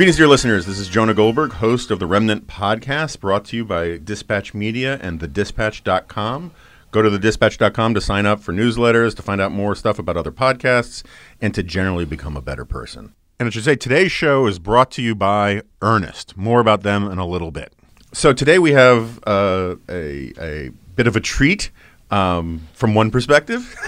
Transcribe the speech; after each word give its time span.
Greetings, 0.00 0.16
dear 0.16 0.28
listeners. 0.28 0.64
This 0.64 0.78
is 0.78 0.88
Jonah 0.88 1.12
Goldberg, 1.12 1.52
host 1.52 1.90
of 1.90 1.98
the 1.98 2.06
Remnant 2.06 2.46
Podcast, 2.46 3.20
brought 3.20 3.44
to 3.44 3.56
you 3.56 3.66
by 3.66 3.98
Dispatch 3.98 4.54
Media 4.54 4.98
and 5.02 5.20
thedispatch.com. 5.20 6.52
Go 6.90 7.02
to 7.02 7.10
thedispatch.com 7.10 7.92
to 7.92 8.00
sign 8.00 8.24
up 8.24 8.40
for 8.40 8.54
newsletters, 8.54 9.14
to 9.16 9.22
find 9.22 9.42
out 9.42 9.52
more 9.52 9.74
stuff 9.74 9.98
about 9.98 10.16
other 10.16 10.32
podcasts, 10.32 11.02
and 11.42 11.54
to 11.54 11.62
generally 11.62 12.06
become 12.06 12.34
a 12.34 12.40
better 12.40 12.64
person. 12.64 13.12
And 13.38 13.46
I 13.46 13.50
should 13.50 13.64
say, 13.64 13.76
today's 13.76 14.10
show 14.10 14.46
is 14.46 14.58
brought 14.58 14.90
to 14.92 15.02
you 15.02 15.14
by 15.14 15.60
Earnest. 15.82 16.34
More 16.34 16.60
about 16.60 16.82
them 16.82 17.06
in 17.06 17.18
a 17.18 17.26
little 17.26 17.50
bit. 17.50 17.74
So 18.14 18.32
today 18.32 18.58
we 18.58 18.72
have 18.72 19.20
uh, 19.26 19.76
a, 19.90 20.32
a 20.40 20.70
bit 20.96 21.08
of 21.08 21.16
a 21.16 21.20
treat 21.20 21.70
um, 22.10 22.66
from 22.72 22.94
one 22.94 23.10
perspective. 23.10 23.76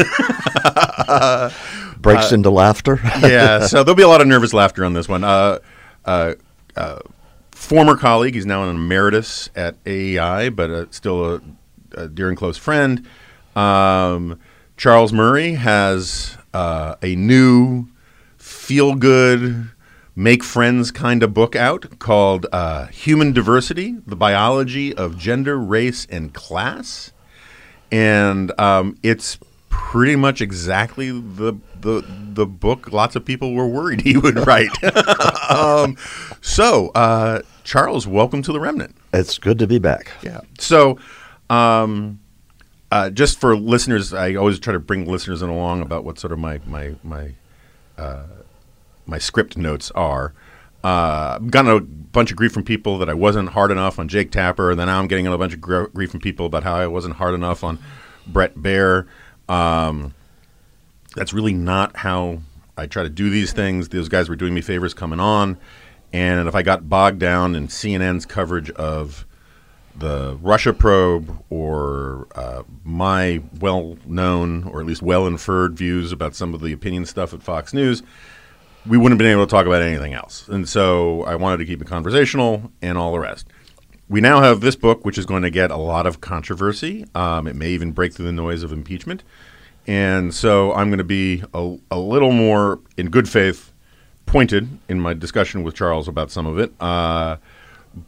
Breaks 1.96 2.32
into 2.32 2.50
laughter. 2.50 3.00
yeah, 3.22 3.66
so 3.66 3.82
there'll 3.82 3.96
be 3.96 4.02
a 4.02 4.08
lot 4.08 4.20
of 4.20 4.26
nervous 4.26 4.52
laughter 4.52 4.84
on 4.84 4.92
this 4.92 5.08
one. 5.08 5.24
Uh, 5.24 5.60
uh, 6.04 6.34
former 7.50 7.96
colleague, 7.96 8.34
he's 8.34 8.46
now 8.46 8.64
an 8.64 8.70
emeritus 8.70 9.48
at 9.54 9.76
AEI, 9.86 10.50
but 10.50 10.70
uh, 10.70 10.86
still 10.90 11.34
a, 11.34 11.40
a 11.92 12.08
dear 12.08 12.28
and 12.28 12.36
close 12.36 12.56
friend. 12.56 13.06
Um, 13.54 14.38
Charles 14.76 15.12
Murray 15.12 15.54
has 15.54 16.36
uh, 16.52 16.96
a 17.02 17.14
new 17.14 17.88
feel 18.36 18.94
good, 18.94 19.70
make 20.16 20.42
friends 20.42 20.90
kind 20.90 21.22
of 21.22 21.32
book 21.32 21.54
out 21.54 21.98
called 21.98 22.46
uh, 22.52 22.86
Human 22.86 23.32
Diversity 23.32 23.96
The 24.06 24.16
Biology 24.16 24.94
of 24.94 25.16
Gender, 25.18 25.58
Race, 25.58 26.06
and 26.10 26.34
Class. 26.34 27.12
And 27.90 28.58
um, 28.58 28.96
it's 29.02 29.38
pretty 29.72 30.14
much 30.14 30.40
exactly 30.40 31.10
the 31.10 31.54
the 31.80 32.04
the 32.34 32.46
book 32.46 32.92
lots 32.92 33.16
of 33.16 33.24
people 33.24 33.54
were 33.54 33.66
worried 33.66 34.02
he 34.02 34.16
would 34.16 34.36
write. 34.46 34.70
um, 35.50 35.96
so, 36.40 36.90
uh, 36.90 37.40
Charles, 37.64 38.06
welcome 38.06 38.42
to 38.42 38.52
the 38.52 38.60
Remnant. 38.60 38.94
It's 39.12 39.38
good 39.38 39.58
to 39.58 39.66
be 39.66 39.78
back. 39.78 40.12
Yeah. 40.22 40.42
So, 40.58 40.98
um, 41.50 42.20
uh, 42.90 43.10
just 43.10 43.40
for 43.40 43.56
listeners, 43.56 44.12
I 44.12 44.34
always 44.34 44.58
try 44.58 44.74
to 44.74 44.78
bring 44.78 45.06
listeners 45.06 45.42
in 45.42 45.48
along 45.48 45.80
about 45.80 46.04
what 46.04 46.18
sort 46.18 46.32
of 46.32 46.38
my 46.38 46.60
my 46.66 46.94
my 47.02 47.32
uh, 47.96 48.26
my 49.06 49.18
script 49.18 49.56
notes 49.56 49.90
are. 49.92 50.34
Uh, 50.84 51.38
I've 51.40 51.50
gotten 51.50 51.70
a 51.70 51.80
bunch 51.80 52.30
of 52.30 52.36
grief 52.36 52.52
from 52.52 52.64
people 52.64 52.98
that 52.98 53.08
I 53.08 53.14
wasn't 53.14 53.50
hard 53.50 53.70
enough 53.70 53.98
on 53.98 54.08
Jake 54.08 54.30
Tapper, 54.32 54.72
and 54.72 54.78
then 54.80 54.88
now 54.88 54.98
I'm 54.98 55.06
getting 55.06 55.26
a 55.26 55.38
bunch 55.38 55.54
of 55.54 55.60
gr- 55.60 55.84
grief 55.84 56.10
from 56.10 56.20
people 56.20 56.44
about 56.44 56.64
how 56.64 56.74
I 56.74 56.86
wasn't 56.86 57.16
hard 57.16 57.34
enough 57.34 57.64
on 57.64 57.78
Bret 58.26 58.56
Baier. 58.56 59.06
Um, 59.48 60.14
that's 61.14 61.32
really 61.32 61.52
not 61.52 61.96
how 61.96 62.40
I 62.76 62.86
try 62.86 63.02
to 63.02 63.10
do 63.10 63.30
these 63.30 63.52
things. 63.52 63.88
Those 63.88 64.08
guys 64.08 64.28
were 64.28 64.36
doing 64.36 64.54
me 64.54 64.60
favors 64.60 64.94
coming 64.94 65.20
on, 65.20 65.58
and 66.12 66.48
if 66.48 66.54
I 66.54 66.62
got 66.62 66.88
bogged 66.88 67.18
down 67.18 67.54
in 67.54 67.68
CNN's 67.68 68.26
coverage 68.26 68.70
of 68.70 69.26
the 69.94 70.38
Russia 70.40 70.72
probe 70.72 71.42
or 71.50 72.26
uh, 72.34 72.62
my 72.84 73.42
well 73.60 73.98
known 74.06 74.64
or 74.64 74.80
at 74.80 74.86
least 74.86 75.02
well 75.02 75.26
inferred 75.26 75.76
views 75.76 76.12
about 76.12 76.34
some 76.34 76.54
of 76.54 76.60
the 76.60 76.72
opinion 76.72 77.04
stuff 77.04 77.34
at 77.34 77.42
Fox 77.42 77.74
News, 77.74 78.02
we 78.86 78.96
wouldn't 78.96 79.12
have 79.12 79.24
been 79.24 79.32
able 79.32 79.46
to 79.46 79.50
talk 79.50 79.66
about 79.66 79.82
anything 79.82 80.14
else. 80.14 80.48
And 80.48 80.68
so 80.68 81.22
I 81.24 81.36
wanted 81.36 81.58
to 81.58 81.66
keep 81.66 81.80
it 81.82 81.86
conversational 81.86 82.72
and 82.80 82.96
all 82.96 83.12
the 83.12 83.18
rest. 83.18 83.46
We 84.12 84.20
now 84.20 84.42
have 84.42 84.60
this 84.60 84.76
book, 84.76 85.06
which 85.06 85.16
is 85.16 85.24
going 85.24 85.40
to 85.40 85.48
get 85.48 85.70
a 85.70 85.78
lot 85.78 86.06
of 86.06 86.20
controversy. 86.20 87.06
Um, 87.14 87.46
it 87.46 87.56
may 87.56 87.70
even 87.70 87.92
break 87.92 88.12
through 88.12 88.26
the 88.26 88.32
noise 88.32 88.62
of 88.62 88.70
impeachment. 88.70 89.24
And 89.86 90.34
so 90.34 90.70
I'm 90.74 90.90
going 90.90 90.98
to 90.98 91.04
be 91.04 91.42
a, 91.54 91.78
a 91.90 91.98
little 91.98 92.30
more, 92.30 92.78
in 92.98 93.08
good 93.08 93.26
faith, 93.26 93.72
pointed 94.26 94.68
in 94.86 95.00
my 95.00 95.14
discussion 95.14 95.62
with 95.62 95.74
Charles 95.74 96.08
about 96.08 96.30
some 96.30 96.44
of 96.44 96.58
it. 96.58 96.74
Uh, 96.78 97.38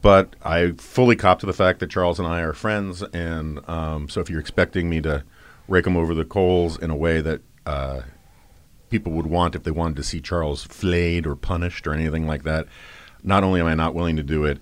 but 0.03 0.37
I 0.43 0.73
fully 0.73 1.17
cop 1.17 1.39
to 1.39 1.47
the 1.47 1.55
fact 1.55 1.81
that 1.81 1.89
Charles 1.89 2.19
and 2.19 2.29
I 2.29 2.43
are 2.43 2.53
friends, 2.53 3.03
and 3.15 3.67
um, 3.67 4.11
so 4.11 4.21
if 4.21 4.29
you're 4.29 4.41
expecting 4.41 4.91
me 4.91 5.01
to 5.01 5.25
rake 5.69 5.87
him 5.87 5.97
over 5.97 6.15
the 6.15 6.27
coals 6.27 6.79
in 6.79 6.91
a 6.91 6.97
way 6.97 7.23
that 7.23 7.41
uh, 7.65 8.03
people 8.91 9.13
would 9.13 9.27
want 9.27 9.55
if 9.55 9.63
they 9.63 9.71
wanted 9.71 9.97
to 9.97 10.03
see 10.03 10.21
Charles 10.21 10.65
flayed 10.65 11.27
or 11.27 11.35
punished 11.35 11.87
or 11.87 11.95
anything 11.95 12.27
like 12.27 12.43
that, 12.43 12.67
not 13.23 13.43
only 13.43 13.61
am 13.61 13.67
I 13.67 13.75
not 13.75 13.95
willing 13.95 14.17
to 14.17 14.23
do 14.23 14.45
it, 14.45 14.59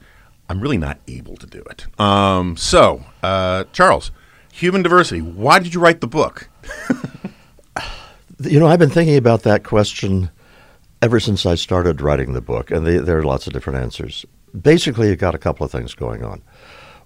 I'm 0.49 0.61
really 0.61 0.79
not 0.79 0.99
able 1.09 1.37
to 1.37 1.47
do 1.47 1.63
it. 1.71 1.87
Um, 2.01 2.57
so, 2.57 3.05
uh, 3.23 3.65
Charles, 3.73 4.11
human 4.53 4.83
diversity. 4.83 5.21
Why 5.21 5.59
did 5.59 5.75
you 5.75 5.81
write 5.81 6.01
the 6.01 6.07
book? 6.07 6.49
you 8.41 8.61
know, 8.61 8.67
I've 8.67 8.79
been 8.79 8.91
thinking 8.91 9.17
about 9.17 9.43
that 9.45 9.65
question 9.65 10.31
ever 11.01 11.19
since 11.19 11.47
I 11.47 11.55
started 11.55 12.01
writing 12.01 12.33
the 12.33 12.41
book, 12.41 12.71
and 12.71 12.87
the, 12.87 13.01
there 13.01 13.19
are 13.19 13.25
lots 13.25 13.47
of 13.47 13.53
different 13.53 13.79
answers 13.81 14.25
basically, 14.59 15.09
you've 15.09 15.19
got 15.19 15.35
a 15.35 15.39
couple 15.39 15.65
of 15.65 15.73
things 15.73 15.95
going 15.95 16.25
on. 16.25 16.43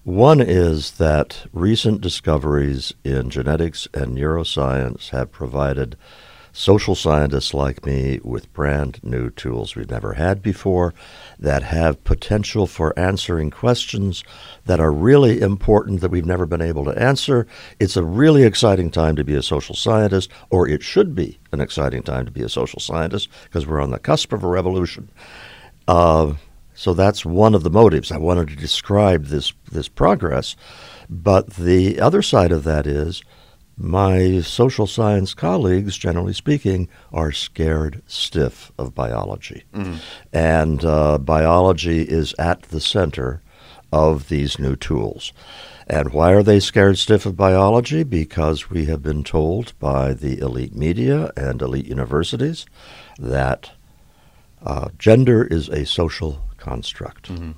One 0.04 0.40
is 0.40 0.92
that 0.92 1.46
recent 1.52 2.00
discoveries 2.00 2.94
in 3.02 3.30
genetics 3.30 3.88
and 3.92 4.16
neuroscience 4.16 5.10
have 5.10 5.32
provided 5.32 5.96
social 6.56 6.94
scientists 6.94 7.52
like 7.52 7.84
me 7.84 8.18
with 8.24 8.50
brand 8.54 8.98
new 9.04 9.28
tools 9.28 9.76
we've 9.76 9.90
never 9.90 10.14
had 10.14 10.40
before 10.40 10.94
that 11.38 11.62
have 11.62 12.02
potential 12.02 12.66
for 12.66 12.98
answering 12.98 13.50
questions 13.50 14.24
that 14.64 14.80
are 14.80 14.90
really 14.90 15.42
important 15.42 16.00
that 16.00 16.10
we've 16.10 16.24
never 16.24 16.46
been 16.46 16.62
able 16.62 16.82
to 16.82 16.98
answer. 16.98 17.46
It's 17.78 17.94
a 17.94 18.02
really 18.02 18.44
exciting 18.44 18.90
time 18.90 19.16
to 19.16 19.24
be 19.24 19.34
a 19.34 19.42
social 19.42 19.74
scientist, 19.74 20.30
or 20.48 20.66
it 20.66 20.82
should 20.82 21.14
be 21.14 21.38
an 21.52 21.60
exciting 21.60 22.02
time 22.02 22.24
to 22.24 22.32
be 22.32 22.42
a 22.42 22.48
social 22.48 22.80
scientist 22.80 23.28
because 23.44 23.66
we're 23.66 23.82
on 23.82 23.90
the 23.90 23.98
cusp 23.98 24.32
of 24.32 24.42
a 24.42 24.48
revolution. 24.48 25.10
Uh, 25.86 26.32
so 26.72 26.94
that's 26.94 27.26
one 27.26 27.54
of 27.54 27.64
the 27.64 27.70
motives. 27.70 28.10
I 28.10 28.16
wanted 28.16 28.48
to 28.48 28.56
describe 28.56 29.26
this 29.26 29.52
this 29.70 29.88
progress, 29.88 30.56
but 31.10 31.50
the 31.50 32.00
other 32.00 32.22
side 32.22 32.50
of 32.50 32.64
that 32.64 32.86
is 32.86 33.22
my 33.76 34.40
social 34.40 34.86
science 34.86 35.34
colleagues, 35.34 35.96
generally 35.96 36.32
speaking, 36.32 36.88
are 37.12 37.32
scared 37.32 38.02
stiff 38.06 38.72
of 38.78 38.94
biology, 38.94 39.64
mm. 39.74 39.98
and 40.32 40.84
uh, 40.84 41.18
biology 41.18 42.02
is 42.02 42.34
at 42.38 42.62
the 42.62 42.80
center 42.80 43.42
of 43.92 44.28
these 44.28 44.58
new 44.58 44.76
tools. 44.76 45.32
And 45.86 46.12
why 46.12 46.32
are 46.32 46.42
they 46.42 46.58
scared 46.58 46.98
stiff 46.98 47.26
of 47.26 47.36
biology? 47.36 48.02
Because 48.02 48.70
we 48.70 48.86
have 48.86 49.02
been 49.02 49.22
told 49.22 49.78
by 49.78 50.14
the 50.14 50.38
elite 50.38 50.74
media 50.74 51.30
and 51.36 51.62
elite 51.62 51.86
universities 51.86 52.66
that 53.18 53.70
uh, 54.64 54.88
gender 54.98 55.44
is 55.44 55.68
a 55.68 55.86
social 55.86 56.42
construct, 56.56 57.30
mm-hmm. 57.30 57.52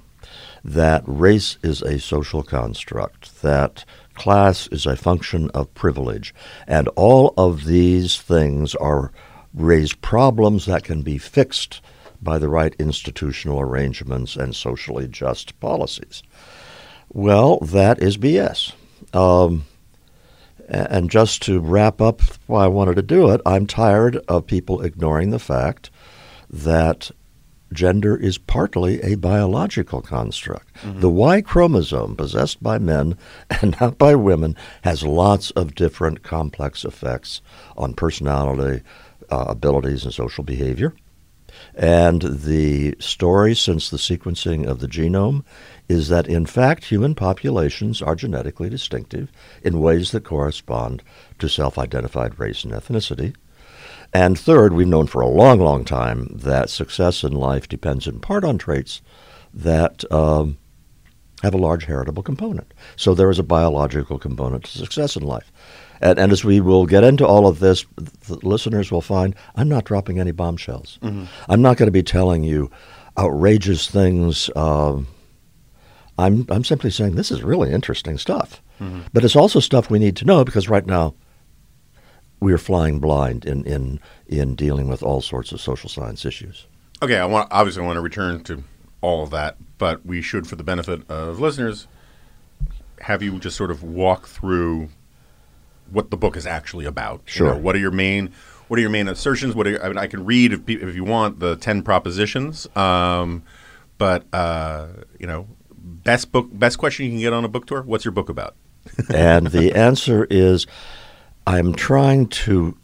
that 0.62 1.02
race 1.06 1.56
is 1.62 1.80
a 1.80 1.98
social 1.98 2.42
construct, 2.42 3.40
that 3.40 3.86
class 4.18 4.66
is 4.68 4.84
a 4.84 4.96
function 4.96 5.50
of 5.54 5.72
privilege, 5.74 6.34
and 6.66 6.88
all 6.88 7.32
of 7.38 7.64
these 7.64 8.20
things 8.20 8.74
are 8.74 9.12
raise 9.54 9.94
problems 9.94 10.66
that 10.66 10.84
can 10.84 11.02
be 11.02 11.16
fixed 11.16 11.80
by 12.20 12.38
the 12.38 12.48
right 12.48 12.74
institutional 12.78 13.60
arrangements 13.60 14.36
and 14.36 14.54
socially 14.54 15.08
just 15.08 15.58
policies. 15.60 16.22
Well, 17.10 17.58
that 17.60 18.02
is 18.02 18.18
BS. 18.18 18.72
Um, 19.14 19.64
and 20.68 21.10
just 21.10 21.40
to 21.42 21.60
wrap 21.60 22.00
up 22.00 22.20
why 22.46 22.64
I 22.64 22.68
wanted 22.68 22.96
to 22.96 23.02
do 23.02 23.30
it, 23.30 23.40
I'm 23.46 23.66
tired 23.66 24.16
of 24.28 24.46
people 24.46 24.82
ignoring 24.82 25.30
the 25.30 25.38
fact 25.38 25.90
that 26.50 27.10
gender 27.72 28.16
is 28.16 28.38
partly 28.38 29.00
a 29.02 29.16
biological 29.16 30.00
construct. 30.00 30.72
Mm-hmm. 30.74 31.00
The 31.00 31.10
Y 31.10 31.40
chromosome, 31.40 32.16
possessed 32.16 32.62
by 32.62 32.78
men 32.78 33.16
and 33.62 33.78
not 33.80 33.98
by 33.98 34.14
women, 34.14 34.56
has 34.82 35.02
lots 35.02 35.50
of 35.52 35.74
different 35.74 36.22
complex 36.22 36.84
effects 36.84 37.40
on 37.76 37.94
personality, 37.94 38.82
uh, 39.30 39.46
abilities, 39.48 40.04
and 40.04 40.14
social 40.14 40.44
behavior. 40.44 40.94
And 41.74 42.22
the 42.22 42.96
story 42.98 43.54
since 43.54 43.90
the 43.90 43.96
sequencing 43.96 44.66
of 44.66 44.80
the 44.80 44.86
genome 44.86 45.44
is 45.88 46.08
that, 46.08 46.28
in 46.28 46.46
fact, 46.46 46.84
human 46.84 47.14
populations 47.14 48.02
are 48.02 48.14
genetically 48.14 48.68
distinctive 48.68 49.30
in 49.62 49.80
ways 49.80 50.10
that 50.12 50.24
correspond 50.24 51.02
to 51.38 51.48
self 51.48 51.78
identified 51.78 52.38
race 52.38 52.64
and 52.64 52.72
ethnicity. 52.72 53.34
And 54.12 54.38
third, 54.38 54.72
we've 54.72 54.86
known 54.86 55.06
for 55.06 55.20
a 55.20 55.28
long, 55.28 55.60
long 55.60 55.84
time 55.84 56.28
that 56.32 56.70
success 56.70 57.22
in 57.22 57.32
life 57.32 57.68
depends 57.68 58.06
in 58.06 58.20
part 58.20 58.44
on 58.44 58.56
traits 58.56 59.02
that 59.52 60.10
um, 60.10 60.58
have 61.42 61.54
a 61.54 61.58
large 61.58 61.84
heritable 61.84 62.22
component. 62.22 62.72
So 62.96 63.14
there 63.14 63.30
is 63.30 63.38
a 63.38 63.44
biological 63.44 64.18
component 64.18 64.64
to 64.64 64.78
success 64.78 65.16
in 65.16 65.22
life. 65.22 65.52
And, 66.00 66.18
and 66.18 66.32
as 66.32 66.44
we 66.44 66.60
will 66.60 66.86
get 66.86 67.04
into 67.04 67.26
all 67.26 67.46
of 67.46 67.58
this, 67.58 67.84
the 67.96 68.38
listeners 68.46 68.90
will 68.90 69.02
find 69.02 69.34
I'm 69.56 69.68
not 69.68 69.84
dropping 69.84 70.18
any 70.18 70.32
bombshells. 70.32 70.98
Mm-hmm. 71.02 71.24
I'm 71.48 71.62
not 71.62 71.76
going 71.76 71.88
to 71.88 71.92
be 71.92 72.02
telling 72.02 72.44
you 72.44 72.70
outrageous 73.18 73.88
things. 73.88 74.48
Uh, 74.56 75.02
I'm, 76.18 76.46
I'm 76.48 76.64
simply 76.64 76.90
saying 76.90 77.14
this 77.14 77.30
is 77.30 77.42
really 77.42 77.72
interesting 77.72 78.16
stuff. 78.16 78.62
Mm-hmm. 78.80 79.02
But 79.12 79.24
it's 79.24 79.36
also 79.36 79.60
stuff 79.60 79.90
we 79.90 79.98
need 79.98 80.16
to 80.16 80.24
know 80.24 80.44
because 80.44 80.68
right 80.68 80.86
now 80.86 81.14
we 82.40 82.52
are 82.52 82.58
flying 82.58 82.98
blind 83.00 83.44
in, 83.44 83.64
in, 83.64 84.00
in 84.26 84.54
dealing 84.54 84.88
with 84.88 85.02
all 85.02 85.20
sorts 85.20 85.52
of 85.52 85.60
social 85.60 85.88
science 85.88 86.24
issues. 86.24 86.66
Okay, 87.02 87.16
I 87.18 87.26
want 87.26 87.48
obviously 87.50 87.82
I 87.82 87.86
want 87.86 87.96
to 87.96 88.00
return 88.02 88.42
to 88.44 88.62
all 89.00 89.22
of 89.22 89.30
that, 89.30 89.56
but 89.78 90.04
we 90.04 90.20
should, 90.22 90.46
for 90.46 90.56
the 90.56 90.64
benefit 90.64 91.08
of 91.10 91.38
listeners, 91.40 91.86
have 93.02 93.22
you 93.22 93.38
just 93.38 93.56
sort 93.56 93.70
of 93.70 93.82
walk 93.82 94.26
through 94.26 94.88
what 95.90 96.10
the 96.10 96.16
book 96.16 96.36
is 96.36 96.46
actually 96.46 96.84
about. 96.84 97.20
You 97.26 97.32
Sure. 97.32 97.54
know, 97.54 97.58
what 97.58 97.74
are 97.74 97.78
your 97.78 97.90
main 97.90 98.32
What 98.68 98.76
are 98.78 98.82
your 98.82 98.90
main 98.90 99.08
assertions? 99.08 99.54
What 99.54 99.66
are, 99.66 99.82
I 99.82 99.88
mean, 99.88 99.96
I 99.96 100.06
can 100.06 100.26
read 100.26 100.52
if, 100.52 100.68
if 100.68 100.94
you 100.94 101.04
want 101.04 101.40
the 101.40 101.56
ten 101.56 101.82
propositions, 101.82 102.66
um, 102.76 103.42
but 103.96 104.24
uh, 104.32 104.88
you 105.18 105.26
know, 105.26 105.46
best 105.72 106.30
book, 106.32 106.48
best 106.52 106.76
question 106.78 107.06
you 107.06 107.12
can 107.12 107.20
get 107.20 107.32
on 107.32 107.44
a 107.44 107.48
book 107.48 107.66
tour. 107.66 107.82
What's 107.82 108.04
your 108.04 108.12
book 108.12 108.28
about? 108.28 108.54
and 109.12 109.46
the 109.48 109.72
answer 109.76 110.26
is 110.28 110.66
I'm 111.48 111.72
trying 111.72 112.26
to 112.44 112.76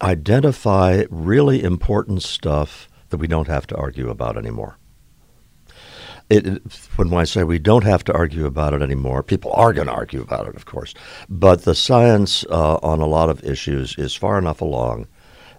identify 0.00 1.04
really 1.10 1.62
important 1.62 2.22
stuff 2.22 2.88
that 3.10 3.18
we 3.18 3.26
don't 3.26 3.48
have 3.48 3.66
to 3.66 3.76
argue 3.76 4.08
about 4.08 4.38
anymore. 4.38 4.78
It, 6.30 6.62
when 6.96 7.12
I 7.12 7.24
say 7.24 7.44
we 7.44 7.58
don't 7.58 7.84
have 7.84 8.04
to 8.04 8.14
argue 8.14 8.46
about 8.46 8.72
it 8.72 8.80
anymore, 8.80 9.22
people 9.22 9.52
are 9.52 9.74
going 9.74 9.88
to 9.88 9.92
argue 9.92 10.22
about 10.22 10.48
it, 10.48 10.56
of 10.56 10.64
course. 10.64 10.94
But 11.28 11.64
the 11.64 11.74
science 11.74 12.46
uh, 12.48 12.78
on 12.82 13.00
a 13.00 13.06
lot 13.06 13.28
of 13.28 13.44
issues 13.44 13.94
is 13.98 14.14
far 14.14 14.38
enough 14.38 14.62
along 14.62 15.06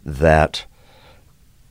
that 0.04 0.66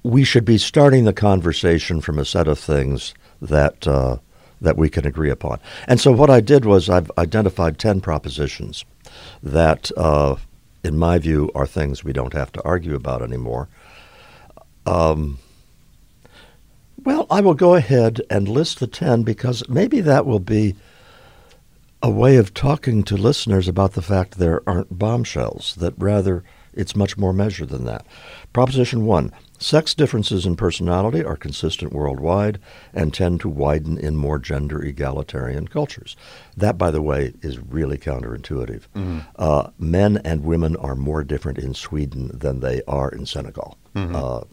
we 0.05 0.23
should 0.23 0.45
be 0.45 0.59
starting 0.59 1.05
the 1.05 1.13
conversation 1.13 2.01
from 2.01 2.21
a 2.21 2.25
set 2.25 2.47
of 2.47 2.57
things 2.59 3.15
that 3.43 3.89
uh, 3.89 4.19
that 4.61 4.77
we 4.77 4.89
can 4.89 5.07
agree 5.07 5.31
upon. 5.31 5.59
And 5.89 6.01
so 6.01 6.13
what 6.13 6.31
I 6.31 6.41
did 6.41 6.65
was 6.65 6.89
I've 6.89 7.11
identified 7.19 7.79
ten 7.79 8.01
propositions 8.01 8.85
that, 9.43 9.91
uh, 9.97 10.37
in 10.89 10.99
my 10.99 11.19
view, 11.19 11.51
are 11.55 11.67
things 11.67 12.03
we 12.03 12.13
don't 12.13 12.33
have 12.33 12.51
to 12.53 12.65
argue 12.65 12.95
about 12.95 13.23
anymore. 13.23 13.69
Um, 14.87 15.39
well, 17.05 17.27
I 17.31 17.41
will 17.43 17.55
go 17.55 17.75
ahead 17.75 18.23
and 18.31 18.49
list 18.49 18.81
the 18.81 18.87
ten 18.87 19.23
because 19.23 19.69
maybe 19.69 20.01
that 20.01 20.27
will 20.27 20.41
be 20.41 20.75
a 22.03 22.11
way 22.11 22.37
of 22.37 22.55
talking 22.55 23.03
to 23.05 23.17
listeners 23.17 23.69
about 23.69 23.93
the 23.93 24.03
fact 24.03 24.39
there 24.39 24.63
aren't 24.67 24.99
bombshells, 24.99 25.75
that 25.77 25.95
rather 25.99 26.43
it's 26.73 26.97
much 26.97 27.19
more 27.19 27.33
measured 27.33 27.69
than 27.69 27.85
that. 27.85 28.07
Proposition 28.53 29.05
one 29.05 29.33
sex 29.61 29.93
differences 29.95 30.47
in 30.47 30.55
personality 30.57 31.25
are 31.25 31.37
consistent 31.37 31.93
worldwide 31.93 32.61
and 32.95 33.13
tend 33.13 33.41
to 33.41 33.49
widen 33.49 33.99
in 33.99 34.17
more 34.17 34.39
gender 34.39 34.81
egalitarian 34.81 35.67
cultures. 35.67 36.17
That, 36.57 36.79
by 36.79 36.91
the 36.93 37.03
way, 37.03 37.35
is 37.43 37.59
really 37.59 37.99
counterintuitive. 37.99 38.83
Uh, 39.37 39.71
men 39.79 40.19
and 40.19 40.45
women 40.45 40.77
are 40.77 40.95
more 40.95 41.25
different 41.25 41.59
in 41.59 41.75
Sweden 41.75 42.31
than 42.33 42.61
they 42.61 42.83
are 42.87 43.09
in 43.11 43.27
Senegal. 43.27 43.77
Uh, 44.15 44.45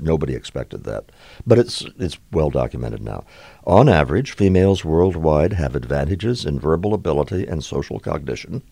nobody 0.00 0.34
expected 0.34 0.84
that, 0.84 1.10
but 1.46 1.58
it's 1.58 1.84
it's 1.98 2.18
well 2.32 2.50
documented 2.50 3.02
now. 3.02 3.24
On 3.64 3.88
average, 3.88 4.32
females 4.32 4.84
worldwide 4.84 5.52
have 5.54 5.76
advantages 5.76 6.44
in 6.46 6.58
verbal 6.58 6.94
ability 6.94 7.46
and 7.46 7.62
social 7.62 7.98
cognition, 8.00 8.62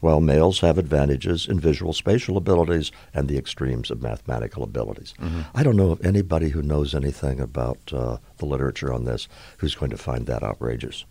while 0.00 0.20
males 0.20 0.60
have 0.60 0.78
advantages 0.78 1.46
in 1.46 1.60
visual 1.60 1.92
spatial 1.92 2.36
abilities 2.36 2.90
and 3.12 3.28
the 3.28 3.38
extremes 3.38 3.90
of 3.90 4.02
mathematical 4.02 4.62
abilities. 4.62 5.14
I 5.54 5.62
don't 5.62 5.76
know 5.76 5.90
of 5.90 6.04
anybody 6.04 6.50
who 6.50 6.62
knows 6.62 6.94
anything 6.94 7.40
about 7.40 7.78
uh, 7.92 8.16
the 8.38 8.46
literature 8.46 8.92
on 8.92 9.04
this 9.04 9.28
who's 9.58 9.74
going 9.74 9.90
to 9.90 9.98
find 9.98 10.26
that 10.26 10.42
outrageous. 10.42 11.04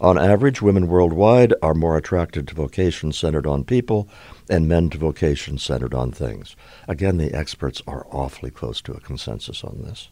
On 0.00 0.18
average, 0.18 0.62
women 0.62 0.88
worldwide 0.88 1.54
are 1.62 1.74
more 1.74 1.96
attracted 1.96 2.48
to 2.48 2.54
vocations 2.54 3.18
centered 3.18 3.46
on 3.46 3.64
people 3.64 4.08
and 4.48 4.68
men 4.68 4.90
to 4.90 4.98
vocations 4.98 5.62
centered 5.62 5.94
on 5.94 6.12
things. 6.12 6.56
Again, 6.88 7.16
the 7.16 7.34
experts 7.34 7.82
are 7.86 8.06
awfully 8.10 8.50
close 8.50 8.80
to 8.82 8.92
a 8.92 9.00
consensus 9.00 9.64
on 9.64 9.82
this. 9.82 10.08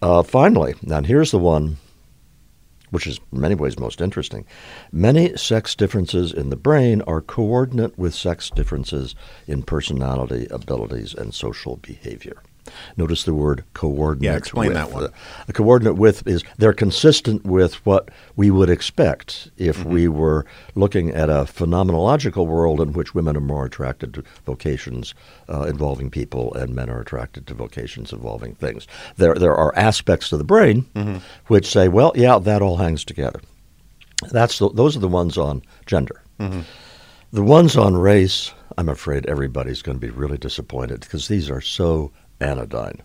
Uh, 0.00 0.22
finally, 0.22 0.74
now 0.82 1.02
here's 1.02 1.30
the 1.30 1.38
one 1.38 1.76
which 2.94 3.06
is 3.08 3.18
in 3.32 3.40
many 3.40 3.56
ways 3.56 3.76
most 3.76 4.00
interesting. 4.00 4.46
Many 4.92 5.36
sex 5.36 5.74
differences 5.74 6.32
in 6.32 6.50
the 6.50 6.56
brain 6.56 7.02
are 7.02 7.20
coordinate 7.20 7.98
with 7.98 8.14
sex 8.14 8.50
differences 8.50 9.16
in 9.48 9.64
personality, 9.64 10.46
abilities, 10.48 11.12
and 11.12 11.34
social 11.34 11.76
behavior. 11.78 12.40
Notice 12.96 13.24
the 13.24 13.34
word 13.34 13.64
coordinate. 13.74 14.24
Yeah, 14.32 14.36
explain 14.36 14.68
with. 14.68 14.76
that 14.76 14.90
one. 14.92 15.10
A 15.48 15.52
coordinate 15.52 15.96
with 15.96 16.26
is 16.26 16.42
they're 16.58 16.72
consistent 16.72 17.44
with 17.44 17.74
what 17.86 18.08
we 18.36 18.50
would 18.50 18.70
expect 18.70 19.50
if 19.56 19.78
Mm-hmm. 19.78 19.90
we 19.90 20.08
were 20.08 20.46
looking 20.74 21.10
at 21.10 21.28
a 21.28 21.44
phenomenological 21.44 22.46
world 22.46 22.80
in 22.80 22.92
which 22.92 23.14
women 23.14 23.36
are 23.36 23.40
more 23.40 23.66
attracted 23.66 24.14
to 24.14 24.24
vocations 24.46 25.14
uh, 25.48 25.62
involving 25.64 26.10
people 26.10 26.54
and 26.54 26.74
men 26.74 26.88
are 26.88 27.00
attracted 27.00 27.46
to 27.48 27.54
vocations 27.54 28.12
involving 28.12 28.54
things. 28.54 28.86
There, 29.16 29.34
there 29.34 29.54
are 29.54 29.76
aspects 29.76 30.32
of 30.32 30.38
the 30.38 30.44
brain 30.44 30.86
Mm-hmm. 30.94 31.18
which 31.48 31.66
say, 31.66 31.88
well, 31.88 32.12
yeah, 32.14 32.38
that 32.38 32.62
all 32.62 32.76
hangs 32.76 33.04
together. 33.04 33.40
That's 34.30 34.58
the, 34.58 34.70
those 34.70 34.96
are 34.96 35.00
the 35.00 35.08
ones 35.08 35.36
on 35.36 35.62
gender. 35.86 36.22
Mm-hmm. 36.40 36.60
The 37.32 37.42
ones 37.42 37.76
on 37.76 37.96
race, 37.96 38.52
I'm 38.78 38.88
afraid 38.88 39.26
everybody's 39.26 39.82
going 39.82 39.98
to 39.98 40.06
be 40.06 40.12
really 40.12 40.38
disappointed 40.38 41.00
because 41.00 41.26
these 41.28 41.50
are 41.50 41.60
so 41.60 42.12
anodyne. 42.40 43.02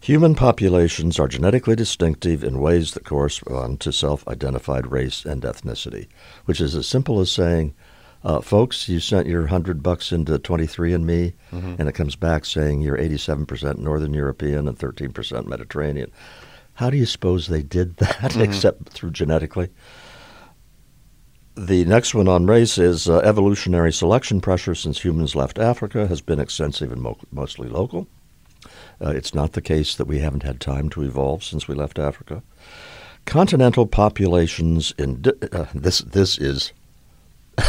Human 0.00 0.34
populations 0.34 1.18
are 1.18 1.28
genetically 1.28 1.74
distinctive 1.74 2.44
in 2.44 2.58
ways 2.60 2.92
that 2.92 3.06
correspond 3.06 3.80
to 3.80 3.90
self 3.92 4.26
identified 4.28 4.92
race 4.92 5.24
and 5.24 5.42
ethnicity, 5.42 6.08
which 6.44 6.60
is 6.60 6.74
as 6.74 6.86
simple 6.86 7.20
as 7.20 7.32
saying, 7.32 7.74
uh, 8.22 8.40
folks, 8.40 8.88
you 8.88 9.00
sent 9.00 9.26
your 9.26 9.40
100 9.42 9.82
bucks 9.82 10.12
into 10.12 10.38
23andMe, 10.38 11.32
and 11.78 11.88
it 11.88 11.94
comes 11.94 12.16
back 12.16 12.44
saying 12.44 12.80
you're 12.80 12.98
87% 12.98 13.78
Northern 13.78 14.14
European 14.14 14.66
and 14.68 14.78
13% 14.78 15.46
Mediterranean. 15.46 16.10
How 16.74 16.90
do 16.90 16.96
you 16.96 17.06
suppose 17.06 17.46
they 17.46 17.62
did 17.62 17.96
that 17.98 18.36
except 18.36 18.90
through 18.90 19.12
genetically? 19.12 19.68
The 21.56 21.84
next 21.84 22.14
one 22.14 22.26
on 22.26 22.46
race 22.46 22.78
is 22.78 23.08
uh, 23.08 23.18
evolutionary 23.18 23.92
selection 23.92 24.40
pressure 24.40 24.74
since 24.74 25.04
humans 25.04 25.36
left 25.36 25.58
Africa 25.58 26.08
has 26.08 26.20
been 26.20 26.40
extensive 26.40 26.90
and 26.92 27.00
mo- 27.00 27.18
mostly 27.30 27.68
local. 27.68 28.08
Uh, 29.00 29.10
it's 29.10 29.34
not 29.34 29.52
the 29.52 29.60
case 29.62 29.94
that 29.96 30.06
we 30.06 30.18
haven't 30.20 30.42
had 30.42 30.60
time 30.60 30.88
to 30.90 31.02
evolve 31.02 31.42
since 31.44 31.66
we 31.68 31.74
left 31.74 31.98
Africa. 31.98 32.42
Continental 33.26 33.86
populations 33.86 34.92
in 34.98 35.22
di- 35.22 35.32
uh, 35.52 35.66
this 35.74 36.00
this 36.00 36.36
is 36.38 36.72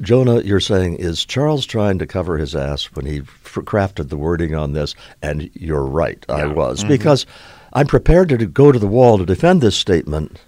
Jonah. 0.00 0.40
You're 0.40 0.60
saying 0.60 0.96
is 0.96 1.24
Charles 1.24 1.66
trying 1.66 1.98
to 1.98 2.06
cover 2.06 2.36
his 2.38 2.54
ass 2.54 2.84
when 2.94 3.06
he 3.06 3.18
f- 3.20 3.58
crafted 3.64 4.08
the 4.08 4.16
wording 4.16 4.54
on 4.54 4.72
this? 4.72 4.94
And 5.22 5.50
you're 5.54 5.84
right, 5.84 6.24
I 6.28 6.38
Yeah. 6.46 6.52
was 6.52 6.84
because 6.84 7.26
I'm 7.72 7.86
prepared 7.86 8.28
to 8.30 8.46
go 8.46 8.72
to 8.72 8.78
the 8.78 8.86
wall 8.86 9.18
to 9.18 9.26
defend 9.26 9.60
this 9.60 9.76
statement, 9.76 10.40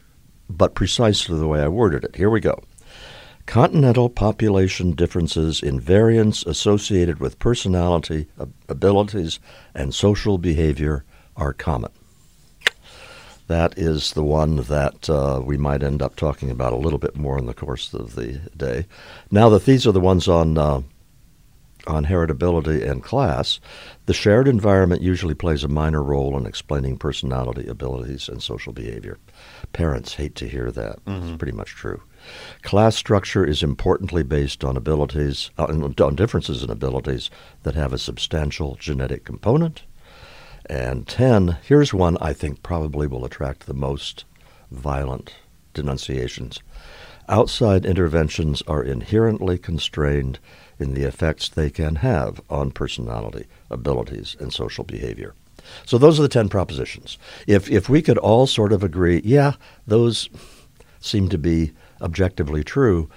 but 0.49 0.75
precisely 0.75 1.39
the 1.39 1.49
way 1.49 1.61
I 1.63 1.69
worded 1.69 2.05
it. 2.05 2.17
Here 2.17 2.31
we 2.31 2.41
go. 2.41 2.63
Continental 3.49 4.11
population 4.11 4.93
differences 4.93 5.63
in 5.63 5.81
variance 5.81 6.45
associated 6.45 7.19
with 7.19 7.39
personality, 7.39 8.27
abilities, 8.69 9.41
and 9.75 9.95
social 9.95 10.37
behavior 10.37 11.03
are 11.35 11.55
common. 11.55 11.91
That 13.47 13.79
is 13.79 14.13
the 14.13 14.23
one 14.23 14.57
that 14.57 15.09
uh, 15.09 15.41
we 15.43 15.57
might 15.57 15.83
end 15.83 16.03
up 16.03 16.15
talking 16.15 16.51
about 16.51 16.75
a 16.75 16.77
little 16.77 16.99
bit 16.99 17.17
more 17.17 17.39
in 17.39 17.47
the 17.47 17.55
course 17.55 17.95
of 17.95 18.17
the 18.17 18.35
day. 18.55 18.85
Now 19.31 19.49
that 19.49 19.65
these 19.65 19.87
are 19.87 19.93
the 19.93 19.99
ones 19.99 20.29
on 20.29 20.59
uh, 20.59 20.83
on 21.87 22.05
heritability 22.05 22.87
and 22.87 23.03
class, 23.03 23.61
the 24.05 24.13
shared 24.13 24.47
environment 24.47 25.01
usually 25.01 25.33
plays 25.33 25.65
a 25.65 25.69
minor 25.69 26.03
role 26.03 26.37
in 26.37 26.45
explaining 26.45 26.99
personality, 26.99 27.67
abilities, 27.67 28.29
and 28.29 28.43
social 28.43 28.75
behavior. 28.75 29.17
Parents 29.73 30.17
hate 30.17 30.35
to 30.35 30.47
hear 30.47 30.71
that. 30.73 30.99
It's 31.07 31.39
pretty 31.39 31.57
much 31.57 31.71
true. 31.71 32.03
Class 32.63 32.97
structure 32.97 33.45
is 33.45 33.63
importantly 33.63 34.23
based 34.23 34.65
on 34.65 34.77
abilities, 34.77 35.51
uh, 35.59 35.65
on 35.65 36.15
differences 36.15 36.63
in 36.63 36.71
abilities 36.71 37.31
that 37.63 37.75
have 37.75 37.93
a 37.93 37.99
substantial 37.99 38.77
genetic 38.77 39.25
component. 39.25 39.83
And 40.67 41.07
10, 41.07 41.59
here's 41.63 41.95
one 41.95 42.19
I 42.21 42.33
think 42.33 42.63
probably 42.63 43.07
will 43.07 43.25
attract 43.25 43.67
the 43.67 43.75
most 43.75 44.25
violent 44.71 45.35
denunciations. 45.73 46.61
Outside 47.29 47.85
interventions 47.85 48.63
are 48.63 48.83
inherently 48.83 49.59
constrained 49.59 50.39
in 50.79 50.95
the 50.95 51.05
effects 51.05 51.49
they 51.49 51.71
can 51.71 51.97
have 51.97 52.41
on 52.49 52.71
personality, 52.71 53.47
abilities, 53.71 54.37
and 54.41 54.53
social 54.53 54.85
behavior. 54.85 55.35
So 55.85 55.99
those 55.99 56.19
are 56.19 56.23
the 56.23 56.29
10 56.29 56.49
propositions. 56.49 57.19
If, 57.47 57.71
if 57.71 57.89
we 57.89 58.01
could 58.01 58.19
all 58.19 58.47
sort 58.47 58.73
of 58.73 58.83
agree, 58.83 59.21
yeah, 59.25 59.55
those 59.87 60.31
seem 61.01 61.29
to 61.29 61.39
be 61.39 61.73
objectively 62.01 62.65
true, 62.65 63.09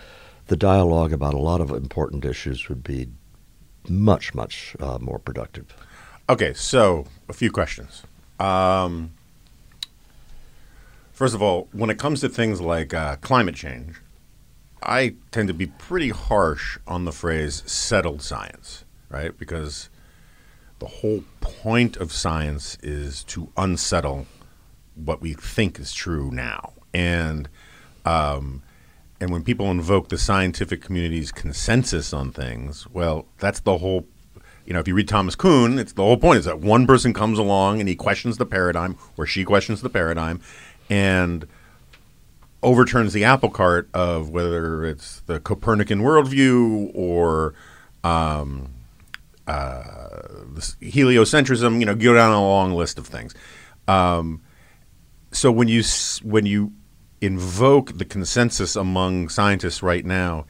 the 0.47 0.57
dialogue 0.57 1.13
about 1.13 1.33
a 1.33 1.39
lot 1.39 1.61
of 1.61 1.71
important 1.71 2.25
issues 2.25 2.67
would 2.69 2.83
be 2.83 3.07
much, 3.87 4.33
much 4.33 4.75
uh, 4.79 4.97
more 4.99 5.19
productive. 5.19 5.75
Okay, 6.29 6.53
so 6.53 7.05
a 7.29 7.33
few 7.33 7.51
questions. 7.51 8.03
Um, 8.39 9.11
first 11.11 11.35
of 11.35 11.41
all, 11.41 11.67
when 11.71 11.89
it 11.89 11.99
comes 11.99 12.21
to 12.21 12.29
things 12.29 12.61
like 12.61 12.93
uh, 12.93 13.17
climate 13.17 13.55
change, 13.55 14.01
I 14.83 15.15
tend 15.31 15.47
to 15.47 15.53
be 15.53 15.67
pretty 15.67 16.09
harsh 16.09 16.79
on 16.87 17.05
the 17.05 17.11
phrase 17.11 17.63
settled 17.65 18.21
science, 18.21 18.83
right? 19.09 19.37
Because 19.37 19.89
the 20.79 20.87
whole 20.87 21.23
point 21.39 21.97
of 21.97 22.11
science 22.11 22.77
is 22.81 23.23
to 23.25 23.49
unsettle 23.55 24.25
what 24.95 25.21
we 25.21 25.33
think 25.33 25.79
is 25.79 25.93
true 25.93 26.31
now, 26.31 26.73
and 26.93 27.47
um, 28.05 28.63
and 29.21 29.29
when 29.29 29.43
people 29.43 29.69
invoke 29.69 30.09
the 30.09 30.17
scientific 30.17 30.81
community's 30.81 31.31
consensus 31.31 32.11
on 32.11 32.31
things, 32.31 32.87
well, 32.89 33.27
that's 33.37 33.59
the 33.59 33.77
whole. 33.77 34.07
You 34.65 34.73
know, 34.73 34.79
if 34.79 34.87
you 34.87 34.95
read 34.95 35.07
Thomas 35.07 35.35
Kuhn, 35.35 35.77
it's 35.77 35.93
the 35.93 36.01
whole 36.01 36.17
point 36.17 36.39
is 36.39 36.45
that 36.45 36.59
one 36.59 36.87
person 36.87 37.13
comes 37.13 37.37
along 37.37 37.79
and 37.79 37.87
he 37.87 37.95
questions 37.95 38.37
the 38.37 38.45
paradigm, 38.47 38.97
or 39.17 39.27
she 39.27 39.43
questions 39.43 39.81
the 39.81 39.89
paradigm, 39.89 40.41
and 40.89 41.47
overturns 42.63 43.13
the 43.13 43.23
apple 43.23 43.49
cart 43.49 43.89
of 43.93 44.29
whether 44.29 44.85
it's 44.85 45.19
the 45.21 45.39
Copernican 45.39 46.01
worldview 46.01 46.91
or 46.95 47.53
um, 48.03 48.69
uh, 49.47 49.83
heliocentrism. 50.81 51.79
You 51.79 51.85
know, 51.85 51.95
go 51.95 52.15
down 52.15 52.31
a 52.33 52.41
long 52.41 52.73
list 52.73 52.97
of 52.97 53.05
things. 53.05 53.35
Um, 53.87 54.41
so 55.31 55.51
when 55.51 55.67
you 55.67 55.83
when 56.23 56.47
you 56.47 56.73
invoke 57.21 57.97
the 57.97 58.05
consensus 58.05 58.75
among 58.75 59.29
scientists 59.29 59.83
right 59.83 60.05
now, 60.05 60.45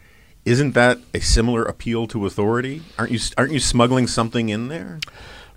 isn't 0.46 0.74
that 0.74 0.98
a 1.14 1.20
similar 1.20 1.64
appeal 1.64 2.08
to 2.08 2.26
authority? 2.26 2.82
Aren't 2.98 3.12
you 3.12 3.20
aren't 3.38 3.52
you 3.52 3.60
smuggling 3.60 4.08
something 4.08 4.50
in 4.50 4.70
there? 4.70 5.00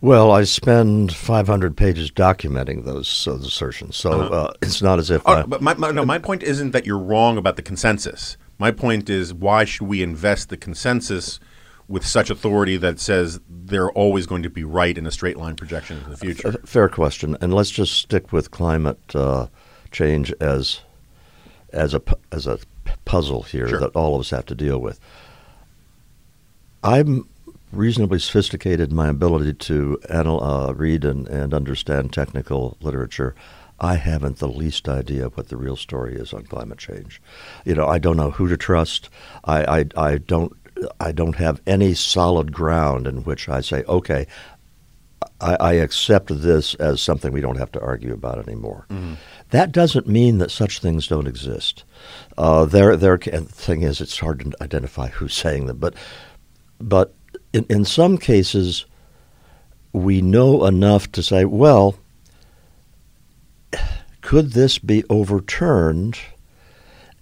Well, 0.01 0.33
I 0.33 0.45
spend 0.45 1.15
500 1.15 1.79
pages 1.79 2.11
documenting 2.11 2.85
those, 2.85 3.25
those 3.25 3.47
assertions, 3.47 3.97
so 3.97 4.21
uh-huh. 4.21 4.35
uh, 4.35 4.53
it's 4.61 4.83
not 4.83 4.99
as 4.99 5.11
if. 5.11 5.23
Oh, 5.25 5.33
I, 5.33 5.43
but 5.45 5.63
my, 5.63 5.73
my, 5.75 5.93
no, 5.93 6.05
my 6.05 6.19
point 6.19 6.43
isn't 6.43 6.73
that 6.73 6.85
you're 6.85 6.99
wrong 6.99 7.39
about 7.39 7.57
the 7.57 7.63
consensus. 7.63 8.37
My 8.59 8.71
point 8.71 9.09
is, 9.09 9.33
why 9.33 9.65
should 9.65 9.87
we 9.87 10.03
invest 10.03 10.51
the 10.51 10.59
consensus 10.59 11.41
with 11.89 12.07
such 12.07 12.29
authority 12.29 12.77
that 12.77 13.01
says 13.01 13.41
they're 13.49 13.91
always 13.93 14.27
going 14.27 14.43
to 14.43 14.51
be 14.51 14.63
right 14.63 14.99
in 14.99 15.07
a 15.07 15.11
straight 15.11 15.39
line 15.39 15.57
projection 15.57 15.97
into 15.97 16.11
the 16.11 16.17
future? 16.19 16.53
Fair 16.67 16.91
question, 16.91 17.39
and 17.41 17.55
let's 17.55 17.71
just 17.71 17.95
stick 17.95 18.31
with 18.31 18.51
climate 18.51 19.01
uh, 19.15 19.47
change 19.91 20.35
as 20.39 20.81
as 21.75 21.95
a 21.95 22.03
as 22.33 22.47
a 22.47 22.59
puzzle 23.05 23.43
here 23.43 23.69
sure. 23.69 23.81
that 23.81 23.95
all 23.95 24.15
of 24.15 24.21
us 24.21 24.31
have 24.31 24.47
to 24.47 24.55
deal 24.55 24.79
with. 24.79 25.01
I'm 26.83 27.29
reasonably 27.73 28.19
sophisticated 28.19 28.91
in 28.91 28.97
my 28.97 29.09
ability 29.09 29.55
to 29.55 29.99
anal- 30.11 30.45
uh, 30.45 30.73
read 30.73 31.05
and, 31.05 31.27
and 31.29 31.53
understand 31.53 32.13
technical 32.13 32.77
literature. 32.81 33.35
I 33.81 33.97
haven't 33.97 34.39
the 34.39 34.49
least 34.49 34.89
idea 34.89 35.29
what 35.29 35.49
the 35.49 35.57
real 35.57 35.77
story 35.77 36.15
is 36.15 36.33
on 36.33 36.45
climate 36.45 36.79
change. 36.79 37.21
You 37.65 37.75
know, 37.75 37.89
I 37.89 37.99
don't 37.99 38.17
know 38.17 38.31
who 38.31 38.49
to 38.49 38.57
trust. 38.57 39.09
I, 39.45 39.81
I, 39.81 39.87
I 39.97 40.19
don't 40.19 40.57
I 41.01 41.13
don't 41.13 41.37
have 41.37 41.61
any 41.67 41.95
solid 41.95 42.53
ground 42.53 43.07
in 43.07 43.23
which 43.25 43.49
I 43.49 43.61
say, 43.61 43.85
okay, 43.85 44.27
I, 45.41 45.57
I, 45.61 45.73
accept 45.75 46.29
this 46.29 46.75
as 46.77 47.03
something 47.03 47.33
we 47.33 47.41
don't 47.41 47.59
have 47.59 47.73
to 47.73 47.81
argue 47.81 48.13
about 48.13 48.47
anymore. 48.47 48.87
Mm-hmm. 48.89 49.15
That 49.51 49.73
doesn't 49.73 50.07
mean 50.07 50.39
that 50.39 50.51
such 50.51 50.79
things 50.79 51.09
don't 51.09 51.27
exist. 51.27 51.85
Uh, 52.39 52.65
there, 52.65 52.97
there. 52.97 53.19
The 53.19 53.41
thing 53.43 53.83
is, 53.83 54.01
it's 54.01 54.19
hard 54.19 54.41
to 54.41 54.53
identify 54.63 55.09
who's 55.09 55.35
saying 55.45 55.67
them, 55.67 55.79
but, 55.79 55.95
but 56.79 57.15
in, 57.53 57.67
in 57.69 57.85
some 57.85 58.17
cases, 58.19 58.87
we 59.93 60.21
know 60.23 60.67
enough 60.67 61.11
to 61.13 61.23
say, 61.23 61.45
well, 61.45 61.97
could 64.21 64.53
this 64.53 64.79
be 64.79 65.05
overturned? 65.11 66.19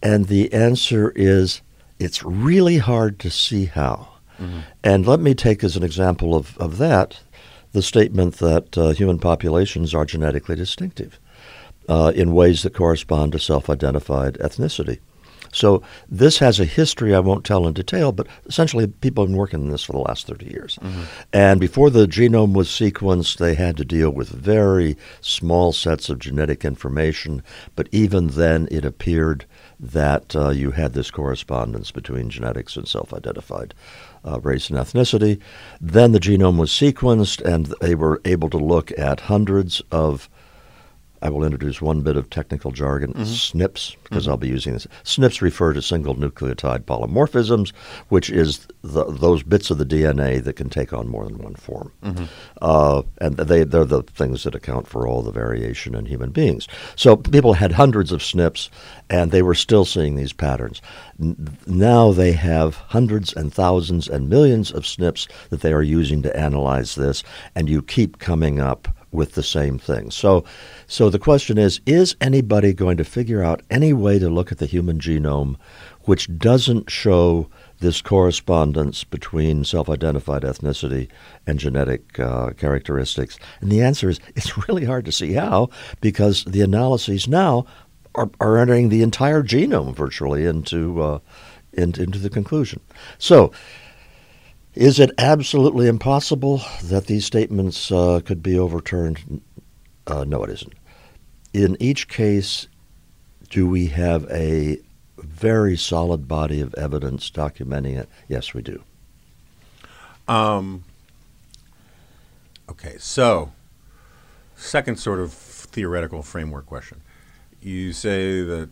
And 0.03 0.27
the 0.27 0.53
answer 0.53 1.13
is, 1.15 1.61
it's 1.99 2.23
really 2.23 2.79
hard 2.79 3.19
to 3.21 3.31
see 3.31 3.67
how. 3.67 4.09
Mm-hmm. 4.39 4.61
And 4.83 5.07
let 5.07 5.21
me 5.21 5.35
take 5.35 5.63
as 5.63 5.77
an 5.77 5.83
example 5.83 6.35
of, 6.35 6.57
of 6.59 6.79
that 6.79 7.21
the 7.73 7.83
statement 7.83 8.37
that 8.37 8.77
uh, 8.79 8.91
human 8.91 9.19
populations 9.19 9.95
are 9.95 10.05
genetically 10.05 10.57
distinctive 10.57 11.19
uh, 11.89 12.13
in 12.15 12.33
ways 12.33 12.63
that 12.63 12.75
correspond 12.75 13.33
to 13.33 13.39
self 13.39 13.69
identified 13.69 14.35
ethnicity. 14.35 14.99
So 15.55 15.83
this 16.09 16.39
has 16.39 16.59
a 16.59 16.65
history 16.65 17.15
I 17.15 17.21
won't 17.21 17.45
tell 17.45 17.67
in 17.67 17.75
detail, 17.75 18.11
but 18.11 18.27
essentially 18.47 18.87
people 18.87 19.25
have 19.25 19.29
been 19.29 19.37
working 19.37 19.61
on 19.61 19.71
this 19.71 19.85
for 19.85 19.93
the 19.93 19.99
last 19.99 20.27
30 20.27 20.47
years. 20.47 20.79
Mm-hmm. 20.81 21.03
And 21.33 21.61
before 21.61 21.91
the 21.91 22.07
genome 22.07 22.55
was 22.55 22.69
sequenced, 22.69 23.37
they 23.37 23.55
had 23.55 23.77
to 23.77 23.85
deal 23.85 24.11
with 24.11 24.31
very 24.31 24.97
small 25.21 25.73
sets 25.73 26.09
of 26.09 26.19
genetic 26.19 26.65
information. 26.65 27.43
But 27.77 27.89
even 27.93 28.29
then, 28.29 28.67
it 28.71 28.87
appeared 28.87 29.45
that 29.79 30.35
uh, 30.35 30.51
you 30.51 30.71
had 30.71 30.95
this 30.95 31.11
correspondence 31.11 31.91
between 31.91 32.31
genetics 32.31 32.77
and 32.77 32.89
self 32.89 33.13
identified 33.13 33.75
uh, 34.25 34.41
race 34.41 34.71
and 34.71 34.79
ethnicity. 34.79 35.41
Then 35.81 36.13
the 36.13 36.21
genome 36.21 36.59
was 36.59 36.71
sequenced, 36.71 37.41
and 37.43 37.67
they 37.81 37.95
were 37.95 38.21
able 38.25 38.51
to 38.51 38.59
look 38.59 38.97
at 38.99 39.21
hundreds 39.21 39.83
of 39.91 40.29
I 41.23 41.31
will 41.31 41.45
introduce 41.45 41.81
one 41.81 42.01
bit 42.01 42.17
of 42.17 42.29
technical 42.31 42.73
jargon, 42.73 43.13
mm-hmm. 43.13 43.23
SNPs, 43.23 43.97
because 44.03 44.25
mm-hmm. 44.25 44.31
I'll 44.31 44.37
be 44.37 44.49
using 44.49 44.73
this. 44.73 44.89
SNPs 45.05 45.41
refer 45.41 45.73
to 45.73 45.81
single 45.81 46.17
nucleotide 46.17 46.81
polymorphisms, 46.81 47.73
which 48.09 48.29
is 48.29 48.67
the, 48.83 49.05
those 49.05 49.45
bits 49.45 49.71
of 49.71 49.79
the 49.79 49.87
DNA 49.87 50.43
that 50.43 50.55
can 50.55 50.69
take 50.69 50.93
on 50.93 51.09
more 51.09 51.25
than 51.25 51.39
one 51.39 51.55
form. 51.55 51.93
Mm-hmm. 52.03 52.25
Uh, 52.61 53.03
and 53.19 53.37
they, 53.37 53.63
they're 53.63 53.85
the 53.85 54.03
things 54.03 54.43
that 54.43 54.57
account 54.57 54.89
for 54.89 55.07
all 55.07 55.23
the 55.23 55.31
variation 55.31 55.95
in 55.95 56.07
human 56.07 56.31
beings. 56.31 56.67
So 56.97 57.17
people 57.17 57.55
had 57.55 57.73
hundreds 57.73 58.11
of 58.11 58.21
SNPs, 58.21 58.69
and 59.09 59.31
they 59.31 59.43
were 59.43 59.55
still 59.55 59.85
seeing 59.85 60.17
these 60.17 60.33
patterns. 60.33 60.83
N- 61.21 61.57
now 61.67 62.11
they 62.11 62.33
have 62.33 62.75
hundreds 62.75 63.33
and 63.33 63.55
thousands 63.55 64.09
and 64.09 64.29
millions 64.29 64.73
of 64.73 64.83
SNPs 64.83 65.29
that 65.51 65.61
they 65.61 65.73
are 65.73 65.83
using 65.83 66.23
to 66.23 66.37
analyze 66.37 66.97
this, 66.97 67.23
and 67.55 67.69
you 67.69 67.81
keep 67.81 68.19
coming 68.19 68.61
up 68.61 68.89
with 69.13 69.35
the 69.35 69.43
same 69.43 69.79
thing. 69.79 70.11
So, 70.11 70.45
so 70.93 71.09
the 71.09 71.19
question 71.19 71.57
is: 71.57 71.81
Is 71.87 72.17
anybody 72.21 72.75
going 72.75 72.99
to 72.99 73.05
figure 73.05 73.43
out 73.43 73.63
any 73.71 73.95
way 73.95 74.19
to 74.19 74.29
look 74.29 74.53
at 74.53 74.59
the 74.59 74.67
human 74.67 74.99
genome 74.99 75.57
which 76.03 76.29
doesn't 76.37 76.91
show 76.91 77.49
this 77.81 78.03
correspondence 78.03 79.03
between 79.03 79.65
self-identified 79.65 80.43
ethnicity 80.43 81.09
and 81.47 81.59
genetic 81.59 82.21
uh, 82.21 82.51
characteristics? 82.51 83.39
And 83.63 83.73
the 83.73 83.81
answer 83.81 84.11
is: 84.11 84.21
It's 84.37 84.69
really 84.69 84.85
hard 84.85 85.07
to 85.07 85.13
see 85.13 85.33
how 85.33 85.71
because 86.03 86.45
the 86.45 86.61
analyses 86.61 87.27
now 87.27 87.65
are, 88.15 88.31
are 88.39 88.59
entering 88.59 88.91
the 88.91 89.01
entire 89.01 89.43
genome 89.43 89.97
virtually 89.97 90.45
into 90.45 91.01
uh, 91.01 91.21
into, 91.73 92.03
into 92.03 92.19
the 92.19 92.29
conclusion. 92.29 92.81
So 93.17 93.51
is 94.75 95.01
it 95.01 95.11
absolutely 95.17 95.89
impossible 95.89 96.61
that 96.85 97.07
these 97.07 97.25
statements 97.25 97.91
uh, 97.91 98.21
could 98.23 98.43
be 98.43 98.59
overturned? 98.59 99.41
Uh, 100.07 100.25
no, 100.25 100.45
it 100.45 100.51
isn't. 100.51 100.75
In 101.53 101.77
each 101.81 102.09
case, 102.09 102.67
do 103.51 103.67
we 103.69 103.89
have 103.89 104.25
a 104.31 104.79
very 105.19 105.77
solid 105.77 106.27
body 106.27 106.61
of 106.61 106.75
evidence 106.75 107.31
documenting 107.31 107.99
it? 107.99 108.09
Yes, 108.29 108.55
we 108.55 108.63
do. 108.63 108.83
Um, 110.29 110.85
okay, 112.71 112.97
so 112.99 113.53
second 114.57 114.99
sort 114.99 115.21
of 115.21 115.33
theoretical 115.33 116.23
framework 116.23 116.67
question. 116.67 117.03
You 117.61 117.93
say 117.93 118.43
that 118.43 118.71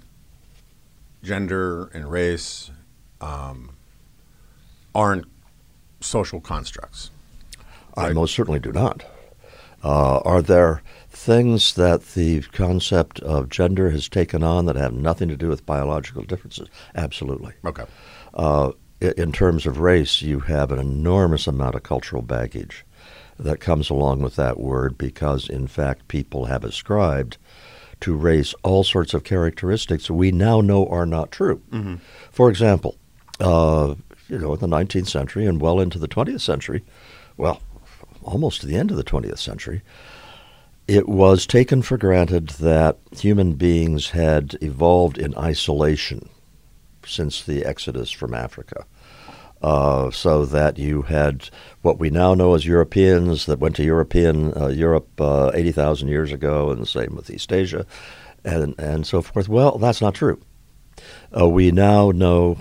gender 1.22 1.86
and 1.88 2.10
race 2.10 2.70
um, 3.20 3.70
aren't 4.94 5.26
social 6.00 6.40
constructs. 6.40 7.10
Right? 7.96 8.10
I 8.10 8.12
most 8.12 8.34
certainly 8.34 8.60
do 8.60 8.72
not. 8.72 9.04
Uh, 9.82 10.18
are 10.18 10.42
there 10.42 10.82
things 11.20 11.74
that 11.74 12.14
the 12.14 12.40
concept 12.40 13.20
of 13.20 13.50
gender 13.50 13.90
has 13.90 14.08
taken 14.08 14.42
on 14.42 14.64
that 14.64 14.76
have 14.76 14.94
nothing 14.94 15.28
to 15.28 15.36
do 15.36 15.48
with 15.48 15.66
biological 15.66 16.22
differences? 16.22 16.68
Absolutely. 16.94 17.52
Okay. 17.64 17.84
Uh, 18.32 18.72
in 19.00 19.30
terms 19.30 19.66
of 19.66 19.80
race, 19.80 20.22
you 20.22 20.40
have 20.40 20.72
an 20.72 20.78
enormous 20.78 21.46
amount 21.46 21.74
of 21.74 21.82
cultural 21.82 22.22
baggage 22.22 22.86
that 23.38 23.60
comes 23.60 23.90
along 23.90 24.22
with 24.22 24.36
that 24.36 24.58
word 24.58 24.96
because, 24.96 25.48
in 25.48 25.66
fact, 25.66 26.08
people 26.08 26.46
have 26.46 26.64
ascribed 26.64 27.36
to 28.00 28.16
race 28.16 28.54
all 28.62 28.82
sorts 28.82 29.12
of 29.12 29.22
characteristics 29.22 30.10
we 30.10 30.32
now 30.32 30.62
know 30.62 30.86
are 30.86 31.06
not 31.06 31.30
true. 31.30 31.60
Mm-hmm. 31.70 31.96
For 32.30 32.48
example, 32.48 32.96
uh, 33.40 33.94
you 34.28 34.38
know, 34.38 34.54
in 34.54 34.60
the 34.60 34.66
19th 34.66 35.08
century 35.08 35.44
and 35.46 35.60
well 35.60 35.80
into 35.80 35.98
the 35.98 36.08
20th 36.08 36.40
century, 36.40 36.82
well, 37.36 37.60
almost 38.22 38.62
to 38.62 38.66
the 38.66 38.76
end 38.76 38.90
of 38.90 38.96
the 38.96 39.04
20th 39.04 39.38
century, 39.38 39.82
it 40.90 41.08
was 41.08 41.46
taken 41.46 41.82
for 41.82 41.96
granted 41.96 42.48
that 42.48 42.98
human 43.12 43.52
beings 43.52 44.10
had 44.10 44.58
evolved 44.60 45.18
in 45.18 45.36
isolation 45.36 46.28
since 47.06 47.44
the 47.44 47.64
exodus 47.64 48.10
from 48.10 48.34
Africa. 48.34 48.84
Uh, 49.62 50.10
so 50.10 50.44
that 50.44 50.78
you 50.78 51.02
had 51.02 51.48
what 51.82 52.00
we 52.00 52.10
now 52.10 52.34
know 52.34 52.54
as 52.54 52.66
Europeans 52.66 53.46
that 53.46 53.60
went 53.60 53.76
to 53.76 53.84
European 53.84 54.52
uh, 54.60 54.66
Europe 54.66 55.08
uh, 55.20 55.52
80,000 55.54 56.08
years 56.08 56.32
ago, 56.32 56.72
and 56.72 56.82
the 56.82 56.86
same 56.86 57.14
with 57.14 57.30
East 57.30 57.52
Asia, 57.52 57.86
and 58.42 58.74
and 58.80 59.06
so 59.06 59.22
forth. 59.22 59.48
Well, 59.48 59.78
that's 59.78 60.00
not 60.00 60.14
true. 60.14 60.40
Uh, 61.38 61.46
we 61.46 61.70
now 61.70 62.10
know 62.10 62.58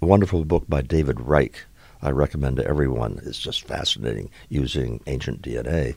a 0.00 0.06
wonderful 0.06 0.44
book 0.44 0.64
by 0.68 0.80
David 0.80 1.20
Reich 1.20 1.64
I 2.02 2.10
recommend 2.10 2.56
to 2.56 2.66
everyone. 2.66 3.20
It's 3.24 3.38
just 3.38 3.66
fascinating 3.66 4.30
using 4.48 5.00
ancient 5.06 5.40
DNA. 5.42 5.94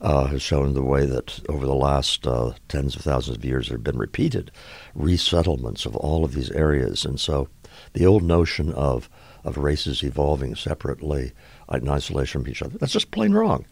Uh, 0.00 0.26
has 0.26 0.42
shown 0.42 0.74
the 0.74 0.82
way 0.82 1.06
that 1.06 1.40
over 1.48 1.66
the 1.66 1.74
last 1.74 2.26
uh, 2.26 2.52
tens 2.68 2.94
of 2.94 3.02
thousands 3.02 3.38
of 3.38 3.44
years 3.44 3.68
there 3.68 3.78
have 3.78 3.84
been 3.84 3.98
repeated 3.98 4.50
resettlements 4.96 5.86
of 5.86 5.96
all 5.96 6.24
of 6.24 6.34
these 6.34 6.50
areas, 6.50 7.04
and 7.04 7.18
so 7.18 7.48
the 7.94 8.06
old 8.06 8.22
notion 8.22 8.72
of 8.72 9.08
of 9.44 9.56
races 9.58 10.02
evolving 10.02 10.54
separately 10.56 11.32
in 11.72 11.88
isolation 11.88 12.42
from 12.42 12.50
each 12.50 12.62
other 12.62 12.76
that's 12.78 12.92
just 12.92 13.10
plain 13.12 13.32
wrong. 13.32 13.64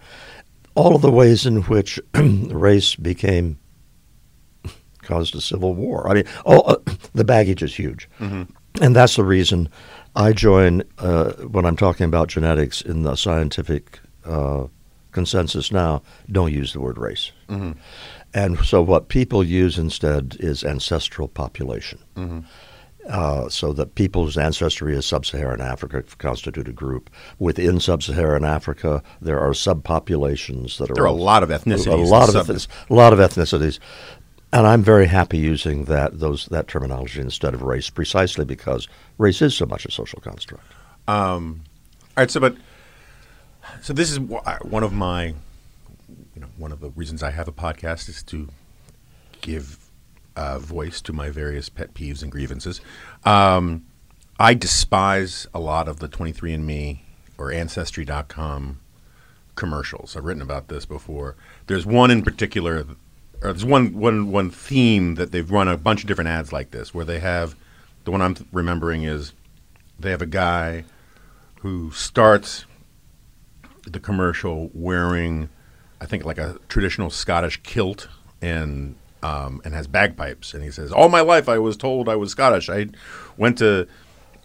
All 0.76 0.94
of 0.96 1.02
the 1.02 1.10
ways 1.10 1.46
in 1.46 1.62
which 1.62 2.00
race 2.14 2.94
became 2.94 3.58
caused 5.02 5.34
a 5.34 5.40
civil 5.40 5.74
war. 5.74 6.08
I 6.08 6.14
mean, 6.14 6.24
all, 6.44 6.70
uh, 6.70 6.76
the 7.14 7.24
baggage 7.24 7.62
is 7.62 7.74
huge. 7.74 8.08
And 8.80 8.96
that's 8.96 9.14
the 9.14 9.22
reason 9.24 9.68
I 10.16 10.33
join, 10.33 10.83
uh, 10.99 11.33
when 11.33 11.64
I'm 11.66 11.76
talking 11.76 12.06
about 12.06 12.28
genetics 12.28 12.80
in 12.80 13.02
the 13.02 13.16
scientific 13.16 14.00
uh, 14.25 14.66
consensus 15.12 15.73
now, 15.73 16.02
don't 16.30 16.52
use 16.52 16.73
the 16.73 16.80
word 16.80 16.99
race. 16.99 17.33
And 18.33 18.59
so 18.64 18.83
what 18.83 19.09
people 19.09 19.44
use 19.44 19.78
instead 19.78 20.37
is 20.40 20.64
ancestral 20.64 21.28
population. 21.28 22.00
Uh, 23.09 23.50
so 23.50 23.75
that 23.75 23.94
people's 23.97 24.38
ancestry 24.38 24.97
is 24.97 25.04
sub-Saharan 25.04 25.61
Africa 25.61 26.02
constitute 26.16 26.66
a 26.68 26.73
group. 26.73 27.11
Within 27.38 27.78
sub-Saharan 27.78 28.44
Africa, 28.44 29.02
there 29.21 29.38
are 29.38 29.50
subpopulations 29.50 30.78
that 30.78 30.90
are 30.90 30.94
There 30.94 31.04
are 31.04 31.09
a 31.09 31.12
lot 31.12 31.42
of 31.42 31.50
ethnicities 31.50 31.87
A, 31.87 31.97
lot 31.97 32.35
of 32.35 32.47
sub- 32.47 32.73
a 32.88 32.94
lot 32.94 33.12
of 33.12 33.18
ethnicities, 33.18 33.78
and 34.54 34.68
I'm 34.68 34.82
very 34.82 35.06
happy 35.06 35.37
using 35.37 35.87
that 35.87 36.20
those 36.20 36.46
that 36.46 36.68
terminology 36.68 37.20
instead 37.20 37.54
of 37.54 37.62
race, 37.62 37.90
precisely 37.90 38.44
because 38.44 38.88
race 39.18 39.42
is 39.42 39.54
so 39.54 39.66
much 39.66 39.84
a 39.84 39.90
social 39.90 40.20
construct. 40.20 40.64
All 42.16 42.23
right, 42.23 42.30
so 42.30 42.38
but 42.40 42.56
so 43.82 43.92
this 43.92 44.12
is 44.12 44.18
uh, 44.18 44.58
one 44.62 44.84
of 44.84 44.92
my, 44.92 45.26
you 45.26 46.40
know, 46.40 46.46
one 46.56 46.70
of 46.70 46.80
the 46.80 46.90
reasons 46.90 47.23
I 47.23 47.32
have 47.32 47.49
a 47.49 47.52
podcast 47.52 48.08
is 48.08 48.23
to 48.25 48.49
give 49.40 49.90
uh, 50.37 50.61
voice 50.61 51.00
to 51.02 51.12
my 51.12 51.30
various 51.30 51.68
pet 51.68 51.92
peeves 51.92 52.23
and 52.23 52.30
grievances. 52.30 52.80
Um, 53.25 53.84
I 54.38 54.54
despise 54.54 55.49
a 55.52 55.58
lot 55.58 55.88
of 55.88 55.99
the 55.99 56.08
23andMe 56.08 57.00
or 57.38 57.50
Ancestry.com 57.50 58.80
commercials. 59.56 60.16
I've 60.16 60.25
written 60.25 60.42
about 60.42 60.68
this 60.68 60.87
before. 60.87 61.37
There's 61.66 61.87
one 61.87 62.11
in 62.11 62.23
particular, 62.23 62.87
or 63.44 63.52
there's 63.52 63.64
one 63.64 63.94
one 63.94 64.32
one 64.32 64.50
theme 64.50 65.16
that 65.16 65.30
they've 65.30 65.50
run 65.50 65.68
a 65.68 65.76
bunch 65.76 66.00
of 66.00 66.08
different 66.08 66.28
ads 66.28 66.52
like 66.52 66.70
this, 66.70 66.94
where 66.94 67.04
they 67.04 67.20
have 67.20 67.54
the 68.04 68.10
one 68.10 68.22
I'm 68.22 68.34
remembering 68.52 69.02
is 69.02 69.32
they 70.00 70.10
have 70.10 70.22
a 70.22 70.26
guy 70.26 70.84
who 71.60 71.90
starts 71.90 72.64
the 73.86 74.00
commercial 74.00 74.70
wearing, 74.72 75.50
I 76.00 76.06
think, 76.06 76.24
like 76.24 76.38
a 76.38 76.58
traditional 76.68 77.10
Scottish 77.10 77.62
kilt 77.62 78.08
and 78.40 78.96
um, 79.22 79.60
and 79.64 79.74
has 79.74 79.86
bagpipes, 79.86 80.54
and 80.54 80.64
he 80.64 80.70
says, 80.70 80.90
"All 80.90 81.10
my 81.10 81.20
life 81.20 81.48
I 81.48 81.58
was 81.58 81.76
told 81.76 82.08
I 82.08 82.16
was 82.16 82.30
Scottish. 82.30 82.70
I 82.70 82.86
went 83.36 83.58
to 83.58 83.86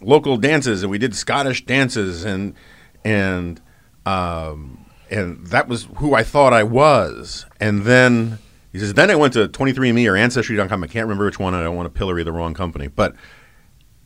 local 0.02 0.36
dances 0.36 0.82
and 0.82 0.90
we 0.90 0.98
did 0.98 1.14
Scottish 1.14 1.64
dances, 1.64 2.24
and 2.24 2.54
and 3.02 3.62
um, 4.04 4.84
and 5.10 5.46
that 5.46 5.68
was 5.68 5.88
who 5.96 6.14
I 6.14 6.22
thought 6.22 6.52
I 6.52 6.64
was. 6.64 7.46
And 7.58 7.84
then 7.84 8.38
he 8.72 8.78
says, 8.78 8.94
then 8.94 9.10
I 9.10 9.16
went 9.16 9.32
to 9.34 9.48
23andMe 9.48 10.10
or 10.10 10.16
Ancestry.com. 10.16 10.84
I 10.84 10.86
can't 10.86 11.06
remember 11.06 11.24
which 11.24 11.38
one. 11.38 11.54
I 11.54 11.62
don't 11.62 11.76
want 11.76 11.92
to 11.92 11.98
pillory 11.98 12.22
the 12.22 12.32
wrong 12.32 12.54
company, 12.54 12.86
but 12.86 13.14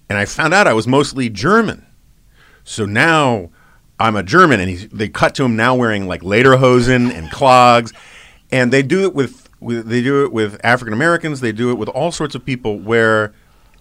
and 0.08 0.18
I 0.18 0.24
found 0.24 0.54
out 0.54 0.66
I 0.66 0.72
was 0.72 0.86
mostly 0.86 1.28
German. 1.28 1.86
So 2.64 2.86
now 2.86 3.50
I'm 3.98 4.16
a 4.16 4.22
German, 4.22 4.60
and 4.60 4.68
he's, 4.68 4.88
they 4.88 5.08
cut 5.08 5.34
to 5.36 5.44
him 5.44 5.56
now 5.56 5.74
wearing 5.74 6.06
like 6.06 6.22
lederhosen 6.22 7.12
and 7.12 7.30
clogs, 7.30 7.92
and 8.50 8.72
they 8.72 8.82
do 8.82 9.02
it 9.02 9.14
with, 9.14 9.48
with 9.60 9.86
they 9.88 10.02
do 10.02 10.24
it 10.24 10.32
with 10.32 10.58
African 10.64 10.92
Americans. 10.92 11.40
They 11.40 11.52
do 11.52 11.70
it 11.70 11.74
with 11.74 11.88
all 11.90 12.10
sorts 12.10 12.34
of 12.34 12.44
people 12.44 12.78
where 12.78 13.34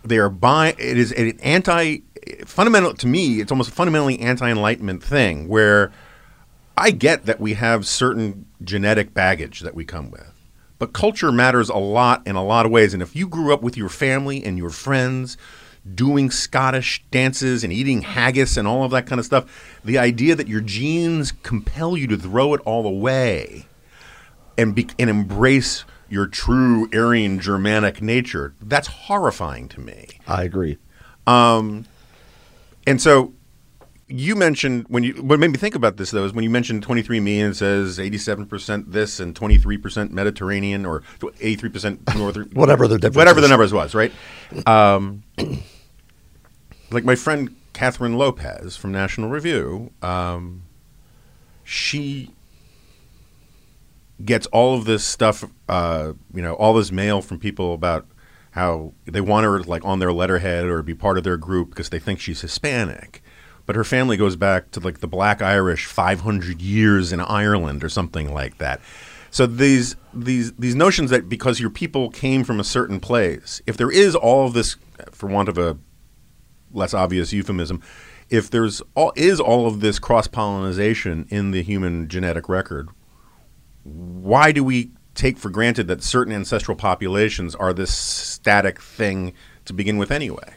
they 0.04 0.18
are 0.18 0.30
buying. 0.30 0.76
It 0.78 0.98
is 0.98 1.12
an 1.14 1.40
anti 1.42 2.04
fundamental 2.46 2.94
to 2.96 3.08
me. 3.08 3.40
It's 3.40 3.52
almost 3.52 3.70
a 3.70 3.74
fundamentally 3.74 4.20
anti 4.20 4.50
Enlightenment 4.50 5.04
thing 5.04 5.48
where 5.48 5.92
I 6.78 6.92
get 6.92 7.26
that 7.26 7.40
we 7.40 7.54
have 7.54 7.88
certain 7.88 8.46
genetic 8.64 9.14
baggage 9.14 9.62
that 9.62 9.76
we 9.76 9.86
come 9.86 10.12
with. 10.12 10.33
But 10.84 10.92
culture 10.92 11.32
matters 11.32 11.70
a 11.70 11.78
lot 11.78 12.28
in 12.28 12.36
a 12.36 12.44
lot 12.44 12.66
of 12.66 12.72
ways. 12.74 12.94
And 12.94 13.02
if 13.02 13.16
you 13.16 13.26
grew 13.26 13.54
up 13.54 13.62
with 13.62 13.78
your 13.78 13.88
family 13.88 14.44
and 14.44 14.58
your 14.58 14.70
friends 14.70 15.38
doing 15.96 16.30
Scottish 16.30 17.02
dances 17.10 17.64
and 17.64 17.72
eating 17.72 18.02
haggis 18.02 18.58
and 18.58 18.68
all 18.68 18.84
of 18.84 18.92
that 18.92 19.06
kind 19.06 19.18
of 19.18 19.26
stuff, 19.26 19.80
the 19.86 19.98
idea 19.98 20.36
that 20.36 20.50
your 20.50 20.60
genes 20.60 21.32
compel 21.42 21.96
you 21.96 22.06
to 22.08 22.18
throw 22.18 22.54
it 22.54 22.60
all 22.66 22.86
away 22.86 23.66
and, 24.58 24.76
be, 24.76 24.90
and 25.00 25.10
embrace 25.10 25.86
your 26.10 26.28
true 26.28 26.90
Aryan 26.94 27.40
Germanic 27.40 28.02
nature, 28.02 28.54
that's 28.62 28.90
horrifying 28.90 29.70
to 29.70 29.80
me. 29.80 30.20
I 30.28 30.44
agree. 30.44 30.80
Um, 31.26 31.86
and 32.86 33.02
so 33.02 33.32
you 34.16 34.36
mentioned 34.36 34.86
when 34.90 35.04
you 35.04 35.14
what 35.24 35.40
made 35.40 35.50
me 35.50 35.58
think 35.58 35.74
about 35.74 35.98
this 35.98 36.12
though 36.12 36.24
is 36.24 36.34
when 36.34 36.44
you 36.44 36.50
mentioned 36.50 36.86
23andMe 36.86 37.40
and 37.40 37.52
it 37.54 37.56
says 37.56 37.98
87% 37.98 38.92
this 38.92 39.20
and 39.20 39.34
23% 39.34 40.12
Mediterranean 40.12 40.86
or 40.86 41.02
83% 41.20 42.16
northern 42.18 42.50
Whatever 42.54 42.88
the 42.88 43.00
difference 43.00 43.16
whatever 43.16 43.42
the 43.42 43.48
numbers 43.48 43.74
was, 43.74 43.96
right? 43.96 44.12
Um, 44.68 45.24
like 46.92 47.04
my 47.04 47.16
friend 47.16 47.56
Kathryn 47.74 48.16
Lopez 48.16 48.76
from 48.76 48.92
National 48.92 49.30
Review, 49.32 49.92
um, 50.04 50.62
she 51.64 52.36
gets 54.24 54.46
all 54.48 54.78
of 54.78 54.86
this 54.86 55.04
stuff, 55.04 55.44
uh, 55.68 56.14
you 56.32 56.44
know, 56.44 56.54
all 56.54 56.76
this 56.76 56.92
mail 56.92 57.24
from 57.24 57.40
people 57.40 57.74
about 57.74 58.06
how 58.52 58.94
they 59.06 59.22
want 59.22 59.44
her 59.44 59.64
like 59.64 59.84
on 59.84 59.98
their 59.98 60.14
letterhead 60.14 60.66
or 60.66 60.84
be 60.84 60.94
part 60.94 61.18
of 61.18 61.24
their 61.24 61.38
group 61.38 61.70
because 61.70 61.90
they 61.90 61.98
think 61.98 62.20
she's 62.20 62.42
Hispanic. 62.42 63.23
But 63.66 63.76
her 63.76 63.84
family 63.84 64.18
goes 64.18 64.36
back 64.36 64.72
to 64.72 64.80
like 64.80 65.00
the 65.00 65.08
Black 65.08 65.42
Irish 65.42 65.86
500 65.86 66.62
years 66.62 67.14
in 67.14 67.20
Ireland 67.22 67.84
or 67.84 67.90
something 67.90 68.34
like 68.34 68.58
that. 68.58 68.82
So 69.32 69.48
these 69.48 69.96
these 70.14 70.54
these 70.54 70.76
notions 70.76 71.10
that 71.10 71.28
because 71.28 71.60
your 71.60 71.72
people 71.72 72.10
came 72.12 72.44
from 72.44 72.60
a 72.60 72.64
certain 72.64 73.00
place, 73.00 73.62
if 73.66 73.78
there 73.78 73.90
is 73.90 74.16
all 74.16 74.46
of 74.46 74.54
this, 74.54 74.76
for 75.12 75.28
want 75.28 75.50
of 75.50 75.58
a 75.58 75.78
less 76.72 76.94
obvious 76.94 77.34
euphemism, 77.34 77.82
if 78.30 78.50
there's 78.50 78.82
all 78.96 79.14
is 79.16 79.40
all 79.40 79.66
of 79.66 79.80
this 79.80 79.98
cross 79.98 80.28
pollination 80.28 81.26
in 81.30 81.52
the 81.52 81.64
human 81.64 82.08
genetic 82.10 82.48
record, 82.48 82.90
why 83.84 84.52
do 84.52 84.64
we 84.64 84.92
take 85.16 85.38
for 85.38 85.50
granted 85.50 85.88
that 85.88 86.04
certain 86.04 86.34
ancestral 86.34 86.76
populations 86.76 87.56
are 87.56 87.74
this 87.74 87.94
static 87.94 88.82
thing 88.82 89.34
to 89.66 89.74
begin 89.74 89.98
with 89.98 90.12
anyway? 90.12 90.54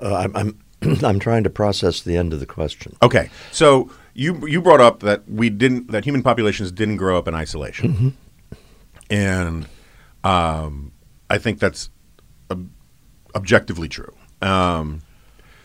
Uh, 0.00 0.14
I'm, 0.14 0.36
I'm 0.36 0.58
I'm 1.04 1.18
trying 1.18 1.44
to 1.44 1.50
process 1.50 2.00
the 2.02 2.16
end 2.16 2.32
of 2.32 2.40
the 2.40 2.46
question. 2.46 2.96
Okay, 3.02 3.30
so 3.52 3.90
you 4.14 4.46
you 4.46 4.60
brought 4.62 4.80
up 4.80 5.00
that 5.00 5.28
we 5.28 5.50
didn't 5.50 5.90
that 5.92 6.04
human 6.04 6.22
populations 6.22 6.72
didn't 6.72 6.96
grow 6.96 7.16
up 7.18 7.28
in 7.28 7.34
isolation, 7.34 8.16
and 9.10 9.66
um, 10.24 10.92
I 11.28 11.38
think 11.38 11.58
that's 11.58 11.90
ob- 12.50 12.70
objectively 13.34 13.88
true. 13.88 14.14
Um, 14.42 15.02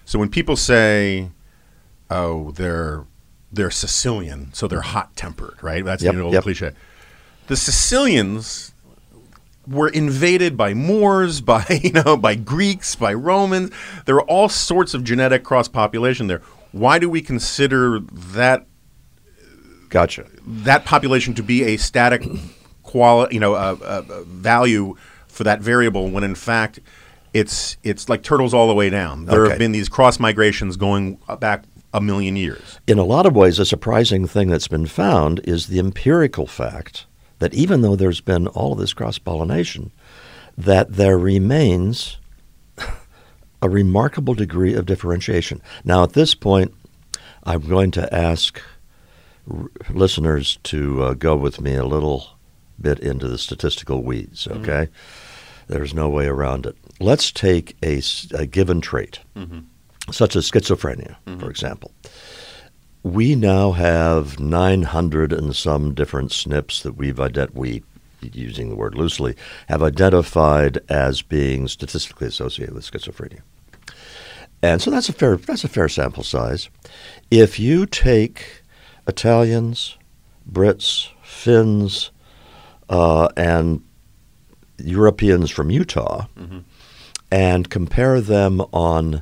so 0.05 0.19
when 0.19 0.29
people 0.29 0.55
say, 0.55 1.31
"Oh, 2.09 2.51
they're 2.51 3.05
they're 3.51 3.71
Sicilian, 3.71 4.53
so 4.53 4.67
they're 4.67 4.81
hot 4.81 5.15
tempered," 5.15 5.55
right? 5.63 5.83
That's 5.83 6.03
Yep, 6.03 6.13
the 6.15 6.21
old 6.21 6.33
yep. 6.33 6.43
cliche. 6.43 6.71
The 7.47 7.55
Sicilians 7.55 8.73
were 9.67 9.89
invaded 9.89 10.55
by 10.57 10.73
Moors, 10.73 11.41
by 11.53 11.65
you 11.83 11.91
know, 11.91 12.17
by 12.17 12.35
Greeks, 12.35 12.95
by 12.95 13.13
Romans. 13.13 13.71
There 14.05 14.15
are 14.15 14.23
all 14.29 14.49
sorts 14.49 14.93
of 14.93 15.03
genetic 15.03 15.43
cross 15.43 15.67
population 15.67 16.27
there. 16.27 16.41
Why 16.71 16.99
do 16.99 17.09
we 17.09 17.21
consider 17.21 17.99
that 17.99 18.65
Gotcha. 19.89 20.25
that 20.45 20.83
population 20.85 21.33
to 21.35 21.43
be 21.43 21.63
a 21.63 21.77
static 21.77 22.27
quality, 22.83 23.35
you 23.35 23.39
know, 23.39 23.55
a, 23.55 23.75
a, 23.75 23.99
a 24.09 24.23
value 24.25 24.95
for 25.27 25.43
that 25.43 25.61
variable 25.61 26.09
when 26.09 26.23
in 26.23 26.35
fact 26.35 26.79
it's 27.33 27.77
it's 27.83 28.09
like 28.09 28.23
turtles 28.23 28.53
all 28.53 28.67
the 28.67 28.73
way 28.73 28.89
down. 28.89 29.25
There 29.25 29.41
Okay. 29.43 29.49
have 29.51 29.59
been 29.59 29.71
these 29.71 29.89
cross 29.89 30.19
migrations 30.19 30.75
going 30.77 31.19
back 31.39 31.65
a 31.93 32.01
million 32.01 32.35
years. 32.35 32.79
In 32.87 32.97
a 32.99 33.03
lot 33.05 33.25
of 33.25 33.35
ways, 33.35 33.57
a 33.59 33.65
surprising 33.65 34.27
thing 34.27 34.49
that's 34.49 34.67
been 34.67 34.85
found 34.85 35.39
is 35.45 35.67
the 35.67 35.79
empirical 35.79 36.45
fact 36.47 37.05
that 37.39 37.53
even 37.53 37.81
though 37.81 37.95
there's 37.95 38.21
been 38.21 38.47
all 38.47 38.73
of 38.73 38.79
this 38.79 38.93
cross 38.93 39.17
pollination, 39.17 39.91
that 40.57 40.93
there 40.93 41.17
remains 41.17 42.17
a 43.61 43.69
remarkable 43.69 44.33
degree 44.33 44.73
of 44.73 44.85
differentiation. 44.85 45.61
Now, 45.83 46.03
at 46.03 46.13
this 46.13 46.35
point, 46.35 46.73
I'm 47.43 47.61
going 47.61 47.91
to 47.91 48.13
ask 48.13 48.61
r- 49.51 49.69
listeners 49.89 50.57
to 50.63 51.03
uh, 51.03 51.13
go 51.13 51.35
with 51.35 51.59
me 51.59 51.75
a 51.75 51.85
little 51.85 52.29
bit 52.79 52.99
into 52.99 53.27
the 53.27 53.37
statistical 53.37 54.03
weeds, 54.03 54.45
mm-hmm. 54.45 54.61
okay? 54.61 54.89
There's 55.67 55.93
no 55.93 56.09
way 56.09 56.27
around 56.27 56.65
it. 56.65 56.75
Let's 56.99 57.31
take 57.31 57.75
a, 57.83 58.01
a 58.33 58.45
given 58.45 58.81
trait. 58.81 59.19
Mm-hmm. 59.35 59.59
such 60.11 60.35
as 60.35 60.49
schizophrenia, 60.49 61.15
for 61.23 61.31
mm-hmm. 61.31 61.49
example. 61.49 61.91
We 63.05 63.35
now 63.35 63.73
have 63.73 64.39
900 64.39 65.31
and 65.31 65.55
some 65.55 65.93
different 65.93 66.31
SNPs 66.31 66.81
that 66.81 66.97
we've 66.97 67.17
ident- 67.17 67.53
we 67.53 67.83
using 68.19 68.69
the 68.69 68.75
word 68.75 68.95
loosely 68.95 69.35
have 69.67 69.83
identified 69.83 70.79
as 70.89 71.21
being 71.21 71.67
statistically 71.67 72.25
associated 72.25 72.73
with 72.73 72.89
schizophrenia. 72.89 73.41
And 74.63 74.81
so 74.81 74.89
that's 74.89 75.07
a 75.07 75.13
fair 75.13 75.37
that's 75.37 75.63
a 75.63 75.67
fair 75.67 75.87
sample 75.87 76.23
size. 76.23 76.67
If 77.29 77.59
you 77.59 77.85
take 77.85 78.63
Italians, 79.07 79.99
Brits, 80.51 81.09
Finns, 81.21 82.09
uh, 82.89 83.29
and 83.37 83.83
Europeans 84.79 85.51
from 85.51 85.69
Utah, 85.69 86.25
and 87.31 87.69
compare 87.69 88.19
them 88.19 88.61
on 88.73 89.21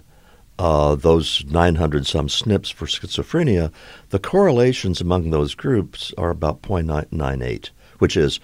uh, 0.63 0.95
those 0.95 1.43
900 1.49 2.07
some 2.07 2.27
SNPs 2.27 2.71
for 2.71 2.85
schizophrenia, 2.85 3.69
the 4.11 4.19
correlations 4.19 5.01
among 5.01 5.29
those 5.29 5.55
groups 5.55 6.13
are 6.17 6.29
about 6.29 6.61
0.98, 6.61 7.71
which 7.99 8.15
is 8.15 8.39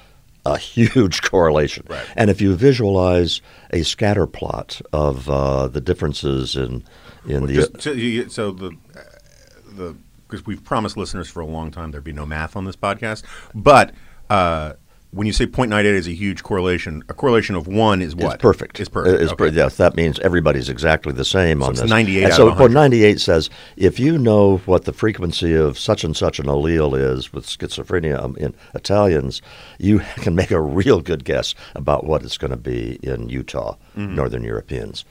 a 0.45 0.57
huge 0.75 1.21
correlation. 1.21 1.85
Right. 1.87 2.05
And 2.17 2.29
if 2.29 2.41
you 2.41 2.55
visualize 2.55 3.41
a 3.71 3.83
scatter 3.83 4.27
plot 4.27 4.81
of 4.91 5.29
uh, 5.29 5.69
the 5.69 5.79
differences 5.79 6.57
in 6.57 6.83
in 7.25 7.45
the 7.45 7.53
Just 7.53 7.81
so, 7.81 7.93
you, 7.93 8.27
so 8.27 8.51
the 8.51 8.67
uh, 8.67 9.01
the 9.71 9.95
because 10.27 10.45
we've 10.45 10.63
promised 10.63 10.97
listeners 10.97 11.29
for 11.29 11.39
a 11.39 11.45
long 11.45 11.71
time 11.71 11.91
there'd 11.91 12.03
be 12.03 12.11
no 12.11 12.25
math 12.25 12.57
on 12.57 12.65
this 12.65 12.75
podcast, 12.75 13.23
but 13.55 13.93
uh, 14.29 14.73
when 15.11 15.25
you 15.25 15.33
say 15.33 15.47
0.98 15.47 15.85
is 15.85 16.07
a 16.07 16.13
huge 16.13 16.43
correlation, 16.43 17.03
a 17.09 17.13
correlation 17.15 17.55
of 17.55 17.67
one 17.67 18.01
is 18.01 18.15
what? 18.15 18.35
It's 18.35 18.41
perfect. 18.41 18.79
Is 18.79 18.89
perfect. 18.89 19.21
It's 19.23 19.33
per- 19.33 19.47
yes, 19.47 19.77
that 19.77 19.95
means 19.95 20.19
everybody's 20.19 20.69
exactly 20.69 21.11
the 21.13 21.25
same 21.25 21.63
on 21.63 21.71
it's 21.71 21.81
this. 21.81 21.89
98 21.89 22.23
And 22.25 22.33
so 22.33 22.45
100. 22.45 22.73
98 22.73 23.19
says 23.19 23.49
if 23.75 23.99
you 23.99 24.17
know 24.19 24.57
what 24.65 24.85
the 24.85 24.93
frequency 24.93 25.55
of 25.55 25.79
such 25.79 26.03
and 26.03 26.15
such 26.15 26.37
an 26.39 26.45
allele 26.45 26.95
is 27.17 27.33
with 27.33 27.47
schizophrenia 27.47 28.21
um, 28.23 28.35
in 28.37 28.53
Italians, 28.75 29.41
you 29.79 29.99
can 30.17 30.35
make 30.35 30.51
a 30.51 30.61
real 30.61 31.01
good 31.01 31.23
guess 31.25 31.55
about 31.75 32.03
what 32.05 32.21
it's 32.23 32.37
going 32.37 32.51
to 32.51 32.57
be 32.57 32.99
in 33.01 33.29
Utah, 33.29 33.75
Mm-hmm. 33.97 34.15
Northern 34.15 34.43
Europeans. 34.43 35.03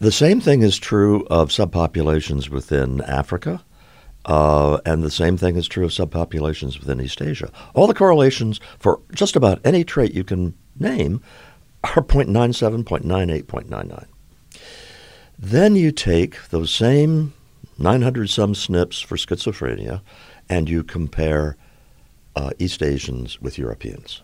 The 0.00 0.10
same 0.12 0.40
thing 0.40 0.62
is 0.62 0.78
true 0.78 1.26
of 1.30 1.50
subpopulations 1.50 2.48
within 2.48 3.00
Africa. 3.02 3.62
Uh, 4.28 4.78
and 4.84 5.02
the 5.02 5.10
same 5.10 5.38
thing 5.38 5.56
is 5.56 5.66
true 5.66 5.86
of 5.86 5.90
subpopulations 5.90 6.78
within 6.78 7.00
East 7.00 7.22
Asia. 7.22 7.50
All 7.74 7.86
the 7.86 7.94
correlations 7.94 8.60
for 8.78 9.00
just 9.14 9.34
about 9.34 9.58
any 9.64 9.84
trait 9.84 10.12
you 10.12 10.22
can 10.22 10.54
name 10.78 11.22
are 11.82 12.02
0.97, 12.02 12.84
0.98, 12.84 13.44
0.99. 13.44 14.04
Then 15.38 15.76
you 15.76 15.90
take 15.92 16.48
those 16.50 16.70
same 16.70 17.32
900 17.78 18.28
some 18.28 18.52
SNPs 18.52 19.02
for 19.02 19.16
schizophrenia 19.16 20.02
and 20.48 20.68
you 20.68 20.84
compare 20.84 21.56
uh, 22.36 22.50
East 22.58 22.82
Asians 22.82 23.40
with 23.40 23.56
Europeans. 23.56 24.20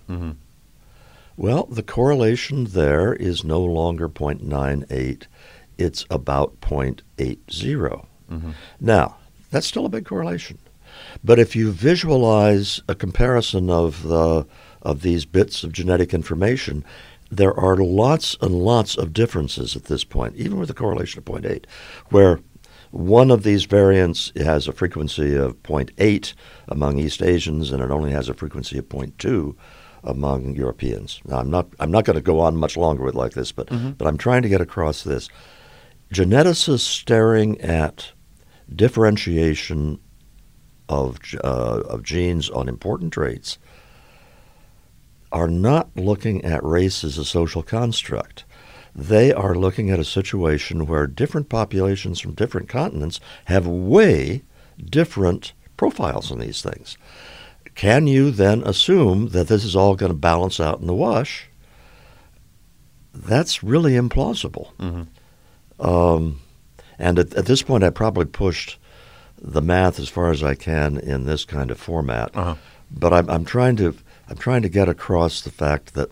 Well, 1.36 1.64
the 1.64 1.82
correlation 1.82 2.64
there 2.66 3.14
is 3.14 3.42
no 3.42 3.62
longer 3.62 4.08
0.98, 4.08 5.26
it's 5.78 6.04
about 6.10 6.60
0.80. 6.60 8.06
Now, 8.80 9.16
that's 9.54 9.68
still 9.68 9.86
a 9.86 9.88
big 9.88 10.04
correlation. 10.04 10.58
But 11.22 11.38
if 11.38 11.54
you 11.54 11.70
visualize 11.70 12.82
a 12.88 12.94
comparison 12.94 13.70
of 13.70 14.02
the 14.02 14.46
of 14.82 15.02
these 15.02 15.24
bits 15.24 15.62
of 15.62 15.72
genetic 15.72 16.12
information, 16.12 16.84
there 17.30 17.58
are 17.58 17.76
lots 17.76 18.36
and 18.40 18.52
lots 18.52 18.96
of 18.98 19.12
differences 19.12 19.76
at 19.76 19.84
this 19.84 20.02
point, 20.02 20.34
even 20.34 20.58
with 20.58 20.70
a 20.70 20.74
correlation 20.74 21.18
of 21.18 21.24
0.8, 21.24 21.64
where 22.10 22.40
one 22.90 23.30
of 23.30 23.44
these 23.44 23.64
variants 23.64 24.32
has 24.36 24.66
a 24.66 24.72
frequency 24.72 25.36
of 25.36 25.62
0.8 25.62 26.34
among 26.68 26.98
East 26.98 27.22
Asians, 27.22 27.70
and 27.70 27.82
it 27.82 27.90
only 27.90 28.10
has 28.10 28.28
a 28.28 28.34
frequency 28.34 28.76
of 28.78 28.88
0.2 28.88 29.54
among 30.02 30.54
Europeans. 30.56 31.20
Now, 31.24 31.38
I'm 31.38 31.50
not 31.50 31.68
I'm 31.78 31.92
not 31.92 32.04
going 32.04 32.16
to 32.16 32.22
go 32.22 32.40
on 32.40 32.56
much 32.56 32.76
longer 32.76 33.04
with 33.04 33.14
like 33.14 33.32
this, 33.34 33.52
but 33.52 33.68
mm-hmm. 33.68 33.90
but 33.92 34.08
I'm 34.08 34.18
trying 34.18 34.42
to 34.42 34.48
get 34.48 34.60
across 34.60 35.04
this. 35.04 35.28
Geneticists 36.12 36.80
staring 36.80 37.60
at 37.60 38.13
differentiation 38.72 39.98
of 40.88 41.18
uh, 41.42 41.80
of 41.88 42.02
genes 42.02 42.50
on 42.50 42.68
important 42.68 43.12
traits 43.12 43.58
are 45.32 45.48
not 45.48 45.90
looking 45.96 46.44
at 46.44 46.62
race 46.62 47.02
as 47.02 47.18
a 47.18 47.24
social 47.24 47.62
construct. 47.62 48.44
They 48.94 49.32
are 49.32 49.56
looking 49.56 49.90
at 49.90 49.98
a 49.98 50.04
situation 50.04 50.86
where 50.86 51.08
different 51.08 51.48
populations 51.48 52.20
from 52.20 52.34
different 52.34 52.68
continents 52.68 53.18
have 53.46 53.66
way 53.66 54.42
different 54.78 55.52
profiles 55.76 56.30
on 56.30 56.38
these 56.38 56.62
things. 56.62 56.96
Can 57.74 58.06
you 58.06 58.30
then 58.30 58.62
assume 58.62 59.30
that 59.30 59.48
this 59.48 59.64
is 59.64 59.74
all 59.74 59.96
going 59.96 60.12
to 60.12 60.18
balance 60.18 60.60
out 60.60 60.80
in 60.80 60.86
the 60.86 60.94
wash? 60.94 61.48
That's 63.12 63.64
really 63.64 63.94
implausible. 63.94 64.70
Um, 65.80 66.40
and 66.98 67.18
at, 67.18 67.34
at 67.34 67.46
this 67.46 67.62
point, 67.62 67.84
I 67.84 67.90
probably 67.90 68.24
pushed 68.26 68.78
the 69.40 69.60
math 69.62 69.98
as 69.98 70.08
far 70.08 70.30
as 70.30 70.42
I 70.42 70.54
can 70.54 70.96
in 70.96 71.24
this 71.26 71.44
kind 71.44 71.70
of 71.70 71.78
format. 71.78 72.30
Uh-huh. 72.34 72.54
But 72.90 73.12
I'm, 73.12 73.28
I'm 73.28 73.44
trying 73.44 73.76
to 73.76 73.94
I'm 74.28 74.36
trying 74.36 74.62
to 74.62 74.68
get 74.68 74.88
across 74.88 75.40
the 75.42 75.50
fact 75.50 75.94
that. 75.94 76.10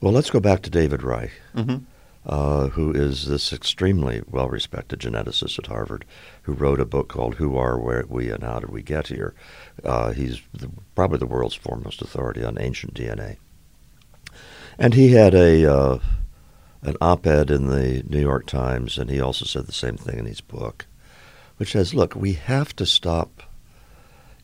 Well, 0.00 0.12
let's 0.12 0.30
go 0.30 0.40
back 0.40 0.62
to 0.62 0.70
David 0.70 1.02
Reich, 1.02 1.32
Mhm. 1.56 1.82
uh, 2.26 2.68
who 2.68 2.92
is 2.92 3.26
this 3.26 3.52
extremely 3.52 4.22
well-respected 4.30 5.00
geneticist 5.00 5.58
at 5.58 5.66
Harvard, 5.68 6.04
who 6.42 6.52
wrote 6.52 6.80
a 6.80 6.84
book 6.84 7.08
called 7.08 7.36
"Who 7.36 7.56
Are 7.56 7.78
Where 7.78 8.04
We 8.08 8.30
and 8.30 8.42
How 8.44 8.60
Did 8.60 8.70
We 8.70 8.82
Get 8.82 9.08
Here." 9.08 9.34
Uh, 9.82 10.12
he's 10.12 10.42
the, 10.52 10.68
probably 10.94 11.18
the 11.18 11.26
world's 11.26 11.54
foremost 11.54 12.02
authority 12.02 12.44
on 12.44 12.58
ancient 12.60 12.94
DNA, 12.94 13.36
and 14.78 14.94
he 14.94 15.12
had 15.12 15.34
a 15.34 15.64
uh, 15.72 15.98
an 16.86 16.96
op-ed 17.00 17.50
in 17.50 17.66
the 17.66 18.02
New 18.08 18.20
York 18.20 18.46
Times, 18.46 18.96
and 18.96 19.10
he 19.10 19.20
also 19.20 19.44
said 19.44 19.66
the 19.66 19.72
same 19.72 19.96
thing 19.96 20.18
in 20.18 20.24
his 20.24 20.40
book, 20.40 20.86
which 21.58 21.72
says, 21.72 21.92
"Look, 21.92 22.14
we 22.14 22.32
have 22.34 22.74
to 22.76 22.86
stop 22.86 23.42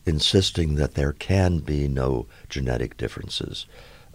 insisting 0.05 0.75
that 0.75 0.95
there 0.95 1.13
can 1.13 1.59
be 1.59 1.87
no 1.87 2.27
genetic 2.49 2.97
differences 2.97 3.65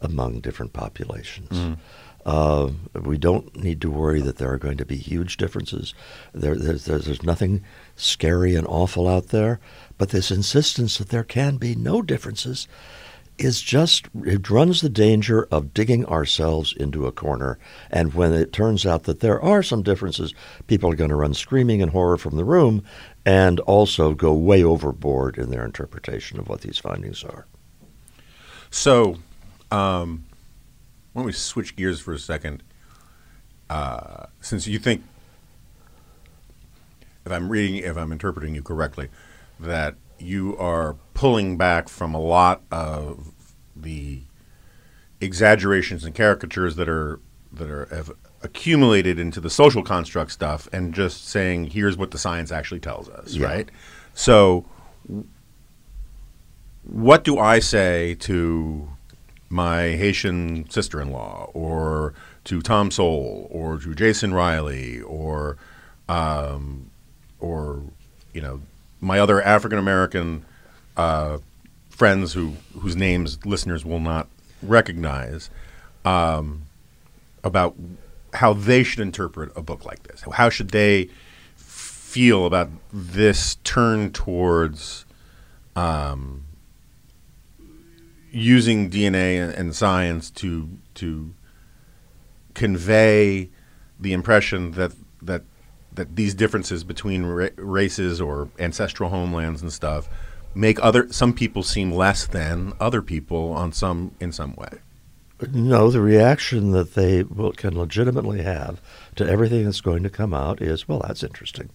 among 0.01 0.41
different 0.41 0.73
populations. 0.73 1.79
Uh, 2.27 2.71
we 2.95 3.17
don't 3.17 3.57
need 3.57 3.81
to 3.81 3.91
worry 3.91 4.21
that 4.21 4.37
there 4.37 4.53
are 4.53 4.59
going 4.59 4.77
to 4.77 4.85
be 4.85 4.97
huge 4.97 5.39
differences. 5.39 5.95
There, 6.35 6.57
there's, 6.57 6.85
there's, 6.85 7.07
there's 7.07 7.23
nothing 7.23 7.65
scary 7.97 8.55
and 8.55 8.67
awful 8.67 9.09
out 9.09 9.29
there, 9.29 9.61
but 9.97 10.11
this 10.11 10.31
insistence 10.31 10.99
that 10.99 11.09
there 11.09 11.25
can 11.25 11.57
be 11.57 11.75
no 11.75 12.03
differences 12.03 12.69
is 13.39 13.63
just 13.63 14.09
it 14.25 14.51
runs 14.51 14.81
the 14.81 14.89
danger 14.89 15.47
of 15.51 15.73
digging 15.73 16.05
ourselves 16.07 16.75
into 16.77 17.07
a 17.07 17.13
corner 17.13 17.59
and 17.91 18.15
when 18.15 18.33
it 18.33 18.53
turns 18.53 18.85
out 18.85 19.05
that 19.05 19.21
there 19.21 19.41
are 19.41 19.63
some 19.63 19.83
differences 19.83 20.35
people 20.67 20.91
are 20.91 20.97
going 20.97 21.11
to 21.11 21.17
run 21.17 21.35
screaming 21.35 21.81
in 21.81 21.89
horror 21.89 22.17
from 22.17 22.37
the 22.37 22.45
room 22.45 22.83
and 23.25 23.61
also 23.61 24.15
go 24.15 24.33
way 24.33 24.63
overboard 24.65 25.39
in 25.39 25.51
their 25.51 25.65
interpretation 25.65 26.39
of 26.39 26.49
what 26.49 26.63
these 26.63 26.79
findings 26.79 27.23
are 27.25 27.47
So, 28.71 29.17
um, 29.71 30.27
why 31.13 31.21
don't 31.21 31.27
we 31.27 31.33
switch 31.33 31.77
gears 31.77 32.01
for 32.01 32.13
a 32.13 32.19
second? 32.19 32.63
Uh, 33.71 34.27
since 34.41 34.67
you 34.67 34.79
think, 34.79 35.03
if 37.25 37.33
I'm 37.33 37.49
reading, 37.49 37.77
if 37.77 37.97
I'm 37.97 38.13
interpreting 38.13 38.55
you 38.55 38.63
correctly, 38.63 39.09
that 39.61 39.97
you 40.19 40.57
are 40.59 40.97
pulling 41.15 41.57
back 41.57 41.89
from 41.89 42.15
a 42.15 42.21
lot 42.21 42.63
of 42.71 43.33
the 43.77 44.21
exaggerations 45.21 46.05
and 46.05 46.15
caricatures 46.15 46.77
that 46.77 46.89
are 46.89 47.21
that 47.53 47.71
are 47.71 47.87
have 47.87 48.11
accumulated 48.43 49.19
into 49.19 49.41
the 49.41 49.51
social 49.51 49.83
construct 49.83 50.31
stuff, 50.31 50.69
and 50.73 50.95
just 50.95 51.27
saying, 51.27 51.67
here's 51.71 51.97
what 51.97 52.11
the 52.13 52.19
science 52.19 52.53
actually 52.53 52.79
tells 52.81 53.09
us, 53.09 53.35
Yeah. 53.35 53.47
right? 53.47 53.69
So, 54.15 54.65
what 56.85 57.25
do 57.25 57.39
I 57.39 57.59
say 57.59 58.15
to 58.21 58.89
my 59.51 59.81
Haitian 59.97 60.69
sister-in-law, 60.71 61.51
or 61.55 62.15
to 62.45 62.61
Tom 62.61 62.91
Sowell, 62.91 63.49
or 63.51 63.79
to 63.79 63.95
Jason 63.95 64.33
Riley, 64.35 65.01
or 65.01 65.57
um, 66.09 66.91
or 67.41 67.83
you 68.33 68.41
know 68.41 68.61
my 69.01 69.19
other 69.19 69.41
African 69.43 69.79
American 69.79 70.45
uh, 70.97 71.39
friends 71.91 72.33
who 72.33 72.55
whose 72.79 72.97
names 72.97 73.45
listeners 73.45 73.85
will 73.85 74.01
not 74.01 74.29
recognize 74.63 75.51
um, 76.05 76.63
about 77.45 77.75
how 78.35 78.53
they 78.53 78.83
should 78.83 79.01
interpret 79.01 79.51
a 79.57 79.63
book 79.63 79.85
like 79.85 80.03
this. 80.05 80.23
How 80.33 80.51
should 80.51 80.71
they 80.71 81.09
feel 81.57 82.47
about 82.47 82.71
this 82.93 83.57
turn 83.65 84.13
towards 84.13 85.05
um, 85.77 86.45
using 88.31 88.91
DNA 88.91 89.43
and, 89.43 89.53
and 89.53 89.75
science 89.75 90.31
to 90.31 90.69
to 90.95 91.35
convey 92.55 93.51
the 94.01 94.13
impression 94.13 94.73
that 94.73 94.93
that 95.23 95.43
that 95.93 96.17
these 96.17 96.35
differences 96.35 96.85
between 96.85 97.25
ra- 97.25 97.49
races 97.57 98.21
or 98.21 98.49
ancestral 98.59 99.11
homelands 99.11 99.63
and 99.63 99.73
stuff 99.73 100.09
make 100.55 100.83
other 100.83 101.11
some 101.13 101.33
people 101.33 101.63
seem 101.63 101.93
less 101.93 102.27
than 102.27 102.73
other 102.81 103.03
people 103.03 103.53
on 103.53 103.73
some 103.73 104.13
in 104.21 104.33
some 104.33 104.55
way. 104.55 104.79
No, 105.53 105.91
the 105.91 106.01
reaction 106.01 106.73
that 106.73 106.95
they 106.95 107.23
will, 107.23 107.53
can 107.53 107.79
legitimately 107.79 108.43
have 108.43 108.81
to 109.15 109.29
everything 109.29 109.65
that's 109.65 109.81
going 109.81 110.03
to 110.03 110.11
come 110.11 110.35
out 110.35 110.61
is, 110.61 110.89
well, 110.89 110.99
that's 111.07 111.23
interesting. 111.23 111.71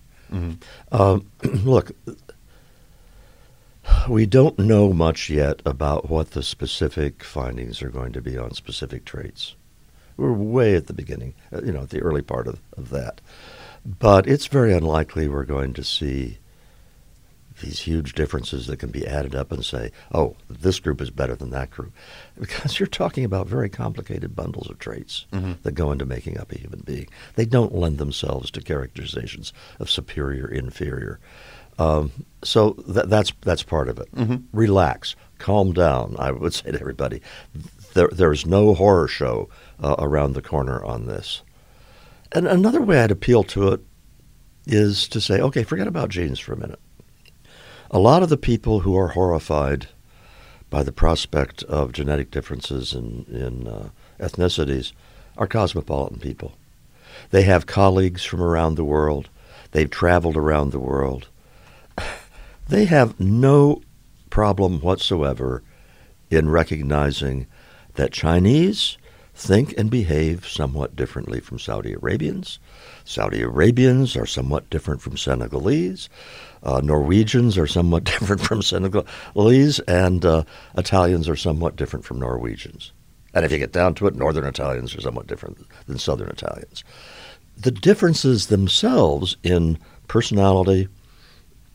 Um, 0.92 1.28
look, 1.44 1.92
we 4.10 4.26
don't 4.26 4.60
know 4.60 4.92
much 4.92 5.30
yet 5.30 5.62
about 5.66 6.10
what 6.10 6.32
the 6.32 6.44
specific 6.44 7.24
findings 7.24 7.82
are 7.82 7.90
going 7.90 8.12
to 8.14 8.22
be 8.22 8.38
on 8.38 8.52
specific 8.54 9.06
traits. 9.06 9.56
We're 10.18 10.34
way 10.34 10.76
at 10.76 10.88
the 10.88 10.94
beginning, 10.94 11.34
uh, 11.54 11.62
you 11.64 11.72
know, 11.72 11.82
at 11.82 11.90
the 11.90 12.02
early 12.02 12.22
part 12.22 12.48
of, 12.48 12.60
of 12.78 12.90
that. 12.90 13.22
But 13.86 14.28
it's 14.28 14.48
very 14.48 14.74
unlikely 14.74 15.28
we're 15.28 15.44
going 15.46 15.74
to 15.74 15.84
see 15.84 16.38
these 17.62 17.82
huge 17.82 18.14
differences 18.14 18.68
that 18.68 18.78
can 18.78 18.90
be 18.90 19.06
added 19.06 19.36
up 19.36 19.52
and 19.52 19.64
say, 19.64 19.92
oh, 20.14 20.36
this 20.50 20.80
group 20.80 21.00
is 21.02 21.12
better 21.12 21.36
than 21.36 21.52
that 21.52 21.70
group. 21.70 21.94
Because 22.40 22.80
you're 22.80 22.88
talking 22.88 23.24
about 23.24 23.48
very 23.48 23.70
complicated 23.70 24.36
bundles 24.36 24.70
of 24.70 24.80
traits 24.80 25.26
that 25.64 25.74
go 25.74 25.92
into 25.92 26.06
making 26.06 26.38
up 26.40 26.52
a 26.52 26.58
human 26.58 26.80
being. 26.82 27.08
They 27.36 27.46
don't 27.46 27.76
lend 27.76 28.00
themselves 28.00 28.50
to 28.52 28.62
characterizations 28.62 29.54
of 29.80 29.90
superior, 29.90 30.48
inferior. 30.48 31.20
Um, 31.80 32.12
so 32.44 32.72
tha 32.88 33.04
that's 33.08 33.34
that's 33.42 33.64
part 33.64 33.88
of 33.90 34.00
it. 34.00 34.10
Relax, 34.52 35.16
calm 35.40 35.74
down. 35.74 36.16
I 36.20 36.32
would 36.32 36.54
say 36.60 36.72
to 36.72 36.80
everybody, 36.80 37.22
there, 37.94 38.10
there's 38.12 38.46
no 38.46 38.74
horror 38.74 39.08
show 39.08 39.50
uh, 39.82 39.96
around 40.00 40.34
the 40.34 40.42
corner 40.42 40.84
on 40.84 41.06
this. 41.08 41.42
And 42.34 42.48
another 42.48 42.82
way 42.82 43.00
I'd 43.00 43.12
appeal 43.12 43.44
to 43.44 43.70
it 43.70 43.82
is 44.66 45.08
to 45.10 45.22
say, 45.22 45.40
okay, 45.40 45.64
forget 45.64 45.88
about 45.88 46.10
genes 46.10 46.40
for 46.40 46.54
a 46.54 46.58
minute. 46.58 46.80
A 47.92 48.00
lot 48.00 48.24
of 48.24 48.30
the 48.30 48.38
people 48.38 48.80
who 48.80 48.98
are 48.98 49.10
horrified 49.10 49.88
by 50.70 50.82
the 50.82 50.92
prospect 50.92 51.62
of 51.64 51.92
genetic 51.92 52.32
differences 52.32 52.94
in, 52.94 53.26
in 53.30 53.68
uh, 53.68 53.90
ethnicities 54.20 54.94
are 55.38 55.46
cosmopolitan 55.46 56.20
people. 56.20 56.54
They 57.30 57.44
have 57.44 57.68
colleagues 57.68 58.24
from 58.24 58.42
around 58.42 58.76
the 58.76 58.84
world. 58.84 59.30
They've 59.72 59.90
traveled 59.90 60.36
around 60.36 60.72
the 60.72 60.80
world. 60.80 61.28
They 62.66 62.86
have 62.86 63.20
no 63.20 63.82
problem 64.30 64.80
whatsoever 64.80 65.64
in 66.30 66.50
recognizing 66.50 67.46
that 67.96 68.14
Chinese 68.14 68.98
think 69.34 69.74
and 69.78 69.90
behave 69.90 70.48
somewhat 70.48 70.96
differently 70.96 71.40
from 71.40 71.60
Saudi 71.60 71.94
Arabians. 71.94 72.60
Saudi 73.04 73.42
Arabians 73.42 74.16
are 74.16 74.26
somewhat 74.26 74.70
different 74.70 75.02
from 75.02 75.18
Senegalese. 75.18 76.08
Uh, 76.62 76.82
Norwegians 76.84 77.58
are 77.58 77.68
somewhat 77.68 78.04
different 78.04 78.42
from 78.42 78.62
Senegalese, 78.62 79.80
and 79.82 80.24
uh, 80.24 80.44
Italians 80.78 81.28
are 81.28 81.36
somewhat 81.36 81.76
different 81.76 82.06
from 82.06 82.20
Norwegians. 82.20 82.92
And 83.34 83.44
if 83.44 83.52
you 83.52 83.58
get 83.58 83.74
down 83.74 83.96
to 83.96 84.08
it, 84.08 84.16
Northern 84.16 84.46
Italians 84.46 84.96
are 84.96 85.02
somewhat 85.02 85.28
different 85.28 85.66
than 85.88 85.98
Southern 85.98 86.30
Italians. 86.30 86.84
The 87.58 87.72
differences 87.72 88.48
themselves 88.48 89.38
in 89.44 89.80
personality 90.08 90.88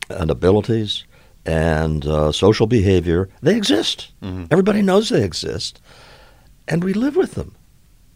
and 0.09 0.31
abilities 0.31 1.03
and 1.45 2.05
uh, 2.05 2.31
social 2.31 2.67
behavior, 2.67 3.29
they 3.41 3.55
exist. 3.55 4.11
Everybody 4.51 4.81
knows 4.81 5.09
they 5.09 5.23
exist. 5.23 5.81
And 6.69 6.83
we 6.83 6.93
live 6.93 7.15
with 7.15 7.33
them. 7.33 7.55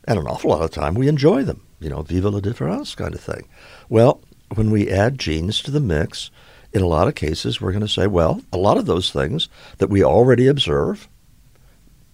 And 0.06 0.20
an 0.20 0.28
awful 0.28 0.52
lot 0.52 0.62
of 0.62 0.72
time 0.72 0.94
we 0.94 1.08
enjoy 1.08 1.44
them. 1.44 1.62
You 1.80 1.90
know, 1.90 2.04
viva 2.04 2.30
la 2.30 2.40
différence 2.40 2.96
kind 2.96 3.14
of 3.14 3.20
thing. 3.20 3.50
Well, 3.90 4.22
when 4.54 4.70
we 4.70 4.90
add 4.90 5.20
genes 5.20 5.62
to 5.64 5.72
the 5.72 5.80
mix, 5.80 6.30
in 6.72 6.82
a 6.82 6.88
lot 6.88 7.08
of 7.08 7.16
cases, 7.16 7.60
we're 7.60 7.72
going 7.72 7.82
to 7.82 7.88
say, 7.88 8.08
well, 8.08 8.42
a 8.54 8.58
lot 8.58 8.78
of 8.78 8.86
those 8.86 9.12
things 9.12 9.50
that 9.80 9.90
we 9.90 10.04
already 10.04 10.48
observe 10.48 11.08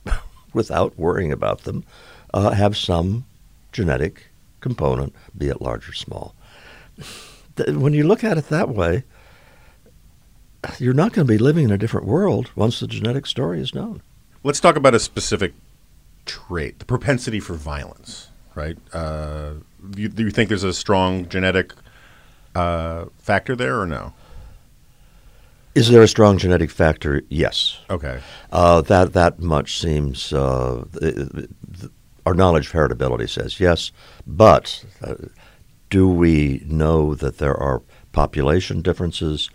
without 0.53 0.97
worrying 0.97 1.31
about 1.31 1.63
them 1.63 1.83
uh, 2.33 2.51
have 2.51 2.77
some 2.77 3.25
genetic 3.71 4.27
component, 4.61 5.13
be 5.37 5.49
it 5.49 5.61
large 5.61 5.87
or 5.89 5.93
small. 5.93 6.35
When 7.67 7.93
you 7.93 8.05
look 8.05 8.23
at 8.23 8.37
it 8.37 8.49
that 8.49 8.69
way, 8.69 9.03
you're 10.77 10.93
not 10.93 11.13
going 11.13 11.27
to 11.27 11.33
be 11.33 11.37
living 11.37 11.65
in 11.65 11.71
a 11.71 11.77
different 11.77 12.07
world 12.07 12.51
once 12.55 12.79
the 12.79 12.87
genetic 12.87 13.25
story 13.25 13.59
is 13.59 13.75
known. 13.75 14.01
Let's 14.43 14.59
talk 14.59 14.75
about 14.75 14.95
a 14.95 14.99
specific 14.99 15.53
trait, 16.29 16.79
the 16.79 16.85
propensity 16.85 17.39
for 17.39 17.55
violence, 17.55 18.29
right? 18.55 18.77
Uh, 18.93 19.53
do, 19.91 20.01
you, 20.01 20.09
do 20.09 20.23
you 20.23 20.31
think 20.31 20.49
there's 20.49 20.63
a 20.63 20.73
strong 20.73 21.27
genetic 21.27 21.73
uh, 22.55 23.05
factor 23.17 23.55
there 23.55 23.79
or 23.79 23.87
no? 23.87 24.13
Is 25.75 25.89
there 25.89 26.01
a 26.03 26.07
strong 26.07 26.37
genetic 26.37 26.71
factor? 26.71 27.21
Yes. 27.29 27.79
Okay. 27.89 28.19
Uh, 28.51 28.81
that 28.81 29.13
that 29.13 29.39
much 29.39 29.79
seems. 29.79 30.33
Uh, 30.33 30.85
th- 30.99 31.15
th- 31.15 31.49
our 32.25 32.33
knowledge 32.33 32.67
of 32.67 32.73
heritability 32.73 33.29
says 33.29 33.59
yes, 33.59 33.91
but 34.27 34.83
uh, 35.01 35.15
do 35.89 36.07
we 36.07 36.61
know 36.65 37.15
that 37.15 37.37
there 37.37 37.55
are 37.55 37.81
population 38.11 38.81
differences 38.81 39.49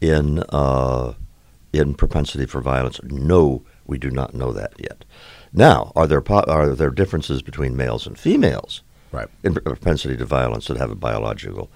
in 0.00 0.44
uh, 0.50 1.14
in 1.72 1.94
propensity 1.94 2.46
for 2.46 2.60
violence? 2.60 3.00
No, 3.02 3.62
we 3.86 3.98
do 3.98 4.10
not 4.10 4.32
know 4.34 4.52
that 4.52 4.72
yet. 4.78 5.04
Now, 5.54 5.92
are 5.94 6.06
there 6.08 6.20
po- 6.20 6.44
are 6.48 6.70
there 6.74 6.90
differences 6.90 7.40
between 7.40 7.76
males 7.76 8.06
and 8.06 8.18
females 8.18 8.82
Right. 9.12 9.28
in 9.44 9.54
propensity 9.54 10.16
to 10.16 10.24
violence 10.24 10.66
that 10.66 10.76
have 10.76 10.90
a 10.90 10.96
biological 10.96 11.70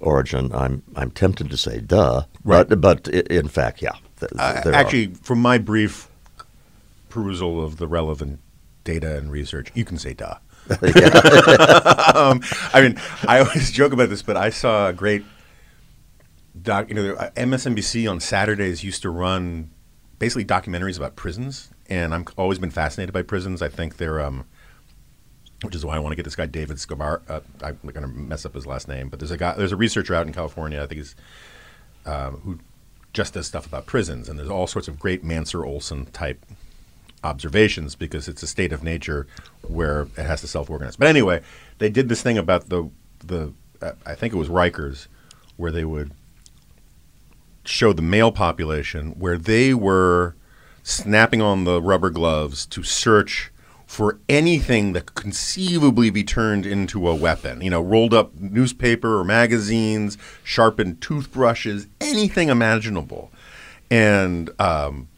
origin? 0.00 0.52
I'm 0.54 0.82
I'm 0.94 1.10
tempted 1.10 1.50
to 1.50 1.56
say 1.56 1.80
duh, 1.80 2.22
Right. 2.44 2.68
but 2.68 2.80
but 2.80 3.08
in 3.08 3.48
fact, 3.48 3.82
yeah. 3.82 3.92
th- 4.20 4.30
Uh, 4.38 4.60
there 4.62 4.72
are. 4.72 4.76
actually, 4.76 5.14
from 5.22 5.40
my 5.42 5.58
brief 5.58 6.08
perusal 7.08 7.62
of 7.64 7.78
the 7.78 7.88
relevant 7.88 8.38
data 8.84 9.16
and 9.16 9.32
research, 9.32 9.70
you 9.74 9.84
can 9.84 9.98
say 9.98 10.14
duh. 10.14 10.36
um, 12.14 12.40
I 12.72 12.80
mean, 12.82 13.00
I 13.26 13.40
always 13.40 13.70
joke 13.72 13.92
about 13.92 14.08
this, 14.10 14.22
but 14.22 14.36
I 14.36 14.50
saw 14.50 14.88
a 14.88 14.92
great 14.92 15.24
doc. 16.62 16.88
You 16.90 16.94
know, 16.94 17.14
uh, 17.14 17.30
MSNBC 17.36 18.08
on 18.08 18.20
Saturdays 18.20 18.84
used 18.84 19.02
to 19.02 19.10
run 19.10 19.70
basically 20.18 20.44
documentaries 20.44 20.96
about 20.98 21.16
prisons, 21.16 21.70
and 21.88 22.14
I'm 22.14 22.24
always 22.36 22.58
been 22.58 22.70
fascinated 22.70 23.12
by 23.12 23.22
prisons. 23.22 23.62
I 23.62 23.68
think 23.68 23.96
they're, 23.96 24.20
um, 24.20 24.44
which 25.62 25.74
is 25.74 25.84
why 25.84 25.96
I 25.96 25.98
want 25.98 26.12
to 26.12 26.16
get 26.16 26.24
this 26.24 26.36
guy 26.36 26.46
David 26.46 26.76
Scavar. 26.76 27.22
Uh, 27.28 27.40
I'm 27.62 27.78
going 27.82 28.02
to 28.02 28.08
mess 28.08 28.44
up 28.44 28.54
his 28.54 28.66
last 28.66 28.88
name, 28.88 29.08
but 29.08 29.18
there's 29.18 29.30
a 29.30 29.36
guy, 29.36 29.54
there's 29.54 29.72
a 29.72 29.76
researcher 29.76 30.14
out 30.14 30.26
in 30.26 30.32
California. 30.32 30.82
I 30.82 30.86
think 30.86 30.98
he's 30.98 31.14
um, 32.06 32.40
who 32.44 32.58
just 33.12 33.34
does 33.34 33.46
stuff 33.46 33.66
about 33.66 33.86
prisons, 33.86 34.28
and 34.28 34.38
there's 34.38 34.50
all 34.50 34.66
sorts 34.66 34.88
of 34.88 34.98
great 34.98 35.24
Mancur 35.24 35.66
Olson 35.66 36.06
type 36.06 36.44
observations 37.24 37.94
because 37.96 38.28
it's 38.28 38.42
a 38.42 38.46
state 38.46 38.72
of 38.72 38.82
nature 38.84 39.26
where 39.66 40.02
it 40.16 40.24
has 40.24 40.40
to 40.42 40.46
self-organize. 40.46 40.96
But 40.96 41.08
anyway, 41.08 41.42
they 41.78 41.90
did 41.90 42.08
this 42.08 42.22
thing 42.22 42.38
about 42.38 42.68
the 42.68 42.90
the 43.20 43.52
uh, 43.82 43.92
I 44.06 44.14
think 44.14 44.34
it 44.34 44.36
was 44.36 44.48
Rikers, 44.48 45.08
where 45.56 45.72
they 45.72 45.84
would 45.84 46.12
show 47.64 47.92
the 47.92 48.02
male 48.02 48.32
population 48.32 49.10
where 49.18 49.36
they 49.36 49.74
were 49.74 50.34
snapping 50.88 51.42
on 51.42 51.64
the 51.64 51.82
rubber 51.82 52.10
gloves 52.10 52.66
to 52.66 52.82
search 52.82 53.50
for 53.86 54.18
anything 54.28 54.92
that 54.92 55.06
could 55.06 55.22
conceivably 55.22 56.10
be 56.10 56.22
turned 56.22 56.66
into 56.66 57.08
a 57.08 57.14
weapon. 57.14 57.60
You 57.60 57.70
know, 57.70 57.80
rolled 57.80 58.14
up 58.14 58.34
newspaper 58.34 59.18
or 59.18 59.24
magazines, 59.24 60.18
sharpened 60.42 61.00
toothbrushes, 61.00 61.86
anything 62.00 62.48
imaginable. 62.48 63.30
And 63.90 64.50
um, 64.60 65.08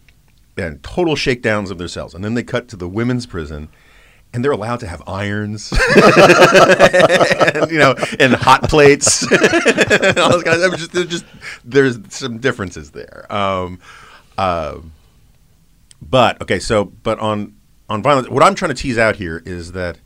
and 0.56 0.82
total 0.82 1.16
shakedowns 1.16 1.70
of 1.70 1.78
their 1.78 1.88
cells. 1.88 2.14
And 2.14 2.24
then 2.24 2.34
they 2.34 2.42
cut 2.42 2.68
to 2.68 2.76
the 2.76 2.88
women's 2.88 3.26
prison, 3.26 3.68
and 4.32 4.44
they're 4.44 4.52
allowed 4.52 4.80
to 4.80 4.86
have 4.86 5.02
irons, 5.08 5.72
and, 5.96 7.70
you 7.70 7.78
know, 7.78 7.94
and 8.20 8.34
hot 8.34 8.68
plates, 8.68 9.22
and 9.32 10.18
all 10.18 10.30
those 10.30 10.44
kind 10.44 10.62
of. 10.62 10.76
Just, 10.76 10.92
there's 10.92 11.06
just 11.06 11.24
there's 11.64 11.98
some 12.10 12.38
differences 12.38 12.92
there. 12.92 13.26
Um, 13.30 13.80
uh, 14.38 14.78
but 16.02 16.40
okay, 16.42 16.58
so 16.58 16.84
but 16.84 17.18
on 17.18 17.54
on 17.88 18.02
violence, 18.02 18.28
what 18.28 18.42
I'm 18.42 18.54
trying 18.54 18.74
to 18.74 18.80
tease 18.80 18.98
out 18.98 19.16
here 19.16 19.42
is 19.44 19.72
that 19.72 19.98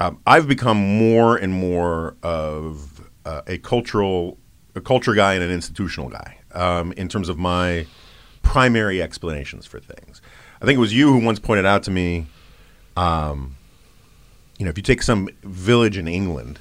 um, 0.00 0.20
I've 0.26 0.48
become 0.48 0.76
more 0.76 1.36
and 1.36 1.52
more 1.52 2.16
of 2.22 3.08
uh, 3.24 3.42
a 3.46 3.58
cultural 3.58 4.38
a 4.74 4.80
culture 4.80 5.14
guy 5.14 5.34
and 5.34 5.42
an 5.42 5.50
institutional 5.50 6.10
guy 6.10 6.38
um, 6.52 6.92
in 6.92 7.08
terms 7.08 7.28
of 7.28 7.38
my 7.38 7.86
primary 8.42 9.00
explanations 9.02 9.66
for 9.66 9.80
things. 9.80 10.20
I 10.60 10.64
think 10.64 10.76
it 10.76 10.80
was 10.80 10.94
you 10.94 11.12
who 11.12 11.24
once 11.24 11.38
pointed 11.38 11.66
out 11.66 11.82
to 11.84 11.90
me, 11.90 12.26
um, 12.96 13.56
you 14.58 14.64
know, 14.64 14.70
if 14.70 14.76
you 14.76 14.82
take 14.82 15.02
some 15.02 15.28
village 15.42 15.98
in 15.98 16.08
England 16.08 16.58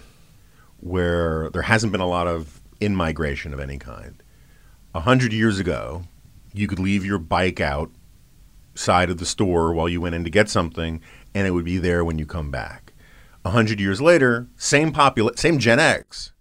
where 0.80 1.50
there 1.52 1.62
hasn't 1.62 1.92
been 1.92 2.02
a 2.02 2.08
lot 2.08 2.28
of 2.28 2.62
in 2.80 2.96
migration 2.96 3.54
of 3.54 3.60
any 3.60 3.78
kind, 3.78 4.22
a 4.94 5.02
hundred 5.02 5.34
years 5.34 5.60
ago, 5.60 6.04
you 6.54 6.68
could 6.68 6.80
leave 6.80 7.06
your 7.06 7.18
bike 7.18 7.60
out 7.60 7.92
side 8.76 9.10
of 9.10 9.18
the 9.18 9.26
store 9.26 9.74
while 9.74 9.90
you 9.90 10.02
went 10.02 10.16
in 10.16 10.24
to 10.24 10.30
get 10.30 10.50
something, 10.50 11.02
and 11.34 11.48
it 11.48 11.52
would 11.52 11.66
be 11.66 11.78
there 11.78 12.06
when 12.06 12.20
you 12.20 12.26
come 12.26 12.52
back. 12.52 12.94
A 13.44 13.52
hundred 13.52 13.80
years 13.80 14.02
later, 14.02 14.48
same 14.58 14.92
popula- 14.92 15.38
same 15.38 15.60
Gen 15.60 15.80
X, 15.80 16.32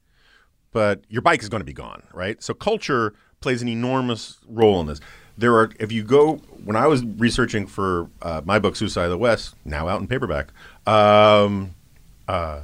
but 0.73 1.05
your 1.09 1.23
bike 1.23 1.42
is 1.42 1.49
going 1.49 1.61
to 1.61 1.66
be 1.66 1.73
gone, 1.73 2.03
right? 2.12 2.42
So 2.42 2.55
culture 2.55 3.14
plays 3.40 3.62
an 3.62 3.68
enormous 3.68 4.38
role 4.49 4.81
in 4.81 4.87
this. 4.87 5.01
There 5.37 5.55
are, 5.57 5.70
if 5.79 5.90
you 5.92 6.03
go, 6.03 6.37
when 6.64 6.77
I 6.77 6.87
was 6.87 7.05
researching 7.05 7.66
for 7.66 8.09
uh, 8.23 8.40
my 8.44 8.59
book 8.59 8.77
Suicide 8.77 9.05
of 9.05 9.11
the 9.11 9.18
West, 9.18 9.55
now 9.64 9.88
out 9.88 10.01
in 10.01 10.07
paperback, 10.07 10.49
um, 10.87 11.75
uh, 12.29 12.61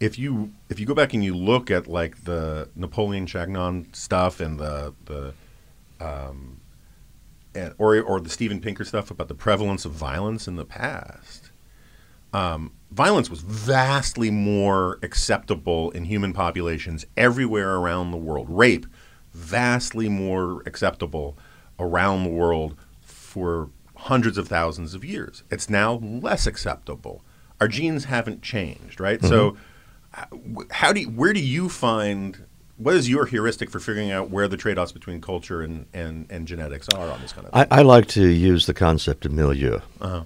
if 0.00 0.18
you 0.18 0.52
if 0.68 0.78
you 0.78 0.86
go 0.86 0.94
back 0.94 1.14
and 1.14 1.24
you 1.24 1.34
look 1.34 1.70
at 1.70 1.86
like 1.86 2.24
the 2.24 2.68
Napoleon 2.74 3.26
Chagnon 3.26 3.94
stuff 3.94 4.40
and 4.40 4.58
the 4.58 4.92
the 5.06 5.32
um, 6.00 6.60
and, 7.54 7.74
or 7.78 8.00
or 8.00 8.20
the 8.20 8.30
Steven 8.30 8.60
Pinker 8.60 8.84
stuff 8.84 9.10
about 9.10 9.28
the 9.28 9.34
prevalence 9.34 9.84
of 9.84 9.92
violence 9.92 10.48
in 10.48 10.56
the 10.56 10.64
past, 10.64 11.50
um, 12.32 12.72
violence 12.90 13.30
was 13.30 13.40
vastly 13.40 14.30
more 14.30 14.98
acceptable 15.02 15.90
in 15.92 16.04
human 16.04 16.32
populations 16.32 17.06
everywhere 17.16 17.76
around 17.76 18.10
the 18.10 18.16
world. 18.16 18.46
Rape, 18.48 18.86
vastly 19.32 20.08
more 20.08 20.62
acceptable 20.66 21.36
around 21.78 22.24
the 22.24 22.30
world 22.30 22.76
for 23.02 23.70
hundreds 23.96 24.38
of 24.38 24.48
thousands 24.48 24.94
of 24.94 25.04
years. 25.04 25.42
It's 25.50 25.70
now 25.70 25.94
less 25.94 26.46
acceptable. 26.46 27.24
Our 27.60 27.68
genes 27.68 28.04
haven't 28.04 28.42
changed, 28.42 29.00
right? 29.00 29.18
Mm-hmm. 29.18 29.28
So, 29.28 29.56
how 30.70 30.92
do 30.92 31.00
you, 31.00 31.06
where 31.08 31.32
do 31.32 31.40
you 31.40 31.68
find 31.68 32.44
what 32.76 32.94
is 32.94 33.08
your 33.08 33.26
heuristic 33.26 33.70
for 33.70 33.78
figuring 33.78 34.10
out 34.10 34.30
where 34.30 34.48
the 34.48 34.56
trade-offs 34.56 34.90
between 34.90 35.20
culture 35.20 35.62
and, 35.62 35.86
and, 35.94 36.26
and 36.28 36.46
genetics 36.48 36.88
are 36.88 37.08
on 37.08 37.20
this 37.20 37.32
kind 37.32 37.46
of 37.46 37.52
thing? 37.52 37.66
I, 37.70 37.78
I 37.78 37.82
like 37.82 38.06
to 38.08 38.26
use 38.26 38.66
the 38.66 38.74
concept 38.74 39.24
of 39.24 39.32
milieu. 39.32 39.80
Uh-huh. 40.00 40.24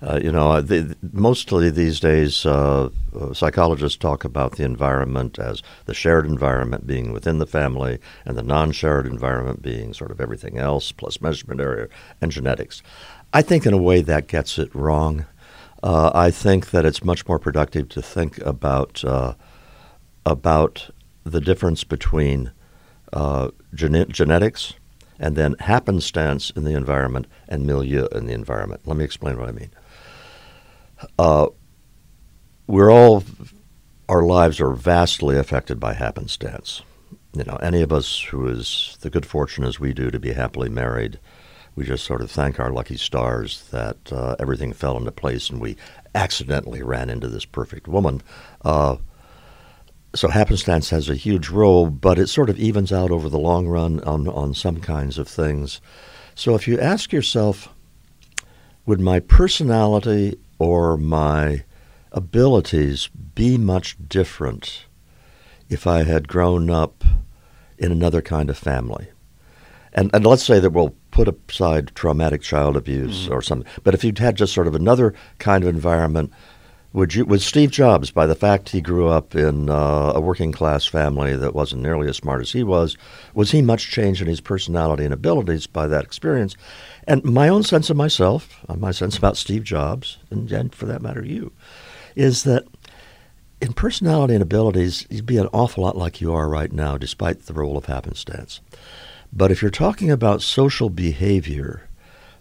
Uh, 0.00 0.20
you 0.22 0.30
know, 0.30 0.60
the, 0.60 0.96
mostly 1.12 1.70
these 1.70 1.98
days, 1.98 2.46
uh, 2.46 2.88
uh, 3.18 3.34
psychologists 3.34 3.98
talk 3.98 4.24
about 4.24 4.52
the 4.52 4.64
environment 4.64 5.40
as 5.40 5.60
the 5.86 5.94
shared 5.94 6.24
environment 6.24 6.86
being 6.86 7.12
within 7.12 7.38
the 7.38 7.46
family 7.46 7.98
and 8.24 8.38
the 8.38 8.42
non-shared 8.42 9.06
environment 9.06 9.60
being 9.60 9.92
sort 9.92 10.12
of 10.12 10.20
everything 10.20 10.56
else, 10.56 10.92
plus 10.92 11.20
measurement 11.20 11.60
error 11.60 11.90
and 12.20 12.30
genetics. 12.30 12.80
I 13.32 13.42
think 13.42 13.66
in 13.66 13.74
a 13.74 13.78
way 13.78 14.02
that 14.02 14.28
gets 14.28 14.56
it 14.58 14.72
wrong. 14.74 15.26
Uh, 15.82 16.10
I 16.14 16.30
think 16.30 16.70
that 16.70 16.84
it's 16.84 17.04
much 17.04 17.26
more 17.28 17.38
productive 17.38 17.88
to 17.90 18.02
think 18.02 18.38
about 18.38 19.04
uh, 19.04 19.34
about 20.26 20.90
the 21.32 21.40
difference 21.40 21.84
between 21.84 22.52
uh, 23.12 23.50
gene- 23.74 24.10
genetics 24.10 24.74
and 25.18 25.36
then 25.36 25.54
happenstance 25.60 26.50
in 26.50 26.64
the 26.64 26.74
environment 26.74 27.26
and 27.48 27.66
milieu 27.66 28.06
in 28.12 28.26
the 28.26 28.32
environment. 28.32 28.82
Let 28.84 28.96
me 28.96 29.04
explain 29.04 29.38
what 29.38 29.48
I 29.48 29.52
mean. 29.52 29.70
Uh, 31.18 31.48
we're 32.66 32.90
all, 32.90 33.24
our 34.08 34.22
lives 34.22 34.60
are 34.60 34.72
vastly 34.72 35.36
affected 35.36 35.80
by 35.80 35.94
happenstance. 35.94 36.82
You 37.34 37.44
know, 37.44 37.56
any 37.56 37.82
of 37.82 37.92
us 37.92 38.20
who 38.20 38.46
is 38.46 38.96
the 39.00 39.10
good 39.10 39.26
fortune 39.26 39.64
as 39.64 39.80
we 39.80 39.92
do 39.92 40.10
to 40.10 40.18
be 40.18 40.32
happily 40.32 40.68
married, 40.68 41.18
we 41.74 41.84
just 41.84 42.04
sort 42.04 42.20
of 42.20 42.30
thank 42.30 42.58
our 42.58 42.72
lucky 42.72 42.96
stars 42.96 43.68
that 43.70 44.12
uh, 44.12 44.34
everything 44.38 44.72
fell 44.72 44.96
into 44.96 45.12
place 45.12 45.50
and 45.50 45.60
we 45.60 45.76
accidentally 46.14 46.82
ran 46.82 47.10
into 47.10 47.28
this 47.28 47.44
perfect 47.44 47.86
woman. 47.86 48.22
Uh, 48.64 48.96
so 50.14 50.28
happenstance 50.28 50.90
has 50.90 51.08
a 51.08 51.14
huge 51.14 51.48
role, 51.48 51.90
but 51.90 52.18
it 52.18 52.28
sort 52.28 52.50
of 52.50 52.58
evens 52.58 52.92
out 52.92 53.10
over 53.10 53.28
the 53.28 53.38
long 53.38 53.68
run 53.68 54.00
on, 54.00 54.28
on 54.28 54.54
some 54.54 54.80
kinds 54.80 55.18
of 55.18 55.28
things. 55.28 55.80
So 56.34 56.54
if 56.54 56.66
you 56.66 56.80
ask 56.80 57.12
yourself, 57.12 57.68
would 58.86 59.00
my 59.00 59.20
personality 59.20 60.38
or 60.58 60.96
my 60.96 61.64
abilities 62.12 63.08
be 63.34 63.58
much 63.58 63.96
different 64.08 64.86
if 65.68 65.86
I 65.86 66.04
had 66.04 66.26
grown 66.26 66.70
up 66.70 67.04
in 67.76 67.92
another 67.92 68.22
kind 68.22 68.48
of 68.48 68.56
family? 68.56 69.08
And, 69.92 70.10
and 70.14 70.24
let's 70.24 70.44
say 70.44 70.58
that 70.58 70.70
we'll 70.70 70.94
put 71.10 71.28
aside 71.28 71.92
traumatic 71.94 72.42
child 72.42 72.76
abuse 72.76 73.24
mm-hmm. 73.24 73.32
or 73.32 73.42
something, 73.42 73.70
but 73.84 73.94
if 73.94 74.04
you'd 74.04 74.18
had 74.18 74.36
just 74.36 74.54
sort 74.54 74.66
of 74.66 74.74
another 74.74 75.14
kind 75.38 75.64
of 75.64 75.68
environment 75.68 76.32
would 76.92 77.14
you, 77.14 77.24
was 77.24 77.44
Steve 77.44 77.70
Jobs, 77.70 78.10
by 78.10 78.26
the 78.26 78.34
fact 78.34 78.70
he 78.70 78.80
grew 78.80 79.08
up 79.08 79.34
in 79.34 79.68
uh, 79.68 80.12
a 80.14 80.20
working 80.20 80.52
class 80.52 80.86
family 80.86 81.36
that 81.36 81.54
wasn't 81.54 81.82
nearly 81.82 82.08
as 82.08 82.16
smart 82.16 82.40
as 82.40 82.52
he 82.52 82.62
was, 82.62 82.96
was 83.34 83.50
he 83.50 83.60
much 83.60 83.90
changed 83.90 84.22
in 84.22 84.26
his 84.26 84.40
personality 84.40 85.04
and 85.04 85.12
abilities 85.12 85.66
by 85.66 85.86
that 85.86 86.04
experience? 86.04 86.56
And 87.06 87.22
my 87.24 87.48
own 87.48 87.62
sense 87.62 87.90
of 87.90 87.96
myself, 87.96 88.64
uh, 88.68 88.76
my 88.76 88.90
sense 88.90 89.18
about 89.18 89.36
Steve 89.36 89.64
Jobs, 89.64 90.18
and, 90.30 90.50
and 90.50 90.74
for 90.74 90.86
that 90.86 91.02
matter 91.02 91.24
you, 91.24 91.52
is 92.16 92.44
that 92.44 92.64
in 93.60 93.72
personality 93.74 94.34
and 94.34 94.42
abilities, 94.42 95.06
you'd 95.10 95.26
be 95.26 95.38
an 95.38 95.48
awful 95.52 95.84
lot 95.84 95.96
like 95.96 96.20
you 96.20 96.32
are 96.32 96.48
right 96.48 96.72
now, 96.72 96.96
despite 96.96 97.42
the 97.42 97.54
role 97.54 97.76
of 97.76 97.84
happenstance. 97.84 98.60
But 99.32 99.50
if 99.50 99.60
you're 99.60 99.70
talking 99.70 100.10
about 100.10 100.40
social 100.40 100.88
behavior, 100.88 101.88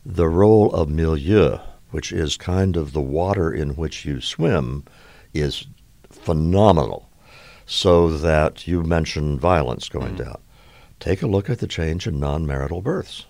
the 0.06 0.30
role 0.30 0.72
of 0.72 0.90
milieu, 0.90 1.60
which 1.98 2.12
is 2.12 2.38
kind 2.38 2.78
of 2.78 2.94
the 2.94 3.02
water 3.02 3.52
in 3.52 3.72
which 3.72 4.06
you 4.06 4.22
swim, 4.22 4.84
is 5.34 5.66
phenomenal. 6.12 7.10
So 7.66 8.16
that 8.20 8.68
you 8.68 8.84
mentioned 8.84 9.42
violence 9.42 9.90
going 9.90 10.14
mm-hmm. 10.14 10.26
down. 10.26 10.42
Take 11.00 11.24
a 11.24 11.28
look 11.28 11.50
at 11.50 11.58
the 11.58 11.66
change 11.66 12.06
in 12.06 12.20
non 12.20 12.46
marital 12.46 12.82
births. 12.82 13.26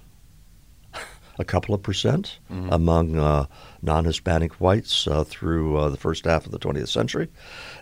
a 1.40 1.46
couple 1.46 1.74
of 1.74 1.82
percent 1.82 2.40
mm-hmm. 2.52 2.68
among 2.74 3.18
uh, 3.18 3.46
non 3.82 4.04
Hispanic 4.04 4.56
whites 4.56 5.08
uh, 5.08 5.24
through 5.24 5.78
uh, 5.78 5.90
the 5.90 5.96
first 5.96 6.26
half 6.26 6.46
of 6.46 6.52
the 6.52 6.60
20th 6.60 6.90
century, 6.90 7.30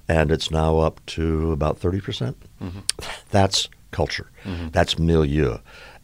and 0.08 0.32
it's 0.32 0.52
now 0.52 0.78
up 0.78 1.04
to 1.08 1.52
about 1.52 1.80
30%. 1.80 2.04
percent 2.04 2.38
mm 2.62 2.72
hmm 2.72 2.80
That's 3.32 3.70
culture, 3.90 4.30
mm-hmm. 4.44 4.70
that's 4.70 5.00
milieu, 5.00 5.58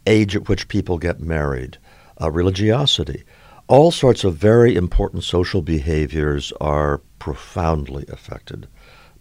age 0.08 0.36
at 0.36 0.50
which 0.50 0.70
people 0.70 0.98
get 0.98 1.20
married, 1.20 1.78
uh, 2.20 2.32
religiosity 2.32 3.26
all 3.72 3.90
sorts 3.90 4.26
of 4.26 4.36
very 4.36 4.76
important 4.76 5.24
social 5.24 5.62
behaviors 5.62 6.52
are 6.60 6.98
profoundly 7.20 8.04
affected 8.10 8.68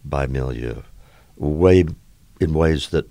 by 0.03 0.27
milieu, 0.27 0.81
way 1.37 1.85
in 2.41 2.53
ways 2.53 2.89
that 2.89 3.07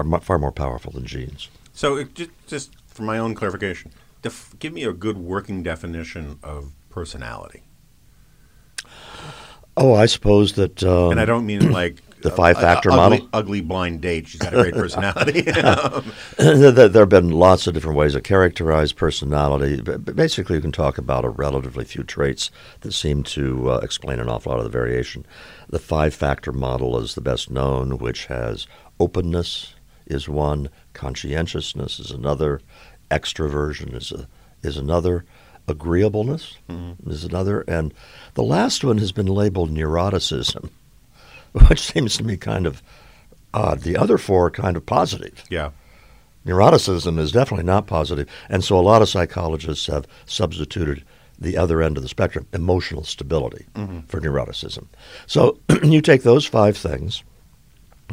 are 0.00 0.20
far 0.20 0.36
more 0.36 0.50
powerful 0.50 0.90
than 0.90 1.06
genes. 1.06 1.48
So, 1.72 2.02
just, 2.02 2.30
just 2.48 2.72
for 2.88 3.02
my 3.02 3.18
own 3.18 3.36
clarification, 3.36 3.92
def- 4.22 4.58
give 4.58 4.72
me 4.72 4.82
a 4.82 4.92
good 4.92 5.16
working 5.16 5.62
definition 5.62 6.40
of 6.42 6.72
personality. 6.90 7.62
Oh, 9.76 9.94
I 9.94 10.06
suppose 10.06 10.54
that. 10.54 10.82
Um, 10.82 11.12
and 11.12 11.20
I 11.20 11.24
don't 11.24 11.46
mean 11.46 11.70
like 11.70 12.02
the 12.24 12.30
five 12.30 12.56
factor 12.56 12.88
model. 12.88 13.18
Ugly, 13.18 13.28
ugly, 13.34 13.60
blind 13.60 14.00
date. 14.00 14.26
She's 14.26 14.40
got 14.40 14.54
a 14.54 14.62
great 14.62 14.72
personality. 14.74 15.42
there, 16.38 16.88
have 16.88 17.08
been 17.10 17.30
lots 17.30 17.66
of 17.66 17.74
different 17.74 17.98
ways 17.98 18.14
to 18.14 18.20
characterize 18.22 18.94
personality. 18.94 19.82
But 19.82 20.16
basically, 20.16 20.56
you 20.56 20.62
can 20.62 20.72
talk 20.72 20.96
about 20.96 21.26
a 21.26 21.28
relatively 21.28 21.84
few 21.84 22.02
traits 22.02 22.50
that 22.80 22.92
seem 22.92 23.24
to 23.24 23.72
uh, 23.72 23.76
explain 23.82 24.20
an 24.20 24.30
awful 24.30 24.52
lot 24.52 24.58
of 24.58 24.64
the 24.64 24.70
variation. 24.70 25.26
The 25.68 25.78
five 25.78 26.14
factor 26.14 26.50
model 26.50 26.98
is 26.98 27.14
the 27.14 27.20
best 27.20 27.50
known, 27.50 27.98
which 27.98 28.26
has 28.26 28.66
openness 28.98 29.74
is 30.06 30.26
one, 30.26 30.70
conscientiousness 30.94 32.00
is 32.00 32.10
another, 32.10 32.62
extroversion 33.10 33.94
is 33.94 34.12
a, 34.12 34.28
is 34.62 34.78
another, 34.78 35.26
agreeableness 35.68 36.56
mm-hmm. 36.70 37.10
is 37.10 37.24
another, 37.24 37.62
and 37.68 37.92
the 38.32 38.42
last 38.42 38.82
one 38.82 38.98
has 38.98 39.12
been 39.12 39.26
labeled 39.26 39.70
neuroticism 39.70 40.70
which 41.68 41.80
seems 41.80 42.16
to 42.16 42.24
me 42.24 42.36
kind 42.36 42.66
of 42.66 42.82
odd. 43.52 43.80
The 43.80 43.96
other 43.96 44.18
four 44.18 44.46
are 44.46 44.50
kind 44.50 44.76
of 44.76 44.84
positive. 44.84 45.44
Yeah. 45.48 45.70
Neuroticism 46.44 47.18
is 47.18 47.32
definitely 47.32 47.64
not 47.64 47.86
positive, 47.86 48.28
and 48.50 48.62
so 48.62 48.78
a 48.78 48.82
lot 48.82 49.00
of 49.00 49.08
psychologists 49.08 49.86
have 49.86 50.06
substituted 50.26 51.04
the 51.38 51.56
other 51.56 51.80
end 51.80 51.96
of 51.96 52.02
the 52.02 52.08
spectrum, 52.08 52.46
emotional 52.52 53.02
stability, 53.02 53.66
mm-hmm. 53.74 54.00
for 54.00 54.20
neuroticism. 54.20 54.86
So 55.26 55.58
you 55.82 56.02
take 56.02 56.22
those 56.22 56.44
five 56.44 56.76
things, 56.76 57.24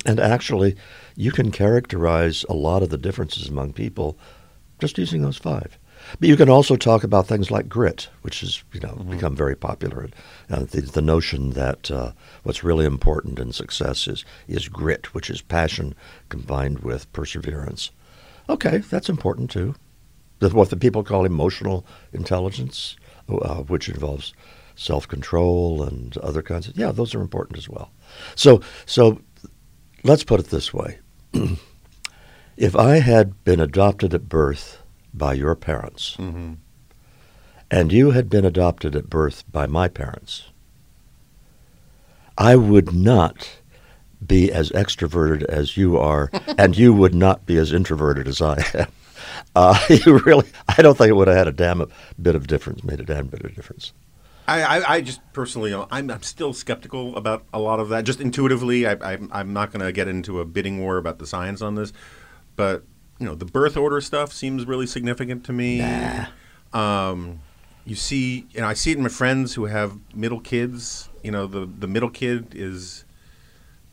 and 0.05 0.19
actually, 0.19 0.77
you 1.17 1.31
can 1.31 1.51
characterize 1.51 2.45
a 2.47 2.53
lot 2.53 2.83
of 2.83 2.89
the 2.89 2.97
differences 2.97 3.49
among 3.49 3.73
people 3.73 4.17
just 4.79 4.97
using 4.97 5.21
those 5.21 5.37
five. 5.37 5.77
But 6.19 6.29
you 6.29 6.35
can 6.35 6.49
also 6.49 6.75
talk 6.75 7.03
about 7.03 7.27
things 7.27 7.51
like 7.51 7.69
grit, 7.69 8.09
which 8.21 8.41
has 8.41 8.63
you 8.73 8.79
know 8.79 8.89
mm-hmm. 8.89 9.11
become 9.11 9.35
very 9.35 9.55
popular. 9.55 10.09
Uh, 10.49 10.65
the, 10.65 10.81
the, 10.81 11.01
notion 11.01 11.51
that 11.51 11.89
uh, 11.89 12.11
what's 12.43 12.63
really 12.63 12.85
important 12.85 13.39
in 13.39 13.51
success 13.51 14.07
is 14.07 14.25
is 14.47 14.67
grit, 14.67 15.13
which 15.13 15.29
is 15.29 15.41
passion 15.41 15.95
combined 16.29 16.79
with 16.79 17.11
perseverance. 17.13 17.91
Okay, 18.49 18.79
that's 18.79 19.09
important 19.09 19.49
too. 19.49 19.75
The, 20.39 20.49
what 20.49 20.69
the 20.69 20.77
people 20.77 21.03
call 21.03 21.25
emotional 21.25 21.85
intelligence, 22.13 22.95
uh, 23.29 23.61
which 23.63 23.87
involves 23.87 24.33
self 24.75 25.07
control 25.07 25.83
and 25.83 26.17
other 26.17 26.41
kinds 26.41 26.67
of 26.67 26.77
yeah, 26.77 26.91
those 26.91 27.15
are 27.15 27.21
important 27.21 27.57
as 27.57 27.69
well. 27.69 27.91
So 28.35 28.61
so 28.85 29.21
let's 30.03 30.23
put 30.23 30.39
it 30.39 30.47
this 30.47 30.73
way. 30.73 30.99
if 32.57 32.75
I 32.75 32.97
had 32.97 33.43
been 33.43 33.59
adopted 33.59 34.13
at 34.13 34.27
birth 34.27 34.80
by 35.13 35.33
your 35.33 35.55
parents, 35.55 36.15
mm-hmm. 36.17 36.53
and 37.69 37.91
you 37.91 38.11
had 38.11 38.29
been 38.29 38.45
adopted 38.45 38.95
at 38.95 39.09
birth 39.09 39.43
by 39.51 39.67
my 39.67 39.87
parents, 39.87 40.49
I 42.37 42.55
would 42.55 42.93
not 42.93 43.59
be 44.25 44.51
as 44.51 44.69
extroverted 44.71 45.43
as 45.43 45.77
you 45.77 45.97
are, 45.97 46.29
and 46.57 46.77
you 46.77 46.93
would 46.93 47.15
not 47.15 47.45
be 47.45 47.57
as 47.57 47.73
introverted 47.73 48.27
as 48.27 48.41
I 48.41 48.63
am. 48.73 48.87
Uh, 49.55 49.77
you 49.89 50.17
really, 50.19 50.47
I 50.67 50.81
don't 50.81 50.97
think 50.97 51.09
it 51.09 51.13
would 51.13 51.27
have 51.27 51.37
had 51.37 51.47
a 51.47 51.51
damn 51.51 51.85
bit 52.21 52.35
of 52.35 52.47
difference, 52.47 52.83
made 52.83 52.99
a 53.01 53.03
damn 53.03 53.27
bit 53.27 53.43
of 53.43 53.53
difference. 53.53 53.91
I, 54.47 54.61
I, 54.63 54.95
I 54.95 55.01
just 55.01 55.21
personally, 55.33 55.73
I'm, 55.73 56.09
I'm 56.09 56.23
still 56.23 56.53
skeptical 56.53 57.15
about 57.17 57.43
a 57.53 57.59
lot 57.59 57.79
of 57.79 57.89
that. 57.89 58.05
Just 58.05 58.19
intuitively, 58.19 58.87
I, 58.87 58.93
I, 58.93 59.17
I'm 59.31 59.53
not 59.53 59.71
going 59.71 59.85
to 59.85 59.91
get 59.91 60.07
into 60.07 60.39
a 60.39 60.45
bidding 60.45 60.79
war 60.79 60.97
about 60.97 61.19
the 61.19 61.27
science 61.27 61.61
on 61.61 61.75
this, 61.75 61.93
but 62.55 62.83
you 63.21 63.27
know, 63.27 63.35
the 63.35 63.45
birth 63.45 63.77
order 63.77 64.01
stuff 64.01 64.33
seems 64.33 64.65
really 64.65 64.87
significant 64.87 65.43
to 65.45 65.53
me. 65.53 65.77
Nah. 65.77 66.25
Um, 66.73 67.39
you 67.85 67.95
see, 67.95 68.47
know, 68.55 68.65
I 68.65 68.73
see 68.73 68.91
it 68.91 68.97
in 68.97 69.03
my 69.03 69.09
friends 69.09 69.53
who 69.53 69.65
have 69.65 69.97
middle 70.15 70.39
kids. 70.39 71.07
You 71.23 71.29
know, 71.29 71.45
the 71.45 71.67
the 71.67 71.87
middle 71.87 72.09
kid 72.09 72.53
is 72.55 73.05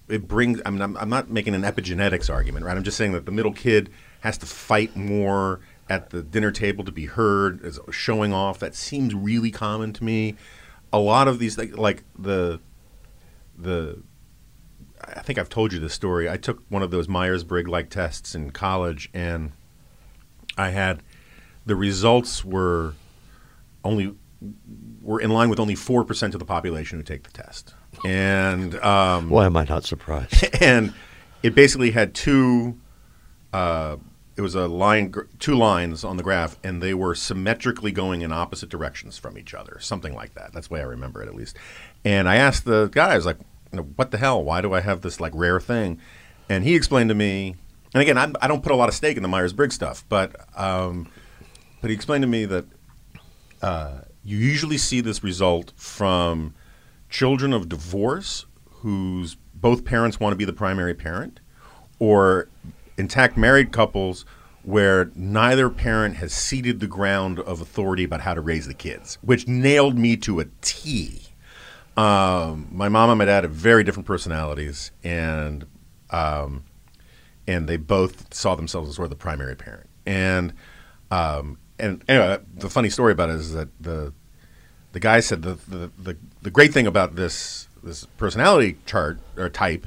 it 0.09 0.26
brings. 0.26 0.62
I 0.64 0.70
mean, 0.70 0.81
I'm, 0.81 0.97
I'm 0.97 1.11
not 1.11 1.31
making 1.31 1.55
an 1.55 1.62
epigenetics 1.62 2.33
argument, 2.33 2.64
right? 2.64 2.74
I'm 2.74 2.85
just 2.85 2.97
saying 2.97 3.12
that 3.12 3.26
the 3.26 3.33
middle 3.33 3.53
kid 3.53 3.91
has 4.20 4.39
to 4.39 4.47
fight 4.47 4.97
more 4.97 5.61
at 5.91 6.09
the 6.09 6.22
dinner 6.22 6.51
table 6.51 6.85
to 6.85 6.93
be 6.93 7.05
heard, 7.05 7.62
as 7.62 7.79
showing 7.91 8.33
off. 8.33 8.59
That 8.59 8.74
seems 8.74 9.14
really 9.14 9.51
common 9.51 9.93
to 9.93 10.05
me. 10.05 10.37
A 10.91 10.99
lot 10.99 11.29
of 11.29 11.39
these, 11.39 11.59
like, 11.59 11.76
like 11.76 12.03
the 12.18 12.61
the 13.59 14.03
I 15.19 15.23
think 15.23 15.39
I've 15.39 15.49
told 15.49 15.73
you 15.73 15.81
this 15.81 15.95
story. 15.95 16.29
I 16.29 16.37
took 16.37 16.62
one 16.69 16.83
of 16.83 16.91
those 16.91 17.09
Myers 17.09 17.45
Briggs 17.45 17.69
like 17.69 17.91
tests 17.91 18.35
in 18.35 18.51
college, 18.51 19.11
and 19.12 19.53
I 20.57 20.71
had 20.71 21.03
the 21.66 21.77
results 21.77 22.45
were 22.45 22.95
only 23.85 24.14
were 25.03 25.21
in 25.21 25.31
line 25.31 25.49
with 25.49 25.59
only 25.59 25.75
four 25.75 26.05
percent 26.05 26.35
of 26.35 26.39
the 26.39 26.47
population 26.47 26.99
who 26.99 27.03
take 27.03 27.25
the 27.25 27.31
test, 27.31 27.75
and 28.05 28.77
um, 28.77 29.29
Why 29.29 29.47
am 29.47 29.57
I 29.57 29.64
not 29.64 29.85
surprised? 29.85 30.45
and 30.62 30.95
it 31.43 31.55
basically 31.55 31.91
had 31.91 32.14
two. 32.14 32.79
Uh, 33.53 33.97
it 34.37 34.41
was 34.41 34.55
a 34.55 34.69
line, 34.69 35.12
two 35.41 35.57
lines 35.57 36.05
on 36.05 36.16
the 36.16 36.23
graph, 36.23 36.57
and 36.62 36.81
they 36.81 36.95
were 36.95 37.16
symmetrically 37.16 37.91
going 37.91 38.23
in 38.23 38.31
opposite 38.31 38.69
directions 38.69 39.19
from 39.19 39.37
each 39.37 39.53
other, 39.53 39.79
something 39.81 40.14
like 40.14 40.35
that. 40.35 40.53
That's 40.53 40.69
the 40.69 40.75
way 40.75 40.81
I 40.81 40.85
remember 40.85 41.21
it, 41.23 41.29
at 41.29 41.35
least. 41.35 41.57
And 42.05 42.29
I 42.29 42.37
asked 42.37 42.64
the 42.64 42.87
guy, 42.87 43.14
I 43.14 43.16
was 43.16 43.27
like, 43.27 43.39
"What 43.73 44.11
the 44.11 44.19
hell? 44.19 44.43
Why 44.43 44.61
do 44.61 44.73
I 44.75 44.81
have 44.81 45.01
this 45.01 45.21
like 45.21 45.33
rare 45.35 45.61
thing?" 45.61 45.99
And 46.49 46.64
he 46.64 46.75
explained 46.75 47.11
to 47.11 47.14
me. 47.14 47.57
And 47.95 48.03
again, 48.03 48.19
I'm, 48.19 48.35
I 48.43 48.49
don't 48.49 48.62
put 48.62 48.73
a 48.73 48.77
lot 48.77 48.89
of 48.89 48.95
stake 48.95 49.16
in 49.16 49.23
the 49.23 49.29
Myers 49.29 49.53
Briggs 49.53 49.75
stuff, 49.75 50.05
but 50.09 50.37
um, 50.57 51.11
but 51.81 51.91
he 51.91 51.97
explained 51.97 52.23
to 52.23 52.29
me 52.29 52.45
that 52.45 52.66
uh, 53.62 54.01
you 54.25 54.37
usually 54.37 54.79
see 54.79 55.01
this 55.01 55.23
result 55.25 55.73
from 55.77 56.55
children 57.09 57.53
of 57.53 57.69
divorce 57.69 58.47
whose 58.83 59.37
both 59.55 59.85
parents 59.85 60.21
want 60.21 60.33
to 60.33 60.37
be 60.37 60.45
the 60.45 60.53
primary 60.53 60.95
parent, 60.95 61.41
or 61.99 62.49
intact 62.97 63.37
married 63.37 63.73
couples 63.73 64.25
where 64.62 65.11
neither 65.14 65.71
parent 65.71 66.16
has 66.16 66.33
ceded 66.33 66.79
the 66.79 66.87
ground 66.87 67.41
of 67.41 67.61
authority 67.61 68.05
about 68.05 68.21
how 68.21 68.35
to 68.35 68.41
raise 68.41 68.66
the 68.66 68.75
kids, 68.75 69.16
which 69.23 69.49
nailed 69.49 69.97
me 69.97 70.16
to 70.16 70.41
a 70.41 70.45
T. 70.61 71.28
Um, 71.99 72.68
my 72.70 72.88
mom 72.88 73.11
and 73.11 73.18
my 73.18 73.24
dad 73.24 73.42
have 73.42 73.53
very 73.53 73.82
different 73.82 74.07
personalities, 74.07 74.92
and 75.03 75.66
um, 76.11 76.62
and 77.49 77.68
they 77.68 77.76
both 77.76 78.32
saw 78.32 78.55
themselves 78.55 78.88
as 78.88 78.94
sort 78.94 79.07
of 79.07 79.11
the 79.11 79.16
primary 79.16 79.57
parent. 79.57 79.90
And 80.07 80.53
um, 81.11 81.59
and 81.76 82.05
anyway, 82.07 82.38
the 82.55 82.70
funny 82.70 82.88
story 82.88 83.11
about 83.11 83.30
it 83.30 83.34
is 83.34 83.53
that 83.53 83.68
the 83.80 84.12
the 84.92 85.01
guy 85.01 85.18
said 85.18 85.42
the 85.42 85.55
the, 85.66 85.90
the, 85.99 86.16
the 86.42 86.51
great 86.51 86.72
thing 86.72 86.86
about 86.86 87.16
this 87.16 87.66
this 87.82 88.07
personality 88.16 88.76
chart 88.86 89.18
or 89.36 89.49
type 89.49 89.84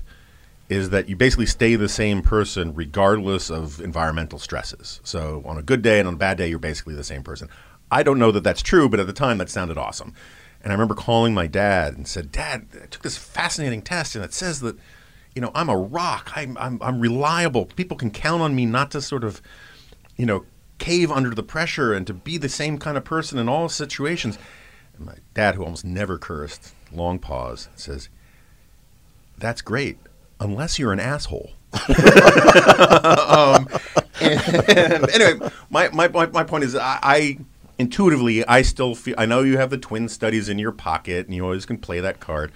is 0.67 0.89
that 0.89 1.07
you 1.07 1.15
basically 1.15 1.45
stay 1.45 1.75
the 1.75 1.89
same 1.89 2.21
person 2.21 2.73
regardless 2.73 3.49
of 3.49 3.79
environmental 3.79 4.37
stresses. 4.37 4.99
So 5.05 5.43
on 5.45 5.57
a 5.57 5.61
good 5.61 5.81
day 5.81 5.99
and 5.99 6.09
on 6.09 6.15
a 6.15 6.17
bad 6.17 6.37
day, 6.37 6.49
you're 6.49 6.59
basically 6.59 6.95
the 6.95 7.05
same 7.05 7.23
person. 7.23 7.47
I 7.89 8.03
don't 8.03 8.19
know 8.19 8.31
that 8.31 8.43
that's 8.43 8.61
true, 8.61 8.89
but 8.89 8.99
at 8.99 9.07
the 9.07 9.13
time 9.13 9.37
that 9.37 9.49
sounded 9.49 9.77
awesome. 9.77 10.13
And 10.63 10.71
I 10.71 10.75
remember 10.75 10.93
calling 10.93 11.33
my 11.33 11.47
dad 11.47 11.95
and 11.95 12.07
said, 12.07 12.31
"Dad, 12.31 12.67
I 12.81 12.85
took 12.85 13.01
this 13.01 13.17
fascinating 13.17 13.81
test, 13.81 14.15
and 14.15 14.23
it 14.23 14.33
says 14.33 14.59
that, 14.61 14.77
you 15.33 15.41
know, 15.41 15.51
I'm 15.55 15.69
a 15.69 15.77
rock. 15.77 16.31
I'm 16.35 16.57
I'm, 16.57 16.79
I'm 16.81 16.99
reliable. 16.99 17.65
People 17.65 17.97
can 17.97 18.11
count 18.11 18.41
on 18.41 18.55
me 18.55 18.65
not 18.65 18.91
to 18.91 19.01
sort 19.01 19.23
of, 19.23 19.41
you 20.17 20.25
know, 20.25 20.45
cave 20.77 21.11
under 21.11 21.31
the 21.31 21.43
pressure 21.43 21.93
and 21.93 22.05
to 22.07 22.13
be 22.13 22.37
the 22.37 22.49
same 22.49 22.77
kind 22.77 22.97
of 22.97 23.03
person 23.03 23.39
in 23.39 23.49
all 23.49 23.69
situations." 23.69 24.37
And 24.95 25.05
my 25.05 25.15
dad, 25.33 25.55
who 25.55 25.63
almost 25.63 25.85
never 25.85 26.17
cursed, 26.17 26.75
long 26.91 27.17
pause, 27.17 27.69
says, 27.75 28.09
"That's 29.37 29.61
great, 29.61 29.97
unless 30.39 30.77
you're 30.77 30.93
an 30.93 30.99
asshole." 30.99 31.51
um, 31.87 33.67
and, 34.19 35.09
anyway, 35.13 35.49
my, 35.69 35.89
my, 35.89 36.07
my, 36.27 36.43
point 36.43 36.63
is, 36.65 36.75
I 36.75 37.37
intuitively, 37.81 38.45
I 38.47 38.61
still 38.61 38.95
feel. 38.95 39.15
I 39.17 39.25
know 39.25 39.41
you 39.41 39.57
have 39.57 39.71
the 39.71 39.77
twin 39.77 40.07
studies 40.07 40.47
in 40.47 40.59
your 40.59 40.71
pocket, 40.71 41.25
and 41.25 41.35
you 41.35 41.43
always 41.43 41.65
can 41.65 41.77
play 41.77 41.99
that 41.99 42.19
card, 42.19 42.51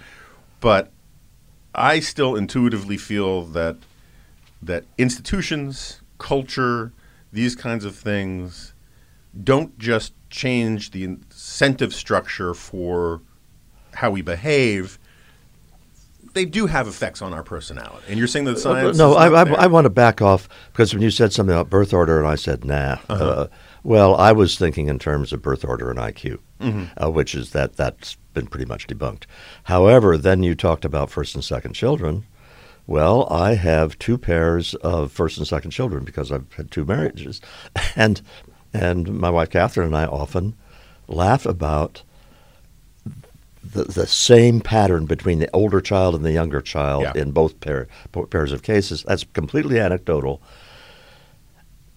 but 0.60 0.92
I 1.74 2.00
still 2.00 2.36
intuitively 2.36 2.96
feel 2.96 3.42
that 3.46 3.76
that 4.62 4.84
institutions, 4.96 6.00
culture, 6.18 6.92
these 7.32 7.54
kinds 7.56 7.84
of 7.84 7.94
things 7.94 8.72
don't 9.44 9.76
just 9.78 10.14
change 10.30 10.92
the 10.92 11.04
incentive 11.04 11.92
structure 11.92 12.54
for 12.54 13.20
how 13.94 14.10
we 14.10 14.22
behave. 14.22 14.98
They 16.34 16.44
do 16.44 16.66
have 16.66 16.86
effects 16.86 17.20
on 17.20 17.34
our 17.34 17.42
personality, 17.42 18.04
and 18.08 18.18
you're 18.18 18.28
saying 18.28 18.44
that 18.44 18.58
science. 18.58 18.96
no, 18.96 19.10
is 19.10 19.16
I, 19.16 19.42
I. 19.42 19.64
I 19.64 19.66
want 19.66 19.86
to 19.86 19.90
back 19.90 20.22
off 20.22 20.48
because 20.72 20.94
when 20.94 21.02
you 21.02 21.10
said 21.10 21.32
something 21.32 21.54
about 21.54 21.68
birth 21.68 21.92
order, 21.92 22.18
and 22.18 22.28
I 22.28 22.36
said, 22.36 22.64
nah. 22.64 22.98
Uh-huh. 23.08 23.24
Uh, 23.24 23.46
well, 23.86 24.16
I 24.16 24.32
was 24.32 24.58
thinking 24.58 24.88
in 24.88 24.98
terms 24.98 25.32
of 25.32 25.40
birth 25.42 25.64
order 25.64 25.90
and 25.90 25.98
IQ, 25.98 26.40
Mm-hmm. 26.60 26.84
uh, 27.04 27.10
which 27.10 27.34
is 27.34 27.52
that 27.52 27.76
that's 27.76 28.16
been 28.34 28.46
pretty 28.46 28.64
much 28.64 28.86
debunked. 28.86 29.24
However, 29.64 30.16
then 30.16 30.42
you 30.42 30.54
talked 30.54 30.84
about 30.86 31.10
first 31.10 31.34
and 31.34 31.44
second 31.44 31.74
children. 31.74 32.24
Well, 32.86 33.28
I 33.30 33.54
have 33.56 33.98
two 33.98 34.16
pairs 34.16 34.74
of 34.76 35.12
first 35.12 35.36
and 35.38 35.46
second 35.46 35.72
children 35.72 36.02
because 36.04 36.32
I've 36.32 36.50
had 36.54 36.70
two 36.70 36.84
marriages, 36.84 37.40
and 37.96 38.22
and 38.72 39.18
my 39.18 39.28
wife 39.30 39.50
Catherine 39.50 39.88
and 39.88 39.96
I 39.96 40.06
often 40.06 40.54
laugh 41.08 41.44
about 41.46 42.02
the, 43.62 43.84
the 43.84 44.06
same 44.06 44.60
pattern 44.60 45.04
between 45.06 45.38
the 45.40 45.50
older 45.52 45.80
child 45.80 46.14
and 46.14 46.24
the 46.24 46.32
younger 46.32 46.60
child 46.60 47.02
Yeah. 47.02 47.12
in 47.22 47.32
both 47.32 47.60
pair, 47.60 47.86
pairs 48.30 48.52
of 48.52 48.62
cases. 48.62 49.04
That's 49.06 49.24
completely 49.24 49.78
anecdotal. 49.78 50.40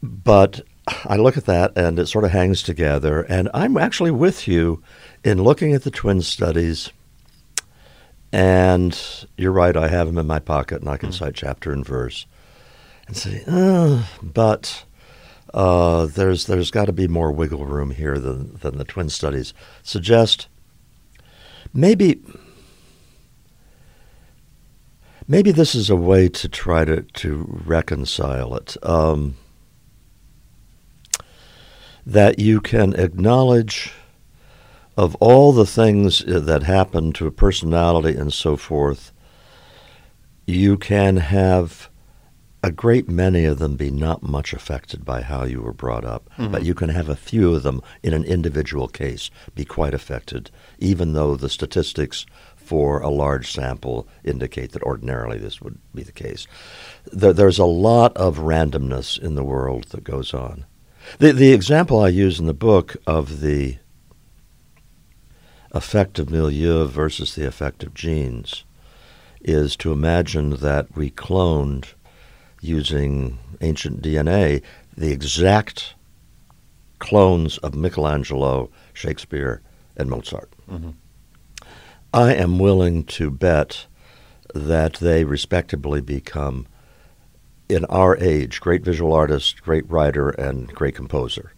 But 0.02 0.62
I 1.06 1.18
look 1.18 1.38
at 1.38 1.46
that 1.46 1.78
and 1.78 2.00
it 2.00 2.08
sort 2.08 2.26
of 2.26 2.32
hangs 2.32 2.64
together. 2.64 3.22
And 3.24 3.50
I'm 3.54 3.78
actually 3.78 4.12
with 4.12 4.48
you 4.48 4.84
in 5.24 5.44
looking 5.44 5.74
at 5.74 5.84
the 5.84 5.92
twin 5.92 6.22
studies. 6.22 6.92
And 8.32 9.00
you're 9.38 9.52
right, 9.52 9.76
I 9.76 9.88
have 9.88 10.08
them 10.08 10.18
in 10.18 10.28
my 10.28 10.40
pocket 10.40 10.82
and 10.82 10.90
I 10.90 10.98
can 10.98 11.12
cite 11.12 11.36
chapter 11.36 11.72
and 11.72 11.86
verse 11.86 12.26
and 13.08 13.18
say, 13.18 13.44
uh, 13.48 14.04
but 14.22 14.86
uh, 15.54 16.06
there's 16.06 16.46
there's 16.46 16.70
got 16.70 16.86
to 16.86 16.94
be 16.94 17.08
more 17.08 17.32
wiggle 17.32 17.66
room 17.66 17.92
here 17.92 18.20
than, 18.20 18.56
than 18.58 18.78
the 18.78 18.84
twin 18.84 19.10
studies 19.10 19.54
suggest. 19.82 20.48
Maybe 21.74 22.22
maybe 25.28 25.52
this 25.52 25.74
is 25.74 25.90
a 25.90 25.96
way 25.96 26.30
to 26.30 26.48
try 26.48 26.86
to, 26.86 27.02
to 27.02 27.62
reconcile 27.66 28.56
it. 28.56 28.78
Um, 28.84 29.36
that 32.10 32.39
you 32.39 32.60
can 32.60 32.93
acknowledge 32.95 33.93
of 34.97 35.16
all 35.16 35.51
the 35.51 35.66
things 35.66 36.24
uh, 36.26 36.39
that 36.39 36.64
happen 36.64 37.14
to 37.14 37.28
a 37.28 37.32
personality 37.32 38.18
and 38.18 38.34
so 38.34 38.57
forth, 38.57 39.14
you 40.47 40.76
can 40.76 41.18
have 41.18 41.89
a 42.64 42.72
great 42.72 43.07
many 43.07 43.45
of 43.45 43.60
them 43.60 43.76
be 43.76 43.91
not 43.91 44.24
much 44.24 44.53
affected 44.53 45.05
by 45.05 45.22
how 45.22 45.43
you 45.43 45.62
were 45.62 45.72
brought 45.72 46.03
up, 46.03 46.30
but 46.51 46.66
you 46.66 46.74
can 46.74 46.89
have 46.89 47.07
a 47.07 47.16
few 47.16 47.53
of 47.55 47.64
them 47.64 47.82
in 48.03 48.14
an 48.14 48.26
individual 48.26 48.88
case 48.89 49.30
be 49.55 49.64
quite 49.64 49.93
affected, 49.93 50.51
even 50.80 51.14
though 51.14 51.36
the 51.38 51.47
statistics 51.47 52.26
for 52.57 52.99
a 52.99 53.10
large 53.10 53.53
sample 53.53 54.07
indicate 54.26 54.74
that 54.74 54.84
ordinarily 54.84 55.38
this 55.38 55.62
would 55.62 55.78
be 55.95 56.03
the 56.03 56.12
case. 56.12 56.47
There, 57.05 57.32
there's 57.32 57.60
a 57.60 57.66
lot 57.66 58.18
of 58.18 58.39
randomness 58.39 59.18
in 59.18 59.36
the 59.36 59.43
world 59.43 59.86
that 59.91 60.03
goes 60.03 60.34
on. 60.34 60.66
The, 61.18 61.34
the 61.34 61.51
example 61.51 61.99
I 61.99 62.10
use 62.10 62.39
in 62.39 62.45
the 62.45 62.53
book 62.53 62.95
of 63.07 63.41
the 63.41 63.78
effect 65.72 66.20
of 66.20 66.30
milieu 66.30 66.86
versus 66.86 67.36
the 67.36 67.47
effect 67.47 67.84
of 67.84 67.93
genes 67.93 68.64
is 69.41 69.76
to 69.78 69.91
imagine 69.91 70.57
that 70.57 70.95
we 70.95 71.12
cloned 71.12 71.93
using 72.62 73.39
ancient 73.62 74.01
DNA 74.01 74.62
the 74.95 75.12
exact 75.12 75.95
clones 76.99 77.57
of 77.60 77.74
Michelangelo, 77.74 78.70
Shakespeare, 78.93 79.62
and 79.95 80.10
Mozart. 80.10 80.51
Mm-hmm. 80.70 80.91
I 82.14 82.34
am 82.34 82.60
willing 82.60 83.03
to 83.05 83.32
bet 83.32 83.86
that 84.53 84.95
they 84.95 85.24
respectably 85.24 86.01
become, 86.01 86.68
in 87.70 87.86
our 87.86 88.18
age, 88.18 88.60
great 88.60 88.84
visual 88.84 89.14
artist, 89.14 89.62
great 89.62 89.90
writer, 89.90 90.30
and 90.30 90.68
great 90.74 90.96
composer. 90.96 91.54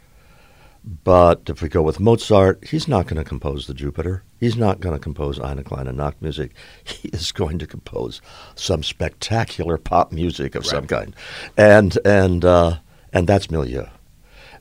But 0.84 1.44
if 1.48 1.62
we 1.62 1.70
go 1.70 1.84
with 1.84 2.00
Mozart, 2.00 2.68
he's 2.68 2.88
not 2.88 3.06
going 3.06 3.22
to 3.22 3.28
compose 3.28 3.68
the 3.68 3.74
Jupiter. 3.74 4.24
He's 4.40 4.58
not 4.58 4.80
going 4.80 4.96
to 4.96 5.00
compose 5.00 5.40
Eine 5.40 5.64
kleine 5.64 5.94
Nachtmusik. 5.96 6.52
He 6.84 7.10
is 7.10 7.32
going 7.32 7.60
to 7.60 7.68
compose 7.68 8.20
some 8.56 8.82
spectacular 8.82 9.78
pop 9.78 10.12
music 10.12 10.56
of 10.56 10.64
right. 10.64 10.70
some 10.70 10.88
kind, 10.88 11.16
and 11.56 11.98
and 12.04 12.44
uh, 12.44 12.78
and 13.14 13.28
that's 13.28 13.52
milieu. 13.52 13.86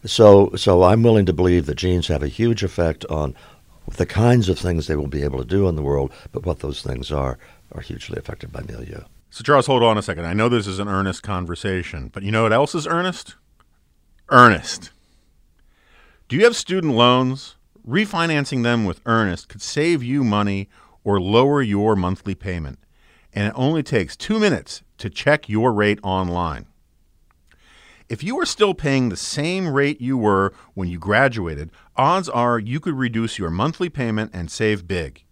So 0.05 0.53
so 0.57 0.83
I'm 0.83 1.03
willing 1.03 1.27
to 1.27 1.33
believe 1.33 1.65
that 1.67 1.77
genes 1.77 2.09
have 2.09 2.23
a 2.23 2.29
huge 2.29 2.63
effect 2.63 3.07
on 3.07 3.35
the 3.97 4.07
kinds 4.07 4.51
of 4.51 4.59
things 4.59 4.87
they 4.87 4.97
will 4.97 5.07
be 5.07 5.23
able 5.23 5.39
to 5.39 5.45
do 5.45 5.69
in 5.69 5.75
the 5.75 5.83
world, 5.83 6.13
but 6.33 6.45
what 6.45 6.61
those 6.61 6.83
things 6.83 7.11
are 7.11 7.39
are 7.73 7.81
hugely 7.81 8.19
affected 8.19 8.53
by 8.53 8.61
milieu. 8.63 9.01
So 9.31 9.45
Charles, 9.45 9.67
hold 9.67 9.85
on 9.85 9.97
a 9.97 10.03
second. 10.03 10.27
I 10.27 10.33
know 10.33 10.49
this 10.49 10.67
is 10.67 10.81
an 10.81 10.89
earnest 10.89 11.23
conversation, 11.23 12.11
but 12.13 12.25
you 12.25 12.33
know 12.33 12.43
what 12.43 12.53
else 12.53 12.75
is 12.75 12.87
earnest? 12.87 13.37
Earnest. 14.29 14.91
Do 16.29 16.37
you 16.37 16.45
have 16.45 16.57
student 16.57 16.95
loans? 16.95 17.57
Refinancing 17.87 18.63
them 18.63 18.85
with 18.85 19.01
Earnest 19.07 19.49
could 19.49 19.63
save 19.63 20.03
you 20.03 20.23
money 20.23 20.69
or 21.03 21.21
lower 21.21 21.63
your 21.63 21.97
monthly 21.97 22.35
payment. 22.35 22.79
And 23.33 23.49
it 23.49 23.55
only 23.57 23.83
takes 23.83 24.17
two 24.17 24.39
minutes 24.39 24.83
to 24.99 25.09
check 25.09 25.49
your 25.49 25.73
rate 25.73 25.99
online. 26.03 26.67
If 28.09 28.25
you 28.25 28.39
are 28.41 28.47
still 28.47 28.75
paying 28.75 29.09
the 29.09 29.17
same 29.17 29.69
rate 29.69 30.01
you 30.01 30.19
were 30.19 30.53
when 30.75 30.89
you 30.89 30.99
graduated, 30.99 31.71
odds 31.97 32.29
are 32.29 32.59
you 32.59 32.81
could 32.81 32.95
reduce 32.95 33.39
your 33.39 33.51
monthly 33.51 33.89
payment 33.89 34.33
and 34.35 34.51
save 34.51 34.87
big. 34.87 35.25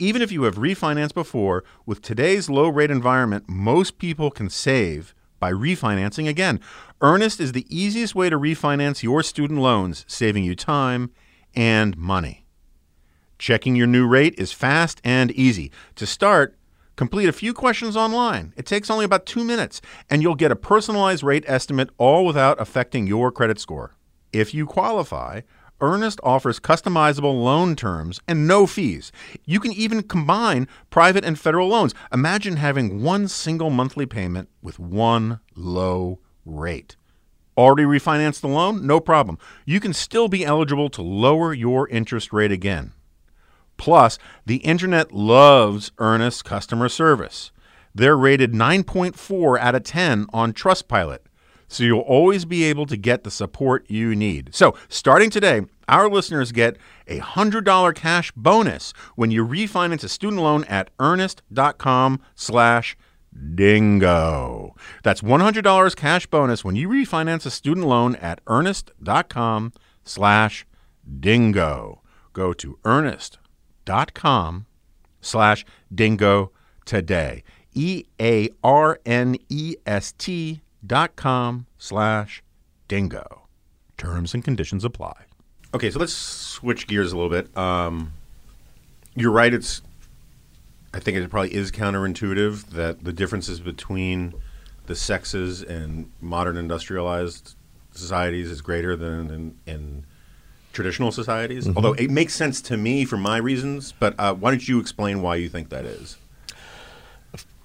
Even 0.00 0.22
if 0.22 0.30
you 0.30 0.44
have 0.44 0.54
refinanced 0.54 1.14
before, 1.14 1.64
with 1.84 2.00
today's 2.00 2.48
low 2.48 2.68
rate 2.68 2.90
environment, 2.90 3.48
most 3.48 3.98
people 3.98 4.30
can 4.30 4.48
save 4.48 5.12
by 5.40 5.50
refinancing 5.50 6.28
again. 6.28 6.60
Earnest 7.00 7.40
is 7.40 7.50
the 7.50 7.66
easiest 7.68 8.14
way 8.14 8.30
to 8.30 8.38
refinance 8.38 9.02
your 9.02 9.24
student 9.24 9.60
loans, 9.60 10.04
saving 10.06 10.44
you 10.44 10.54
time 10.54 11.10
and 11.52 11.96
money. 11.96 12.46
Checking 13.40 13.74
your 13.74 13.88
new 13.88 14.06
rate 14.06 14.36
is 14.38 14.52
fast 14.52 15.00
and 15.02 15.32
easy. 15.32 15.72
To 15.96 16.06
start, 16.06 16.56
complete 16.94 17.28
a 17.28 17.32
few 17.32 17.52
questions 17.52 17.96
online. 17.96 18.54
It 18.56 18.66
takes 18.66 18.90
only 18.90 19.04
about 19.04 19.26
two 19.26 19.42
minutes, 19.42 19.80
and 20.08 20.22
you'll 20.22 20.36
get 20.36 20.52
a 20.52 20.56
personalized 20.56 21.24
rate 21.24 21.44
estimate 21.48 21.90
all 21.98 22.24
without 22.24 22.60
affecting 22.60 23.08
your 23.08 23.32
credit 23.32 23.58
score. 23.58 23.96
If 24.32 24.54
you 24.54 24.64
qualify, 24.64 25.40
Earnest 25.80 26.20
offers 26.22 26.58
customizable 26.58 27.42
loan 27.42 27.76
terms 27.76 28.20
and 28.26 28.48
no 28.48 28.66
fees. 28.66 29.12
You 29.44 29.60
can 29.60 29.72
even 29.72 30.02
combine 30.02 30.66
private 30.90 31.24
and 31.24 31.38
federal 31.38 31.68
loans. 31.68 31.94
Imagine 32.12 32.56
having 32.56 33.02
one 33.02 33.28
single 33.28 33.70
monthly 33.70 34.06
payment 34.06 34.48
with 34.60 34.78
one 34.78 35.40
low 35.54 36.18
rate. 36.44 36.96
Already 37.56 37.84
refinanced 37.84 38.40
the 38.40 38.48
loan? 38.48 38.86
No 38.86 39.00
problem. 39.00 39.38
You 39.64 39.80
can 39.80 39.92
still 39.92 40.28
be 40.28 40.44
eligible 40.44 40.90
to 40.90 41.02
lower 41.02 41.52
your 41.52 41.88
interest 41.88 42.32
rate 42.32 42.52
again. 42.52 42.92
Plus, 43.76 44.18
the 44.46 44.56
internet 44.56 45.12
loves 45.12 45.92
Earnest 45.98 46.44
customer 46.44 46.88
service. 46.88 47.52
They're 47.94 48.16
rated 48.16 48.52
9.4 48.52 49.58
out 49.58 49.74
of 49.74 49.82
10 49.84 50.26
on 50.32 50.52
Trustpilot 50.52 51.18
so 51.68 51.84
you'll 51.84 52.00
always 52.00 52.44
be 52.44 52.64
able 52.64 52.86
to 52.86 52.96
get 52.96 53.24
the 53.24 53.30
support 53.30 53.88
you 53.90 54.16
need. 54.16 54.54
So, 54.54 54.74
starting 54.88 55.30
today, 55.30 55.62
our 55.86 56.08
listeners 56.08 56.52
get 56.52 56.76
a 57.06 57.20
$100 57.20 57.94
cash 57.94 58.32
bonus 58.32 58.92
when 59.14 59.30
you 59.30 59.46
refinance 59.46 60.02
a 60.02 60.08
student 60.08 60.42
loan 60.42 60.64
at 60.64 60.90
earnest.com 60.98 62.20
slash 62.34 62.96
dingo. 63.54 64.74
That's 65.02 65.20
$100 65.20 65.96
cash 65.96 66.26
bonus 66.26 66.64
when 66.64 66.76
you 66.76 66.88
refinance 66.88 67.46
a 67.46 67.50
student 67.50 67.86
loan 67.86 68.16
at 68.16 68.40
earnest.com 68.46 69.72
slash 70.04 70.66
dingo. 71.20 72.02
Go 72.32 72.52
to 72.54 72.78
earnest.com 72.84 74.66
slash 75.20 75.66
dingo 75.94 76.52
today. 76.84 77.42
E 77.74 78.04
A 78.20 78.48
R 78.64 78.98
N 79.04 79.36
E 79.48 79.76
S 79.86 80.12
T 80.12 80.62
dot 80.88 81.14
com 81.14 81.66
slash 81.78 82.42
dingo. 82.88 83.42
Terms 83.96 84.34
and 84.34 84.42
conditions 84.42 84.84
apply. 84.84 85.14
Okay, 85.74 85.90
so 85.90 85.98
let's 85.98 86.14
switch 86.14 86.86
gears 86.86 87.12
a 87.12 87.16
little 87.16 87.30
bit. 87.30 87.56
Um, 87.56 88.14
you're 89.14 89.30
right. 89.30 89.52
It's 89.52 89.82
I 90.94 91.00
think 91.00 91.18
it 91.18 91.28
probably 91.28 91.54
is 91.54 91.70
counterintuitive 91.70 92.70
that 92.70 93.04
the 93.04 93.12
differences 93.12 93.60
between 93.60 94.32
the 94.86 94.94
sexes 94.94 95.62
in 95.62 96.10
modern 96.20 96.56
industrialized 96.56 97.54
societies 97.92 98.50
is 98.50 98.62
greater 98.62 98.96
than 98.96 99.30
in, 99.30 99.58
in 99.66 100.06
traditional 100.72 101.12
societies. 101.12 101.66
Mm-hmm. 101.66 101.76
Although 101.76 101.92
it 101.92 102.10
makes 102.10 102.34
sense 102.34 102.62
to 102.62 102.76
me 102.78 103.04
for 103.04 103.18
my 103.18 103.36
reasons, 103.36 103.92
but 103.92 104.14
uh, 104.18 104.32
why 104.34 104.50
don't 104.50 104.66
you 104.66 104.80
explain 104.80 105.20
why 105.20 105.36
you 105.36 105.50
think 105.50 105.68
that 105.68 105.84
is? 105.84 106.16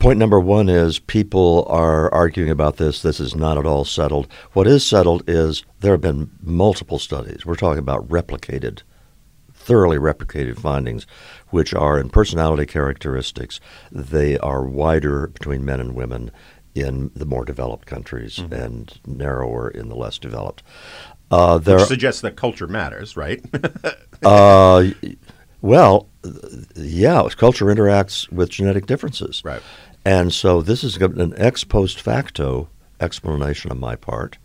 Point 0.04 0.20
number 0.20 0.42
one 0.42 0.68
is 0.68 1.00
people 1.00 1.66
are 1.70 2.14
arguing 2.14 2.50
about 2.50 2.76
this. 2.76 3.02
This 3.02 3.22
is 3.22 3.38
not 3.38 3.58
at 3.58 3.66
all 3.66 3.86
settled. 3.86 4.28
What 4.52 4.68
is 4.68 4.86
settled 4.86 5.24
is 5.30 5.64
there 5.80 5.94
have 5.94 6.02
been 6.02 6.30
multiple 6.42 7.00
studies. 7.00 7.46
We're 7.46 7.56
talking 7.56 7.80
about 7.80 8.10
replicated, 8.10 8.82
thoroughly 9.54 9.96
replicated 9.96 10.60
findings, 10.60 11.08
which 11.52 11.74
are 11.74 11.98
in 11.98 12.10
personality 12.10 12.66
characteristics. 12.66 13.62
They 13.94 14.38
are 14.40 14.66
wider 14.66 15.28
between 15.28 15.64
men 15.64 15.80
and 15.80 15.96
women 15.96 16.32
in 16.76 17.10
the 17.16 17.26
more 17.26 17.46
developed 17.46 17.86
countries 17.86 18.40
mm-hmm. 18.40 18.52
and 18.52 19.00
narrower 19.08 19.70
in 19.70 19.88
the 19.88 19.96
less 19.96 20.18
developed. 20.18 20.64
Uh, 21.32 21.60
there 21.60 21.78
Which 21.78 21.88
suggests 21.88 22.20
that 22.20 22.36
culture 22.36 22.68
matters, 22.68 23.16
right? 23.16 23.42
uh, 24.22 24.84
well, 25.62 26.10
yeah, 26.76 27.26
culture 27.38 27.68
interacts 27.68 28.30
with 28.34 28.50
genetic 28.50 28.86
differences. 28.86 29.42
Right. 29.46 29.62
And 30.06 30.34
so 30.34 30.62
this 30.62 30.84
is 30.84 30.98
an 30.98 31.34
ex 31.38 31.64
post 31.64 32.02
facto 32.02 32.70
explanation 33.00 33.72
on 33.72 33.80
my 33.80 33.96
part, 33.96 34.38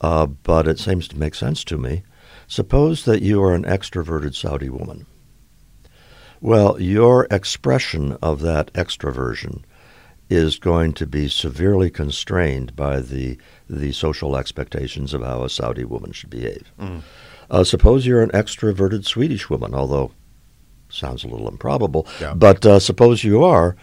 uh, 0.00 0.26
but 0.26 0.68
it 0.68 0.78
seems 0.78 1.08
to 1.08 1.18
make 1.18 1.34
sense 1.34 1.64
to 1.64 1.78
me. 1.78 2.02
Suppose 2.46 3.04
that 3.04 3.22
you 3.22 3.42
are 3.42 3.54
an 3.54 3.64
extroverted 3.64 4.34
Saudi 4.34 4.68
woman. 4.68 5.06
Well, 6.40 6.80
your 6.80 7.26
expression 7.30 8.18
of 8.20 8.40
that 8.42 8.72
extroversion 8.74 9.62
is 10.28 10.58
going 10.58 10.92
to 10.94 11.06
be 11.06 11.28
severely 11.28 11.90
constrained 11.90 12.74
by 12.76 13.00
the 13.00 13.38
the 13.68 13.92
social 13.92 14.36
expectations 14.36 15.14
of 15.14 15.22
how 15.22 15.42
a 15.42 15.50
Saudi 15.50 15.84
woman 15.84 16.12
should 16.12 16.30
behave. 16.30 16.70
Mm. 16.78 17.02
Uh, 17.50 17.64
suppose 17.64 18.06
you're 18.06 18.22
an 18.22 18.30
extroverted 18.30 19.04
Swedish 19.04 19.48
woman, 19.48 19.74
although 19.74 20.12
sounds 20.88 21.24
a 21.24 21.28
little 21.28 21.48
improbable. 21.48 22.06
Yeah. 22.20 22.34
But 22.34 22.64
uh, 22.64 22.78
suppose 22.78 23.24
you 23.24 23.42
are, 23.42 23.76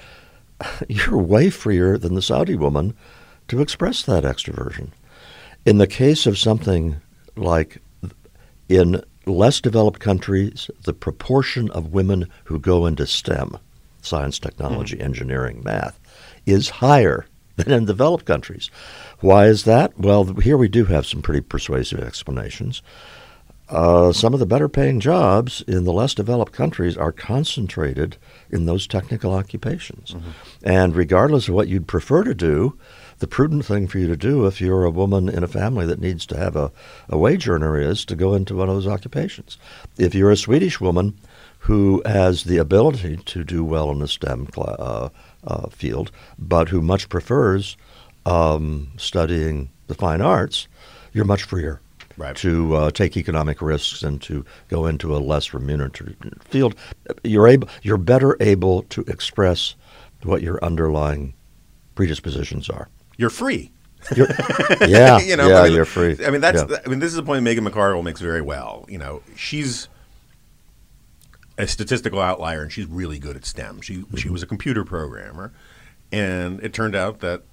you're 0.87 1.17
way 1.17 1.49
freer 1.49 1.97
than 1.97 2.15
the 2.15 2.21
Saudi 2.21 2.55
woman 2.55 2.95
to 3.47 3.61
express 3.61 4.03
that 4.03 4.23
extroversion. 4.23 4.89
In 5.65 5.77
the 5.77 5.87
case 5.87 6.25
of 6.25 6.37
something 6.37 6.97
like 7.35 7.81
in 8.67 9.03
less 9.25 9.61
developed 9.61 9.99
countries, 9.99 10.69
the 10.83 10.93
proportion 10.93 11.69
of 11.71 11.93
women 11.93 12.27
who 12.45 12.59
go 12.59 12.85
into 12.85 13.05
STEM, 13.05 13.57
science, 14.01 14.39
technology, 14.39 14.97
mm. 14.97 15.03
engineering, 15.03 15.61
math, 15.63 15.99
is 16.45 16.69
higher 16.69 17.25
than 17.57 17.71
in 17.71 17.85
developed 17.85 18.25
countries. 18.25 18.71
Why 19.19 19.45
is 19.47 19.65
that? 19.65 19.97
Well, 19.99 20.23
here 20.35 20.57
we 20.57 20.67
do 20.67 20.85
have 20.85 21.05
some 21.05 21.21
pretty 21.21 21.41
persuasive 21.41 21.99
explanations. 21.99 22.81
Uh, 23.71 24.11
some 24.11 24.33
of 24.33 24.39
the 24.41 24.45
better 24.45 24.67
paying 24.67 24.99
jobs 24.99 25.61
in 25.65 25.85
the 25.85 25.93
less 25.93 26.13
developed 26.13 26.51
countries 26.51 26.97
are 26.97 27.13
concentrated 27.13 28.17
in 28.49 28.65
those 28.65 28.85
technical 28.85 29.33
occupations. 29.33 30.11
Mm-hmm. 30.11 30.29
And 30.63 30.95
regardless 30.95 31.47
of 31.47 31.55
what 31.55 31.69
you'd 31.69 31.87
prefer 31.87 32.25
to 32.25 32.35
do, 32.35 32.77
the 33.19 33.27
prudent 33.27 33.65
thing 33.65 33.87
for 33.87 33.97
you 33.97 34.07
to 34.07 34.17
do 34.17 34.45
if 34.45 34.59
you're 34.59 34.83
a 34.83 34.89
woman 34.89 35.29
in 35.29 35.41
a 35.41 35.47
family 35.47 35.85
that 35.85 36.01
needs 36.01 36.25
to 36.25 36.37
have 36.37 36.57
a, 36.57 36.71
a 37.07 37.17
wage 37.17 37.47
earner 37.47 37.79
is 37.79 38.03
to 38.05 38.15
go 38.15 38.33
into 38.33 38.57
one 38.57 38.67
of 38.67 38.75
those 38.75 38.87
occupations. 38.87 39.57
If 39.97 40.13
you're 40.13 40.31
a 40.31 40.37
Swedish 40.37 40.81
woman 40.81 41.17
who 41.59 42.01
has 42.05 42.43
the 42.43 42.57
ability 42.57 43.17
to 43.17 43.43
do 43.45 43.63
well 43.63 43.89
in 43.91 43.99
the 43.99 44.07
STEM 44.07 44.49
cl- 44.53 44.75
uh, 44.77 45.09
uh, 45.45 45.69
field, 45.69 46.11
but 46.37 46.69
who 46.69 46.81
much 46.81 47.07
prefers 47.07 47.77
um, 48.25 48.91
studying 48.97 49.69
the 49.87 49.95
fine 49.95 50.19
arts, 50.19 50.67
you're 51.13 51.23
much 51.23 51.43
freer 51.43 51.79
right. 52.17 52.35
to 52.37 52.75
uh, 52.75 52.91
take 52.91 53.17
economic 53.17 53.61
risks 53.61 54.03
and 54.03 54.21
to 54.23 54.45
go 54.69 54.85
into 54.85 55.15
a 55.15 55.19
less 55.19 55.53
remunerative 55.53 56.15
field. 56.41 56.75
You're 57.23 57.47
able, 57.47 57.67
you're 57.81 57.97
better 57.97 58.37
able 58.39 58.83
to 58.83 59.01
express 59.07 59.75
what 60.23 60.41
your 60.41 60.63
underlying 60.63 61.33
predispositions 61.95 62.69
are. 62.69 62.89
You're 63.17 63.29
free. 63.29 63.71
You're, 64.15 64.27
yeah, 64.87 65.19
you 65.19 65.35
know, 65.35 65.47
yeah, 65.47 65.59
I 65.59 65.63
mean, 65.65 65.73
you're 65.73 65.85
free. 65.85 66.17
I 66.25 66.31
mean, 66.31 66.41
that's. 66.41 66.63
Yeah. 66.69 66.77
I 66.85 66.89
mean, 66.89 66.99
this 66.99 67.11
is 67.11 67.17
a 67.17 67.23
point 67.23 67.43
Megan 67.43 67.63
McArdle 67.63 68.03
makes 68.03 68.19
very 68.19 68.41
well. 68.41 68.85
You 68.89 68.97
know, 68.97 69.21
she's 69.35 69.89
a 71.57 71.67
statistical 71.67 72.19
outlier, 72.19 72.63
and 72.63 72.71
she's 72.71 72.87
really 72.87 73.19
good 73.19 73.35
at 73.35 73.45
STEM. 73.45 73.81
She 73.81 74.03
she 74.17 74.29
was 74.29 74.41
a 74.41 74.47
computer 74.47 74.83
programmer, 74.83 75.53
and 76.11 76.59
it 76.63 76.73
turned 76.73 76.95
out 76.95 77.19
that 77.19 77.43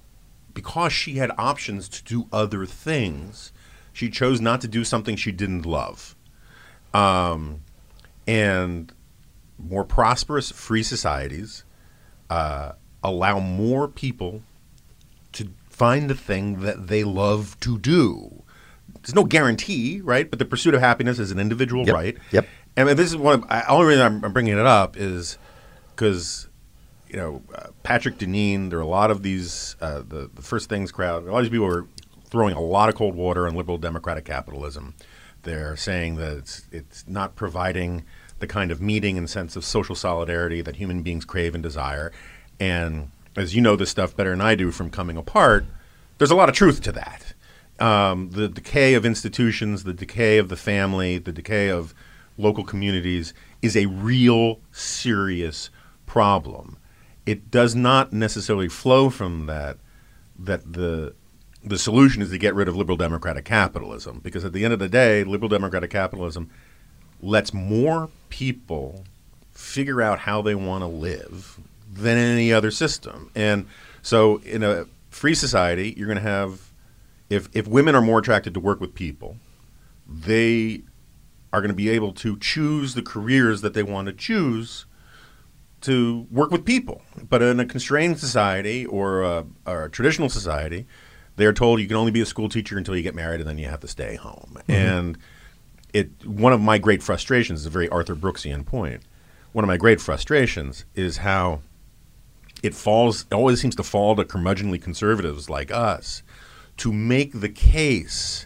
because 0.53 0.91
she 0.91 1.15
had 1.15 1.31
options 1.37 1.87
to 1.89 2.03
do 2.03 2.27
other 2.31 2.65
things, 2.65 3.51
she 3.99 4.09
chose 4.09 4.39
not 4.39 4.61
to 4.61 4.67
do 4.69 4.85
something 4.85 5.17
she 5.17 5.29
didn't 5.29 5.65
love. 5.65 6.15
Um, 6.93 7.63
and 8.25 8.93
more 9.57 9.83
prosperous 9.83 10.53
free 10.53 10.83
societies 10.83 11.65
uh, 12.29 12.71
allow 13.03 13.39
more 13.39 13.89
people 13.89 14.41
to 15.33 15.49
find 15.69 16.09
the 16.09 16.15
thing 16.15 16.61
that 16.61 16.87
they 16.87 17.03
love 17.03 17.59
to 17.59 17.77
do. 17.77 18.43
There's 19.01 19.15
no 19.15 19.25
guarantee, 19.25 19.99
right? 19.99 20.29
But 20.29 20.39
the 20.39 20.45
pursuit 20.45 20.73
of 20.73 20.79
happiness 20.79 21.19
is 21.19 21.31
an 21.31 21.39
individual 21.39 21.85
Yep. 21.85 21.93
right. 21.93 22.17
Yep. 22.31 22.47
And 22.77 22.87
this 22.87 23.07
is 23.07 23.17
one. 23.17 23.43
Of, 23.43 23.51
I, 23.51 23.65
only 23.67 23.87
reason 23.87 24.05
I'm, 24.05 24.23
I'm 24.23 24.31
bringing 24.31 24.57
it 24.57 24.65
up 24.65 24.95
is 24.95 25.37
because 25.93 26.47
you 27.09 27.17
know 27.17 27.41
uh, 27.53 27.67
Patrick 27.83 28.17
Deneen. 28.17 28.69
There 28.69 28.79
are 28.79 28.81
a 28.81 28.87
lot 28.87 29.11
of 29.11 29.23
these 29.23 29.75
uh, 29.81 30.03
the 30.07 30.29
the 30.33 30.41
First 30.41 30.69
Things 30.69 30.89
crowd. 30.89 31.27
A 31.27 31.31
lot 31.31 31.39
of 31.39 31.43
these 31.43 31.51
people 31.51 31.67
are 31.67 31.85
throwing 32.29 32.55
a 32.55 32.61
lot 32.61 32.89
of 32.89 32.95
cold 32.95 33.15
water 33.15 33.47
on 33.47 33.55
liberal 33.55 33.77
democratic 33.77 34.25
capitalism. 34.25 34.93
They're 35.43 35.75
saying 35.75 36.15
that 36.15 36.37
it's 36.37 36.67
it's 36.71 37.07
not 37.07 37.35
providing 37.35 38.05
the 38.39 38.47
kind 38.47 38.71
of 38.71 38.81
meeting 38.81 39.17
and 39.17 39.29
sense 39.29 39.55
of 39.55 39.65
social 39.65 39.95
solidarity 39.95 40.61
that 40.61 40.77
human 40.77 41.01
beings 41.01 41.25
crave 41.25 41.53
and 41.53 41.63
desire. 41.63 42.11
And 42.59 43.11
as 43.35 43.55
you 43.55 43.61
know 43.61 43.75
this 43.75 43.89
stuff 43.89 44.15
better 44.15 44.31
than 44.31 44.41
I 44.41 44.55
do 44.55 44.71
from 44.71 44.89
coming 44.89 45.17
apart, 45.17 45.65
there's 46.17 46.31
a 46.31 46.35
lot 46.35 46.49
of 46.49 46.55
truth 46.55 46.81
to 46.83 46.91
that. 46.93 47.33
Um, 47.79 48.31
the 48.31 48.49
decay 48.49 48.93
of 48.93 49.05
institutions, 49.05 49.83
the 49.83 49.93
decay 49.93 50.37
of 50.37 50.49
the 50.49 50.57
family, 50.57 51.17
the 51.17 51.31
decay 51.31 51.69
of 51.69 51.93
local 52.37 52.63
communities 52.63 53.33
is 53.61 53.75
a 53.75 53.85
real 53.85 54.59
serious 54.71 55.69
problem. 56.05 56.77
It 57.25 57.51
does 57.51 57.75
not 57.75 58.11
necessarily 58.11 58.67
flow 58.67 59.09
from 59.09 59.45
that 59.45 59.77
that 60.37 60.73
the 60.73 61.13
the 61.63 61.77
solution 61.77 62.21
is 62.21 62.29
to 62.29 62.37
get 62.37 62.55
rid 62.55 62.67
of 62.67 62.75
liberal 62.75 62.97
democratic 62.97 63.45
capitalism 63.45 64.19
because 64.23 64.45
at 64.45 64.53
the 64.53 64.63
end 64.63 64.73
of 64.73 64.79
the 64.79 64.89
day, 64.89 65.23
liberal 65.23 65.49
democratic 65.49 65.91
capitalism 65.91 66.49
lets 67.21 67.53
more 67.53 68.09
people 68.29 69.03
figure 69.51 70.01
out 70.01 70.19
how 70.19 70.41
they 70.41 70.55
want 70.55 70.81
to 70.81 70.87
live 70.87 71.59
than 71.91 72.17
any 72.17 72.53
other 72.53 72.71
system. 72.71 73.29
And 73.35 73.67
so 74.01 74.37
in 74.37 74.63
a 74.63 74.85
free 75.09 75.35
society, 75.35 75.93
you're 75.97 76.07
going 76.07 76.17
to 76.17 76.21
have 76.21 76.71
if 77.29 77.49
if 77.53 77.67
women 77.67 77.93
are 77.93 78.01
more 78.01 78.19
attracted 78.19 78.53
to 78.53 78.59
work 78.59 78.79
with 78.79 78.95
people, 78.95 79.37
they 80.07 80.81
are 81.51 81.61
going 81.61 81.69
to 81.69 81.75
be 81.75 81.89
able 81.89 82.13
to 82.13 82.37
choose 82.37 82.93
the 82.93 83.01
careers 83.01 83.61
that 83.61 83.73
they 83.73 83.83
want 83.83 84.07
to 84.07 84.13
choose 84.13 84.85
to 85.81 86.27
work 86.31 86.51
with 86.51 86.65
people. 86.65 87.01
But 87.27 87.41
in 87.41 87.59
a 87.59 87.65
constrained 87.65 88.19
society 88.19 88.85
or 88.85 89.23
a, 89.23 89.45
or 89.65 89.85
a 89.85 89.89
traditional 89.89 90.29
society, 90.29 90.85
they 91.39 91.45
are 91.45 91.53
told 91.53 91.79
you 91.79 91.87
can 91.87 91.95
only 91.95 92.11
be 92.11 92.19
a 92.19 92.25
school 92.25 92.49
teacher 92.49 92.77
until 92.77 92.97
you 92.97 93.01
get 93.01 93.15
married 93.15 93.39
and 93.39 93.49
then 93.49 93.57
you 93.57 93.67
have 93.67 93.79
to 93.79 93.87
stay 93.87 94.15
home. 94.15 94.57
Mm-hmm. 94.59 94.71
And 94.71 95.17
it 95.93 96.09
one 96.25 96.51
of 96.51 96.59
my 96.59 96.77
great 96.77 97.01
frustrations 97.01 97.61
is 97.61 97.65
a 97.65 97.69
very 97.69 97.87
Arthur 97.87 98.13
Brooksian 98.13 98.65
point. 98.65 99.03
One 99.53 99.63
of 99.63 99.67
my 99.67 99.77
great 99.77 100.01
frustrations 100.01 100.83
is 100.95 101.17
how 101.17 101.61
it 102.61 102.75
falls 102.75 103.25
it 103.31 103.33
always 103.33 103.61
seems 103.61 103.75
to 103.77 103.83
fall 103.83 104.17
to 104.17 104.25
curmudgeonly 104.25 104.81
conservatives 104.81 105.49
like 105.49 105.71
us 105.71 106.23
to 106.75 106.91
make 106.91 107.39
the 107.39 107.49
case 107.49 108.45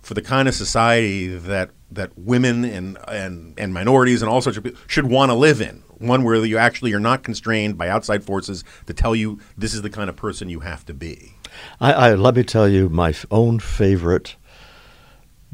for 0.00 0.14
the 0.14 0.22
kind 0.22 0.48
of 0.48 0.54
society 0.54 1.28
that 1.28 1.70
that 1.90 2.16
women 2.16 2.64
and 2.64 2.96
and, 3.06 3.52
and 3.58 3.74
minorities 3.74 4.22
and 4.22 4.30
all 4.30 4.40
sorts 4.40 4.56
of 4.56 4.64
people 4.64 4.80
should 4.86 5.06
want 5.06 5.30
to 5.30 5.34
live 5.34 5.60
in. 5.60 5.82
One 5.98 6.24
where 6.24 6.42
you 6.42 6.56
actually 6.56 6.94
are 6.94 7.00
not 7.00 7.22
constrained 7.22 7.76
by 7.76 7.90
outside 7.90 8.24
forces 8.24 8.64
to 8.86 8.94
tell 8.94 9.14
you 9.14 9.38
this 9.58 9.74
is 9.74 9.82
the 9.82 9.90
kind 9.90 10.08
of 10.08 10.16
person 10.16 10.48
you 10.48 10.60
have 10.60 10.86
to 10.86 10.94
be. 10.94 11.34
I, 11.80 11.92
I 11.92 12.14
let 12.14 12.36
me 12.36 12.42
tell 12.42 12.68
you 12.68 12.88
my 12.88 13.14
own 13.30 13.58
favorite 13.58 14.36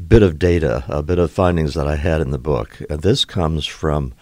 bit 0.09 0.23
of 0.23 0.39
data, 0.39 0.85
a 0.89 1.03
bit 1.03 1.19
of 1.19 1.31
findings 1.31 1.75
that 1.75 1.87
I 1.87 1.97
had 1.97 2.21
in 2.21 2.31
the 2.31 2.39
book. 2.39 2.81
And 2.91 3.01
this 3.01 3.25
comes 3.25 3.67
from 3.67 4.13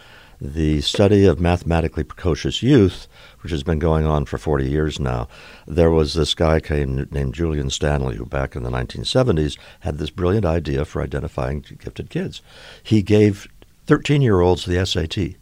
the 0.41 0.81
study 0.81 1.25
of 1.25 1.41
mathematically 1.41 2.05
precocious 2.05 2.63
youth, 2.63 3.09
which 3.41 3.51
has 3.51 3.63
been 3.63 3.79
going 3.79 4.05
on 4.05 4.25
for 4.25 4.39
40 4.39 4.69
years 4.69 5.01
now. 5.01 5.29
There 5.67 5.91
was 5.91 6.15
this 6.15 6.35
guy 6.35 6.61
came, 6.61 7.09
named 7.11 7.35
Julian 7.35 7.71
Stanley 7.71 8.17
who, 8.17 8.27
back 8.27 8.55
in 8.55 8.63
the 8.63 8.71
1970s, 8.71 9.59
had 9.81 9.99
this 9.99 10.11
brilliant 10.11 10.45
idea 10.45 10.85
for 10.85 11.03
identifying 11.03 11.65
gifted 11.79 12.11
kids. 12.11 12.43
He 12.83 13.03
gave 13.03 13.49
13 13.87 14.23
year 14.23 14.41
olds 14.41 14.65
the 14.65 14.85
SAT. 14.85 15.37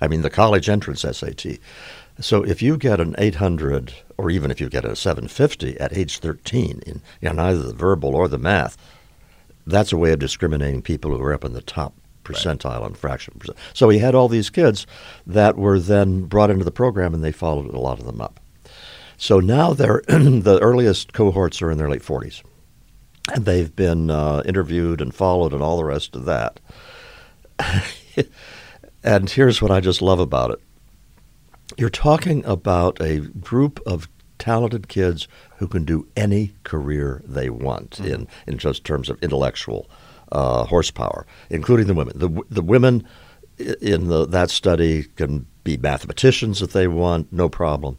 I 0.00 0.08
mean, 0.08 0.22
the 0.22 0.30
college 0.30 0.68
entrance 0.68 1.02
SAT. 1.02 1.58
So 2.20 2.42
if 2.42 2.60
you 2.60 2.76
get 2.76 3.00
an 3.00 3.14
800, 3.18 3.94
or 4.22 4.30
even 4.30 4.52
if 4.52 4.60
you 4.60 4.68
get 4.68 4.84
a 4.84 4.94
750 4.94 5.78
at 5.80 5.96
age 5.96 6.18
13 6.18 6.80
in 6.86 7.02
you 7.20 7.32
know, 7.32 7.42
either 7.42 7.64
the 7.64 7.74
verbal 7.74 8.14
or 8.14 8.28
the 8.28 8.38
math, 8.38 8.76
that's 9.66 9.92
a 9.92 9.96
way 9.96 10.12
of 10.12 10.20
discriminating 10.20 10.80
people 10.80 11.10
who 11.10 11.22
are 11.22 11.34
up 11.34 11.44
in 11.44 11.54
the 11.54 11.60
top 11.60 11.92
percentile 12.22 12.86
and 12.86 12.96
fraction. 12.96 13.40
So 13.74 13.88
he 13.88 13.98
had 13.98 14.14
all 14.14 14.28
these 14.28 14.48
kids 14.48 14.86
that 15.26 15.56
were 15.56 15.80
then 15.80 16.26
brought 16.26 16.50
into 16.50 16.64
the 16.64 16.70
program, 16.70 17.14
and 17.14 17.24
they 17.24 17.32
followed 17.32 17.74
a 17.74 17.80
lot 17.80 17.98
of 17.98 18.06
them 18.06 18.20
up. 18.20 18.38
So 19.16 19.40
now 19.40 19.72
they're 19.72 20.02
the 20.06 20.60
earliest 20.62 21.12
cohorts 21.12 21.60
are 21.60 21.72
in 21.72 21.78
their 21.78 21.90
late 21.90 22.02
40s, 22.02 22.42
and 23.34 23.44
they've 23.44 23.74
been 23.74 24.08
uh, 24.08 24.42
interviewed 24.44 25.00
and 25.00 25.12
followed 25.12 25.52
and 25.52 25.62
all 25.62 25.76
the 25.76 25.84
rest 25.84 26.14
of 26.14 26.26
that. 26.26 26.60
and 29.02 29.28
here's 29.28 29.60
what 29.60 29.72
I 29.72 29.80
just 29.80 30.00
love 30.00 30.20
about 30.20 30.52
it. 30.52 30.60
You're 31.76 31.90
talking 31.90 32.44
about 32.44 33.00
a 33.00 33.20
group 33.20 33.80
of 33.86 34.08
talented 34.38 34.88
kids 34.88 35.28
who 35.58 35.68
can 35.68 35.84
do 35.84 36.06
any 36.16 36.52
career 36.64 37.22
they 37.24 37.48
want 37.48 38.00
in, 38.00 38.26
in 38.46 38.58
just 38.58 38.84
terms 38.84 39.08
of 39.08 39.22
intellectual 39.22 39.88
uh, 40.32 40.64
horsepower, 40.64 41.26
including 41.50 41.86
the 41.86 41.94
women. 41.94 42.18
The, 42.18 42.42
the 42.50 42.62
women 42.62 43.06
in 43.58 44.08
the, 44.08 44.26
that 44.26 44.50
study 44.50 45.04
can 45.04 45.46
be 45.62 45.76
mathematicians 45.76 46.60
if 46.62 46.72
they 46.72 46.88
want, 46.88 47.32
no 47.32 47.48
problem. 47.48 47.98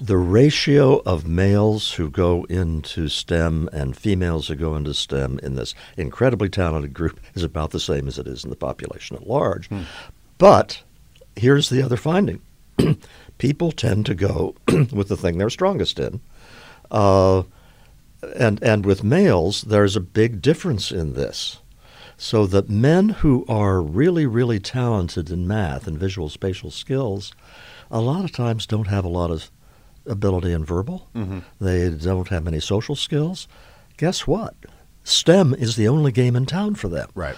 The 0.00 0.18
ratio 0.18 0.98
of 0.98 1.26
males 1.26 1.92
who 1.94 2.08
go 2.10 2.44
into 2.44 3.08
STEM 3.08 3.68
and 3.72 3.96
females 3.96 4.46
who 4.46 4.54
go 4.54 4.76
into 4.76 4.94
STEM 4.94 5.40
in 5.42 5.56
this 5.56 5.74
incredibly 5.96 6.48
talented 6.48 6.94
group 6.94 7.18
is 7.34 7.42
about 7.42 7.70
the 7.70 7.80
same 7.80 8.06
as 8.06 8.18
it 8.18 8.28
is 8.28 8.44
in 8.44 8.50
the 8.50 8.56
population 8.56 9.16
at 9.16 9.26
large. 9.26 9.68
But 10.36 10.82
here's 11.34 11.68
the 11.68 11.82
other 11.82 11.96
finding 11.96 12.42
people 13.38 13.72
tend 13.72 14.06
to 14.06 14.14
go 14.14 14.54
with 14.92 15.08
the 15.08 15.16
thing 15.16 15.38
they're 15.38 15.50
strongest 15.50 15.98
in. 15.98 16.20
Uh, 16.90 17.42
and, 18.36 18.62
and 18.62 18.84
with 18.84 19.04
males, 19.04 19.62
there's 19.62 19.96
a 19.96 20.00
big 20.00 20.42
difference 20.42 20.90
in 20.90 21.14
this. 21.14 21.58
So 22.16 22.46
that 22.46 22.68
men 22.68 23.10
who 23.10 23.44
are 23.48 23.80
really, 23.80 24.26
really 24.26 24.58
talented 24.58 25.30
in 25.30 25.46
math 25.46 25.86
and 25.86 25.96
visual 25.98 26.28
spatial 26.28 26.70
skills, 26.72 27.32
a 27.90 28.00
lot 28.00 28.24
of 28.24 28.32
times 28.32 28.66
don't 28.66 28.88
have 28.88 29.04
a 29.04 29.08
lot 29.08 29.30
of 29.30 29.50
ability 30.04 30.52
in 30.52 30.64
verbal. 30.64 31.08
They 31.60 31.90
don't 31.90 32.28
have 32.28 32.44
many 32.44 32.58
social 32.58 32.96
skills. 32.96 33.46
Guess 33.98 34.26
what? 34.26 34.54
STEM 35.04 35.54
is 35.54 35.76
the 35.76 35.86
only 35.88 36.10
game 36.12 36.34
in 36.36 36.44
town 36.44 36.74
for 36.74 36.88
them 36.88 37.08
Right. 37.14 37.36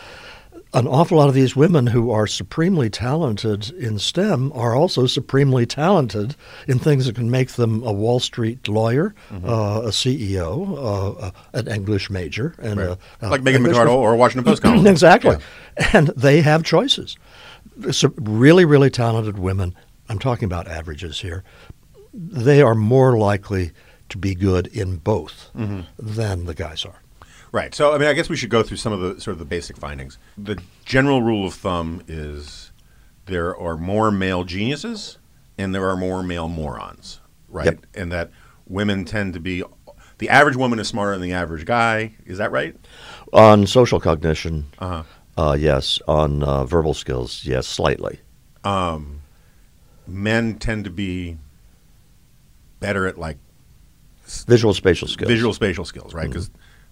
An 0.73 0.87
awful 0.87 1.19
lot 1.19 1.29
of 1.29 1.35
these 1.35 1.57
women 1.57 1.89
who 1.89 2.11
are 2.13 2.27
supremely 2.27 2.89
talented 2.89 3.71
in 3.71 3.99
STEM 3.99 4.53
are 4.55 4.75
also 4.77 5.07
supremely 5.07 5.67
talented 5.67 6.37
in 6.69 6.79
things 6.79 7.07
that 7.07 7.17
can 7.17 7.31
make 7.31 7.51
them 7.53 7.83
a 7.83 7.93
Wall 7.93 8.21
Street 8.21 8.69
lawyer, 8.69 9.15
uh, 9.33 9.83
a 9.85 9.89
CEO, 9.91 10.77
uh, 11.23 11.31
an 11.55 11.67
English 11.69 12.09
major, 12.11 12.55
and 12.63 12.79
Right. 12.79 12.99
a, 13.21 13.27
a 13.27 13.31
like 13.31 13.43
Megan 13.43 13.63
English 13.63 13.77
McArdle 13.77 13.95
or 13.97 14.13
a 14.15 14.17
Washington 14.17 14.45
Post 14.45 14.63
columnist. 14.63 14.87
exactly. 14.91 15.37
Yeah. 15.79 15.91
And 15.93 16.09
they 16.09 16.41
have 16.43 16.63
choices. 16.63 17.17
So 17.91 18.13
really, 18.17 18.65
really 18.65 18.91
talented 18.91 19.39
women, 19.39 19.75
I'm 20.09 20.19
talking 20.19 20.45
about 20.47 20.69
averages 20.69 21.21
here, 21.21 21.43
they 22.15 22.63
are 22.63 22.75
more 22.75 23.17
likely 23.19 23.73
to 24.11 24.19
be 24.19 24.35
good 24.35 24.67
in 24.69 24.97
both 24.99 25.51
Mm-hmm. 25.57 25.81
than 25.99 26.45
the 26.47 26.55
guys 26.55 26.85
are. 26.85 27.01
Right. 27.53 27.75
So, 27.75 27.93
I 27.95 27.99
mean, 27.99 28.09
I 28.09 28.13
guess 28.13 28.29
we 28.29 28.37
should 28.37 28.51
go 28.51 28.63
through 28.63 28.77
some 28.77 28.93
of 28.93 29.01
the 29.01 29.21
sort 29.21 29.33
of 29.33 29.39
the 29.39 29.45
basic 29.45 29.77
findings. 29.77 30.19
The 30.39 30.61
general 30.85 31.23
rule 31.23 31.47
of 31.47 31.55
thumb 31.55 32.03
is 32.07 32.71
there 33.27 33.57
are 33.57 33.77
more 33.77 34.11
male 34.13 34.45
geniuses 34.45 35.19
and 35.59 35.75
there 35.75 35.89
are 35.89 35.97
more 35.97 36.23
male 36.23 36.49
morons, 36.49 37.21
right? 37.49 37.65
Yep. 37.67 37.87
And 37.95 38.13
that 38.13 38.31
women 38.69 39.05
tend 39.05 39.35
to 39.35 39.41
be 39.41 39.65
the 40.19 40.29
average 40.29 40.55
woman 40.57 40.79
is 40.79 40.87
smarter 40.89 41.13
than 41.13 41.23
the 41.23 41.33
average 41.33 41.65
guy. 41.65 42.15
Is 42.25 42.39
that 42.39 42.53
right? 42.53 42.77
On 43.33 43.67
social 43.67 43.99
cognition, 43.99 44.67
Uh-huh. 44.79 45.03
uh, 45.37 45.55
yes. 45.55 45.99
On 46.07 46.43
uh, 46.45 46.65
verbal 46.65 46.95
skills, 46.95 47.45
yes, 47.45 47.67
slightly. 47.67 48.21
Men 50.07 50.59
tend 50.59 50.85
to 50.85 50.91
be 50.91 51.37
better 52.81 53.07
at 53.07 53.19
like 53.19 53.39
Visual 54.47 54.73
spatial 54.75 55.09
skills. 55.09 55.29
visual 55.29 55.53
spatial 55.53 55.85
skills, 55.85 56.15
right? 56.15 56.29
Because 56.29 56.51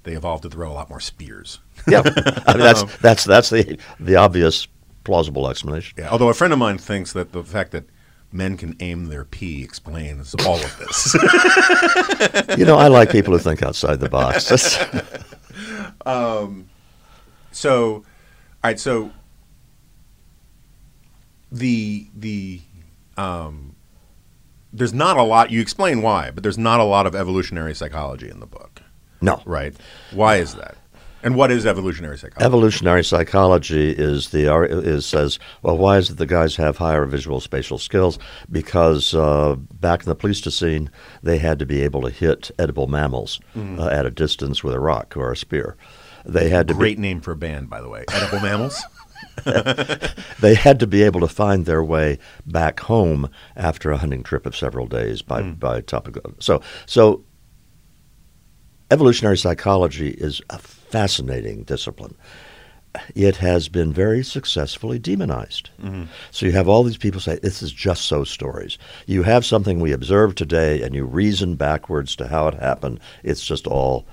they 0.09 0.15
evolved 0.15 0.43
to 0.43 0.51
throw 0.51 0.71
a 0.71 0.73
lot 0.73 0.89
more 0.89 1.01
spears. 1.01 1.59
Yeah, 1.87 2.03
I 2.05 2.55
mean, 2.55 2.63
that's 2.63 2.97
that's 2.99 3.25
that's 3.25 3.51
the 3.51 3.79
the 4.01 4.17
obvious 4.17 4.67
plausible 5.05 5.49
explanation. 5.49 5.95
Yeah, 5.99 6.09
although 6.11 6.29
a 6.29 6.35
friend 6.35 6.53
of 6.53 6.59
mine 6.59 6.79
thinks 6.79 7.13
that 7.13 7.33
the 7.33 7.45
fact 7.45 7.73
that 7.73 7.85
men 8.33 8.57
can 8.57 8.75
aim 8.81 9.07
their 9.07 9.25
pee 9.25 9.63
explains 9.63 10.35
all 10.47 10.57
of 10.57 10.79
this. 10.79 11.15
you 12.59 12.65
know, 12.65 12.77
I 12.77 12.89
like 12.89 13.11
people 13.11 13.33
who 13.33 13.39
think 13.39 13.63
outside 13.63 14.01
the 14.01 14.09
box. 14.09 14.79
um, 16.07 16.69
so, 17.53 17.95
all 17.95 18.05
right, 18.65 18.81
so 18.81 19.13
the 21.53 22.07
the 22.17 22.63
um, 23.19 23.77
there's 24.73 24.95
not 24.95 25.19
a 25.19 25.23
lot. 25.23 25.51
You 25.51 25.61
explain 25.61 26.01
why, 26.01 26.31
but 26.31 26.43
there's 26.43 26.59
not 26.59 26.81
a 26.81 26.85
lot 26.85 27.07
of 27.07 27.15
evolutionary 27.15 27.75
psychology 27.75 28.31
in 28.31 28.41
the 28.41 28.47
book, 28.47 28.83
no. 29.21 29.43
right? 29.45 29.75
Why 30.13 30.37
is 30.37 30.55
that? 30.55 30.77
And 31.23 31.35
what 31.35 31.51
is 31.51 31.67
evolutionary 31.67 32.17
psychology? 32.17 32.45
Evolutionary 32.45 33.05
psychology 33.05 33.91
is 33.91 34.31
the 34.31 34.53
is 34.65 35.05
says 35.05 35.39
well 35.63 35.77
why 35.77 35.99
is 35.99 36.11
it 36.11 36.17
the 36.17 36.27
guys 36.27 36.57
have 36.57 36.79
higher 36.79 37.05
visual 37.07 37.41
spatial 37.41 37.79
skills 37.79 38.19
because 38.51 39.15
uh, 39.15 39.57
back 39.57 40.03
in 40.03 40.09
the 40.09 40.15
Pleistocene 40.15 40.91
they 41.23 41.39
had 41.39 41.59
to 41.59 41.67
be 41.67 41.83
able 41.83 42.03
to 42.03 42.11
hit 42.11 42.53
edible 42.59 42.87
mammals 42.87 43.41
uh, 43.57 43.89
at 43.89 44.07
a 44.07 44.11
distance 44.11 44.63
with 44.63 44.75
a 44.75 44.81
rock 44.81 45.17
or 45.17 45.33
a 45.33 45.37
spear. 45.37 45.77
They 46.25 46.51
had 46.51 46.69
to 46.69 46.75
be, 46.75 46.79
Great 46.79 46.99
name 46.99 47.21
for 47.21 47.33
a 47.33 47.37
band, 47.37 47.69
by 47.69 47.81
the 47.81 47.89
way. 47.89 48.05
Edible 48.13 48.41
mammals. 48.41 48.81
they 50.41 50.55
had 50.55 50.81
to 50.81 50.87
be 50.87 51.03
able 51.03 51.21
to 51.21 51.29
find 51.29 51.65
their 51.65 51.83
way 51.83 52.19
back 52.47 52.81
home 52.81 53.31
after 53.57 53.91
a 53.91 53.97
hunting 53.97 54.23
trip 54.23 54.47
of 54.47 54.57
several 54.57 54.87
days 54.87 55.23
by 55.23 55.43
by 55.43 55.81
topical. 55.81 56.35
So 56.41 56.61
so 56.87 57.25
evolutionary 58.91 59.37
psychology 59.39 60.11
is 60.11 60.41
a 60.51 60.59
fascinating 60.59 61.63
discipline. 61.65 62.15
It 63.15 63.37
has 63.37 63.69
been 63.69 63.93
very 63.93 64.25
successfully 64.25 64.99
demonized. 64.99 65.71
So 66.31 66.47
you 66.47 66.53
have 66.53 66.69
all 66.69 66.83
these 66.83 66.97
people 66.97 67.21
say 67.21 67.39
this 67.39 67.63
is 67.63 67.71
just 67.71 68.07
so 68.07 68.25
stories. 68.25 68.79
You 69.07 69.23
have 69.23 69.45
something 69.45 69.79
we 69.79 69.93
observe 69.93 70.35
today, 70.35 70.83
and 70.83 70.95
you 70.95 71.05
reason 71.05 71.55
backwards 71.55 72.17
to 72.17 72.27
how 72.29 72.49
it 72.49 72.55
happened. 72.55 72.99
It's 73.23 73.45
just 73.45 73.67
all, 73.67 74.07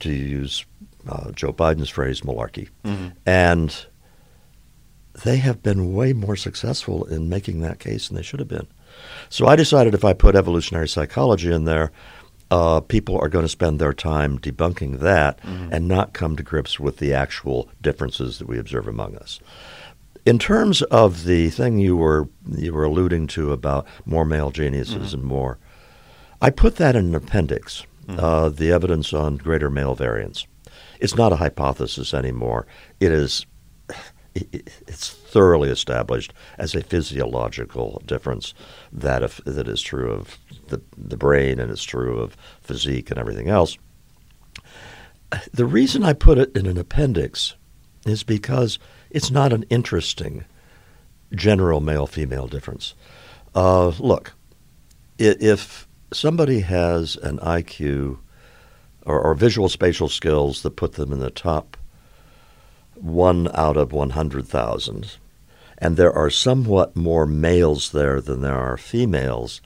to 0.00 0.10
use 0.10 0.64
uh, 1.08 1.30
Joe 1.32 1.52
Biden's 1.52 1.90
phrase, 1.90 2.22
malarkey. 2.22 2.68
And 3.26 3.86
they 5.22 5.36
have 5.36 5.62
been 5.62 5.92
way 5.92 6.12
more 6.14 6.36
successful 6.36 7.04
in 7.04 7.28
making 7.28 7.60
that 7.60 7.78
case 7.78 8.08
than 8.08 8.16
they 8.16 8.22
should 8.22 8.40
have 8.40 8.48
been. 8.48 8.66
So 9.28 9.46
I 9.46 9.56
decided 9.56 9.94
if 9.94 10.04
I 10.04 10.14
put 10.14 10.34
evolutionary 10.34 10.88
psychology 10.88 11.52
in 11.52 11.64
there, 11.64 11.92
uh, 12.50 12.80
people 12.80 13.18
are 13.18 13.28
going 13.28 13.44
to 13.44 13.48
spend 13.48 13.78
their 13.78 13.92
time 13.92 14.38
debunking 14.38 14.98
that 15.00 15.38
and 15.44 15.86
not 15.86 16.12
come 16.12 16.36
to 16.36 16.42
grips 16.42 16.80
with 16.80 16.96
the 16.98 17.12
actual 17.14 17.68
differences 17.80 18.38
that 18.38 18.48
we 18.48 18.58
observe 18.58 18.88
among 18.88 19.16
us. 19.16 19.40
In 20.26 20.38
terms 20.38 20.82
of 20.82 21.24
the 21.24 21.50
thing 21.50 21.78
you 21.78 21.96
were 21.96 22.28
you 22.48 22.72
were 22.74 22.84
alluding 22.84 23.26
to 23.28 23.52
about 23.52 23.86
more 24.04 24.24
male 24.24 24.50
geniuses 24.50 25.14
and 25.14 25.22
more, 25.24 25.58
I 26.42 26.50
put 26.50 26.76
that 26.76 26.96
in 26.96 27.06
an 27.06 27.14
appendix. 27.14 27.84
Uh, 28.08 28.48
the 28.48 28.72
evidence 28.72 29.12
on 29.12 29.36
greater 29.36 29.70
male 29.70 29.94
variance. 29.94 30.44
It's 30.98 31.14
not 31.14 31.32
a 31.32 31.36
hypothesis 31.36 32.12
anymore. 32.12 32.66
It 32.98 33.12
is 33.12 33.46
it- 34.34 34.48
it- 34.52 34.70
it's 34.88 35.08
thoroughly 35.10 35.68
established 35.70 36.32
as 36.58 36.74
a 36.74 36.82
physiological 36.82 38.02
difference 38.04 38.52
that 38.92 39.22
if, 39.22 39.40
that 39.44 39.68
is 39.68 39.80
true 39.80 40.10
of 40.10 40.38
the 40.70 40.80
the 40.96 41.16
brain 41.16 41.60
and 41.60 41.70
it's 41.70 41.82
true 41.82 42.18
of 42.20 42.36
physique 42.62 43.10
and 43.10 43.18
everything 43.18 43.48
else. 43.48 43.76
The 45.52 45.66
reason 45.66 46.02
I 46.02 46.12
put 46.12 46.38
it 46.38 46.56
in 46.56 46.66
an 46.66 46.78
appendix 46.78 47.54
is 48.04 48.22
because 48.22 48.78
it's 49.10 49.30
not 49.30 49.52
an 49.52 49.64
interesting 49.70 50.44
general 51.32 51.80
male 51.80 52.06
female 52.06 52.48
difference. 52.48 52.94
Uh, 53.54 53.88
look, 53.98 54.32
if 55.18 55.86
somebody 56.12 56.60
has 56.60 57.16
an 57.16 57.38
IQ 57.38 58.18
or, 59.06 59.20
or 59.20 59.34
visual 59.34 59.68
spatial 59.68 60.08
skills 60.08 60.62
that 60.62 60.76
put 60.76 60.94
them 60.94 61.12
in 61.12 61.18
the 61.18 61.30
top 61.30 61.76
one 62.94 63.48
out 63.54 63.76
of 63.76 63.92
100,000, 63.92 65.16
and 65.78 65.96
there 65.96 66.12
are 66.12 66.30
somewhat 66.30 66.96
more 66.96 67.26
males 67.26 67.92
there 67.92 68.20
than 68.20 68.42
there 68.42 68.58
are 68.58 68.76
females, 68.76 69.60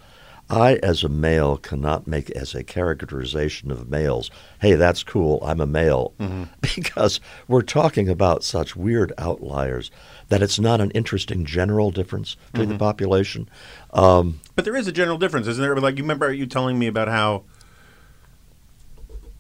I, 0.51 0.75
as 0.83 1.03
a 1.03 1.09
male, 1.09 1.57
cannot 1.57 2.07
make 2.07 2.31
as 2.31 2.55
a 2.55 2.63
characterization 2.63 3.71
of 3.71 3.89
males, 3.89 4.31
hey, 4.61 4.75
that's 4.75 5.03
cool, 5.03 5.39
I'm 5.43 5.61
a 5.61 5.67
male, 5.67 6.13
because 6.61 7.19
we're 7.49 7.63
talking 7.63 8.09
about 8.09 8.45
such 8.45 8.77
weird 8.77 9.13
outliers 9.17 9.91
that 10.29 10.43
it's 10.43 10.59
not 10.59 10.81
an 10.81 10.91
interesting 10.91 11.45
general 11.45 11.91
difference 11.91 12.37
between 12.53 12.69
the 12.69 12.79
population. 12.79 13.49
Um, 13.93 14.41
But 14.55 14.65
there 14.65 14.77
is 14.77 14.87
a 14.87 14.93
general 14.93 15.19
difference, 15.19 15.47
isn't 15.47 15.63
there? 15.63 15.77
Like 15.77 15.97
you 15.97 16.03
remember 16.05 16.33
you 16.33 16.47
telling 16.47 16.79
me 16.79 16.87
about 16.87 17.09
how 17.09 17.45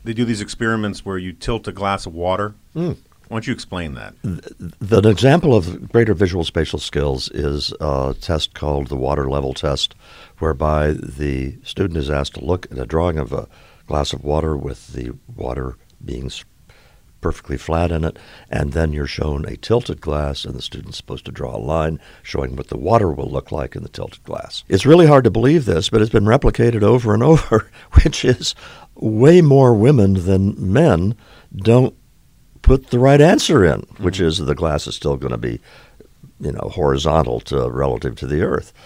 they 0.05 0.13
do 0.13 0.25
these 0.25 0.41
experiments 0.41 1.05
where 1.05 1.19
you 1.19 1.33
tilt 1.33 1.67
a 1.67 1.73
glass 1.73 2.07
of 2.07 2.15
water. 2.15 2.55
Mm. 2.77 2.97
Why 3.35 3.39
don't 3.39 3.49
you 3.49 3.53
explain 3.53 3.95
that? 3.95 4.15
The, 4.23 4.99
an 4.99 5.07
example 5.07 5.57
of 5.57 5.91
greater 5.91 6.15
visual 6.15 6.45
spatial 6.45 6.79
skills 6.79 7.29
is 7.31 7.75
a 7.81 8.15
test 8.21 8.55
called 8.55 8.87
the 8.87 8.97
water 8.97 9.29
level 9.29 9.53
test, 9.55 9.97
whereby 10.39 10.93
the 10.93 11.57
student 11.65 11.99
is 11.99 12.09
asked 12.09 12.35
to 12.35 12.45
look 12.45 12.71
at 12.71 12.79
a 12.79 12.87
drawing 12.87 13.19
of 13.19 13.33
a 13.33 13.49
glass 13.89 14.13
of 14.13 14.23
water 14.23 14.57
with 14.57 14.93
the 14.93 15.17
water 15.35 15.75
being 16.05 16.31
perfectly 17.21 17.57
flat 17.57 17.91
in 17.91 18.05
it, 18.05 18.21
and 18.51 18.73
then 18.73 18.93
you're 18.93 19.05
shown 19.05 19.45
a 19.47 19.57
tilted 19.57 20.01
glass, 20.01 20.45
and 20.45 20.55
the 20.55 20.63
student's 20.63 20.99
supposed 20.99 21.25
to 21.25 21.33
draw 21.33 21.57
a 21.57 21.59
line 21.59 21.99
showing 22.23 22.55
what 22.55 22.69
the 22.69 22.79
water 22.79 23.11
will 23.11 23.29
look 23.29 23.51
like 23.51 23.75
in 23.75 23.83
the 23.83 23.89
tilted 23.89 24.23
glass. 24.23 24.63
It's 24.69 24.87
really 24.87 25.09
hard 25.09 25.25
to 25.25 25.31
believe 25.33 25.65
this, 25.65 25.91
but 25.91 26.01
it's 26.01 26.13
been 26.13 26.23
replicated 26.23 26.85
over 26.85 27.13
and 27.13 27.23
over, 27.25 27.69
which 28.05 28.25
is 28.25 28.55
way 28.95 29.41
more 29.41 29.75
women 29.75 30.25
than 30.25 30.73
men 30.73 31.17
don't 31.53 31.97
put 32.65 32.89
the 32.89 32.99
right 32.99 33.21
answer 33.21 33.63
in, 33.65 33.81
which 33.99 34.21
is 34.21 34.39
the 34.39 34.55
glass 34.55 34.87
is 34.87 34.97
still 34.97 35.17
going 35.17 35.33
to 35.33 35.39
be, 35.39 35.61
you 36.41 36.51
know, 36.51 36.71
horizontal 36.73 37.39
to 37.41 37.71
relative 37.71 38.17
to 38.17 38.27
the 38.27 38.43
earth. 38.43 38.73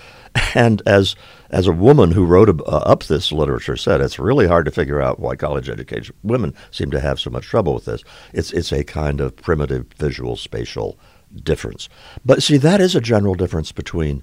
And 0.55 0.83
as 0.87 1.17
as 1.51 1.67
a 1.67 1.73
woman 1.73 2.13
who 2.13 2.25
wrote 2.25 2.49
ab- 2.51 2.63
uh, 2.63 2.83
up 2.93 3.05
this 3.05 3.33
literature 3.33 3.77
said, 3.77 4.01
it's 4.01 4.19
really 4.19 4.47
hard 4.47 4.67
to 4.67 4.71
figure 4.71 5.01
out 5.01 5.19
why 5.19 5.35
college 5.35 5.69
educated 5.69 6.15
women 6.23 6.55
seem 6.71 6.91
to 6.91 7.01
have 7.01 7.19
so 7.19 7.31
much 7.31 7.47
trouble 7.47 7.75
with 7.75 7.87
this. 7.87 8.05
It's 8.33 8.53
it's 8.53 8.71
a 8.71 8.85
kind 8.85 9.21
of 9.21 9.35
primitive 9.37 9.87
visual 9.97 10.37
spatial 10.37 10.99
difference. 11.43 11.89
But 12.25 12.43
see, 12.43 12.57
that 12.59 12.81
is 12.81 12.95
a 12.95 13.01
general 13.01 13.35
difference 13.35 13.73
between 13.73 14.23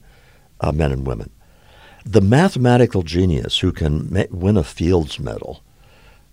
uh, 0.62 0.72
men 0.72 0.92
and 0.92 1.08
women. 1.08 1.32
The 2.06 2.22
mathematical 2.22 3.02
genius 3.02 3.60
who 3.60 3.72
can 3.72 4.14
ma- 4.14 4.30
win 4.30 4.58
a 4.58 4.64
Fields 4.64 5.20
Medal 5.20 5.64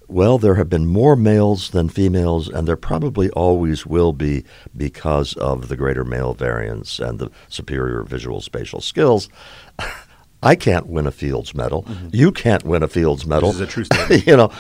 well, 0.08 0.38
there 0.38 0.54
have 0.56 0.68
been 0.68 0.86
more 0.86 1.16
males 1.16 1.70
than 1.70 1.88
females, 1.88 2.48
and 2.48 2.66
there 2.66 2.76
probably 2.76 3.30
always 3.30 3.86
will 3.86 4.12
be 4.12 4.44
because 4.76 5.34
of 5.34 5.68
the 5.68 5.76
greater 5.76 6.04
male 6.04 6.34
variance 6.34 6.98
and 6.98 7.18
the 7.18 7.30
superior 7.48 8.02
visual 8.02 8.40
spatial 8.40 8.80
skills. 8.80 9.28
I 10.42 10.56
can't 10.56 10.86
win 10.88 11.06
a 11.06 11.12
Fields 11.12 11.54
Medal. 11.54 11.84
Mm-hmm. 11.84 12.08
You 12.12 12.32
can't 12.32 12.64
win 12.64 12.82
a 12.82 12.88
Fields 12.88 13.26
Medal. 13.26 13.52
This 13.52 13.60
is 13.60 13.68
a 13.68 13.70
true 13.70 13.84
statement. 13.92 14.26
you 14.26 14.36
know, 14.36 14.50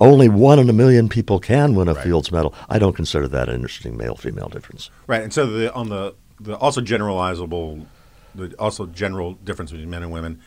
only 0.00 0.28
one 0.28 0.58
in 0.58 0.70
a 0.70 0.72
million 0.72 1.08
people 1.08 1.40
can 1.40 1.74
win 1.74 1.88
a 1.88 1.94
Right. 1.94 2.04
Fields 2.04 2.30
Medal. 2.30 2.54
I 2.68 2.78
don't 2.78 2.94
consider 2.94 3.28
that 3.28 3.48
an 3.48 3.56
interesting 3.56 3.96
male-female 3.96 4.48
difference. 4.48 4.90
Right, 5.06 5.22
and 5.22 5.32
so 5.32 5.46
the 5.46 5.72
on 5.74 5.88
the 5.88 6.14
the 6.40 6.56
also 6.56 6.80
generalizable, 6.80 7.86
the 8.34 8.54
also 8.58 8.86
general 8.86 9.34
difference 9.34 9.70
between 9.72 9.90
men 9.90 10.02
and 10.02 10.12
women, 10.12 10.40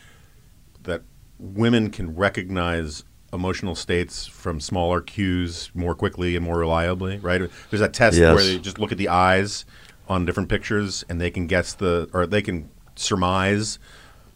that 0.84 1.04
women 1.40 1.90
can 1.90 2.16
recognize 2.16 3.04
emotional 3.34 3.76
states 3.76 4.26
from 4.26 4.60
smaller 4.60 5.02
cues 5.02 5.70
more 5.74 5.94
quickly 5.96 6.36
and 6.36 6.46
more 6.46 6.58
reliably. 6.60 7.18
Right, 7.18 7.42
there's 7.70 7.82
that 7.82 7.94
test 7.94 8.18
Yes. 8.18 8.36
where 8.36 8.44
they 8.44 8.58
just 8.60 8.80
look 8.80 8.92
at 8.92 8.98
the 8.98 9.10
eyes 9.10 9.66
on 10.08 10.26
different 10.26 10.50
pictures 10.50 11.04
and 11.10 11.20
they 11.20 11.30
can 11.32 11.48
guess 11.48 11.74
the 11.74 12.10
or 12.14 12.26
they 12.26 12.42
can 12.42 12.70
surmise 12.96 13.80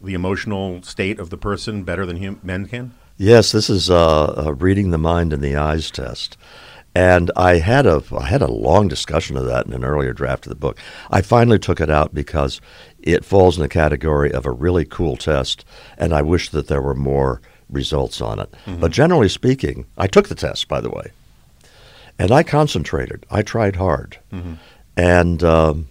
the 0.01 0.13
emotional 0.13 0.81
state 0.83 1.19
of 1.19 1.29
the 1.29 1.37
person 1.37 1.83
better 1.83 2.05
than 2.05 2.21
hum- 2.23 2.39
men 2.43 2.65
can. 2.65 2.93
Yes, 3.17 3.51
this 3.51 3.69
is 3.69 3.89
uh, 3.89 4.33
a 4.35 4.53
reading 4.53 4.89
the 4.91 4.97
mind 4.97 5.31
and 5.31 5.43
the 5.43 5.55
eyes 5.55 5.91
test. 5.91 6.37
And 6.93 7.31
I 7.37 7.59
had 7.59 7.85
a 7.85 8.03
I 8.17 8.25
had 8.25 8.41
a 8.41 8.51
long 8.51 8.89
discussion 8.89 9.37
of 9.37 9.45
that 9.45 9.65
in 9.65 9.71
an 9.73 9.85
earlier 9.85 10.11
draft 10.11 10.45
of 10.45 10.49
the 10.49 10.55
book. 10.55 10.77
I 11.09 11.21
finally 11.21 11.57
took 11.59 11.79
it 11.79 11.89
out 11.89 12.13
because 12.13 12.59
it 12.99 13.23
falls 13.23 13.55
in 13.55 13.61
the 13.61 13.69
category 13.69 14.31
of 14.31 14.45
a 14.45 14.51
really 14.51 14.83
cool 14.83 15.15
test, 15.15 15.63
and 15.97 16.13
I 16.13 16.21
wish 16.21 16.49
that 16.49 16.67
there 16.67 16.81
were 16.81 16.95
more 16.95 17.41
results 17.72 18.22
on 18.22 18.39
it. 18.39 18.53
But 18.80 18.91
generally 18.91 19.30
speaking, 19.30 19.86
I 19.97 20.07
took 20.07 20.28
the 20.28 20.36
test, 20.36 20.67
by 20.67 20.82
the 20.82 20.89
way, 20.89 21.11
and 22.19 22.32
I 22.32 22.43
concentrated. 22.43 23.26
I 23.32 23.41
tried 23.41 23.78
hard, 23.78 24.17
and 24.97 25.43
um, 25.43 25.88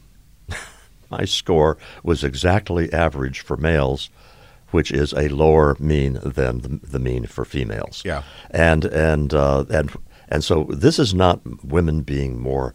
my 1.11 1.24
score 1.24 1.78
was 2.03 2.22
exactly 2.22 2.93
average 2.93 3.41
for 3.41 3.57
males, 3.57 4.11
which 4.70 4.93
is 4.93 5.12
a 5.14 5.28
lower 5.28 5.76
mean 5.81 6.18
than 6.22 6.61
the, 6.61 6.81
the 6.87 6.99
mean 6.99 7.26
for 7.26 7.45
females. 7.45 8.03
Yeah. 8.05 8.22
and 8.51 8.85
and 8.85 9.35
uh, 9.35 9.64
and 9.70 9.91
and 10.28 10.45
so 10.45 10.64
this 10.68 10.99
is 10.99 11.12
not 11.14 11.41
women 11.64 12.03
being 12.03 12.39
more 12.39 12.72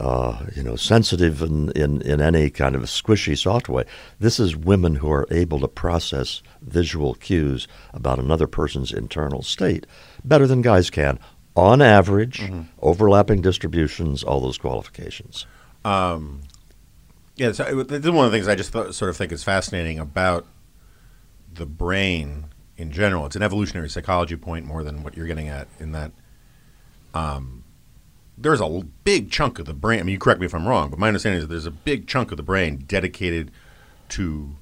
uh, 0.00 0.46
you 0.56 0.62
know, 0.62 0.76
sensitive 0.76 1.42
in, 1.42 1.70
in, 1.72 2.00
in 2.02 2.20
any 2.22 2.48
kind 2.48 2.74
of 2.74 2.82
squishy, 2.84 3.36
soft 3.36 3.68
way. 3.68 3.84
This 4.18 4.40
is 4.40 4.56
women 4.56 4.96
who 4.96 5.12
are 5.12 5.26
able 5.30 5.60
to 5.60 5.68
process 5.68 6.42
visual 6.62 7.14
cues 7.14 7.68
about 7.92 8.18
another 8.18 8.46
person's 8.46 8.92
internal 8.92 9.42
state 9.42 9.86
better 10.24 10.46
than 10.46 10.62
guys 10.62 10.88
can, 10.88 11.18
on 11.54 11.82
average, 11.82 12.40
mm-hmm. 12.40 12.62
overlapping 12.80 13.42
distributions, 13.42 14.24
all 14.24 14.40
those 14.40 14.56
qualifications. 14.56 15.46
Um, 15.84 16.40
yeah, 17.36 17.52
so 17.52 17.82
this 17.82 18.04
is 18.04 18.10
one 18.10 18.24
of 18.24 18.32
the 18.32 18.36
things 18.36 18.48
I 18.48 18.54
just 18.54 18.72
th- 18.72 18.94
sort 18.94 19.10
of 19.10 19.16
think 19.16 19.32
is 19.32 19.44
fascinating 19.44 19.98
about 19.98 20.46
the 21.52 21.66
brain 21.66 22.46
in 22.78 22.90
general. 22.90 23.26
It's 23.26 23.36
an 23.36 23.42
evolutionary 23.42 23.90
psychology 23.90 24.36
point 24.36 24.64
more 24.64 24.82
than 24.82 25.02
what 25.02 25.14
you're 25.14 25.26
getting 25.26 25.48
at 25.48 25.68
in 25.78 25.92
that. 25.92 26.12
Um, 27.12 27.59
there's 28.40 28.60
a 28.60 28.82
big 29.04 29.30
chunk 29.30 29.58
of 29.58 29.66
the 29.66 29.74
brain. 29.74 30.00
I 30.00 30.02
mean, 30.02 30.14
you 30.14 30.18
correct 30.18 30.40
me 30.40 30.46
if 30.46 30.54
I'm 30.54 30.66
wrong, 30.66 30.88
but 30.90 30.98
my 30.98 31.08
understanding 31.08 31.42
is 31.42 31.48
there's 31.48 31.66
a 31.66 31.70
big 31.70 32.06
chunk 32.06 32.30
of 32.30 32.36
the 32.38 32.42
brain 32.42 32.84
dedicated 32.86 33.50
to 34.10 34.56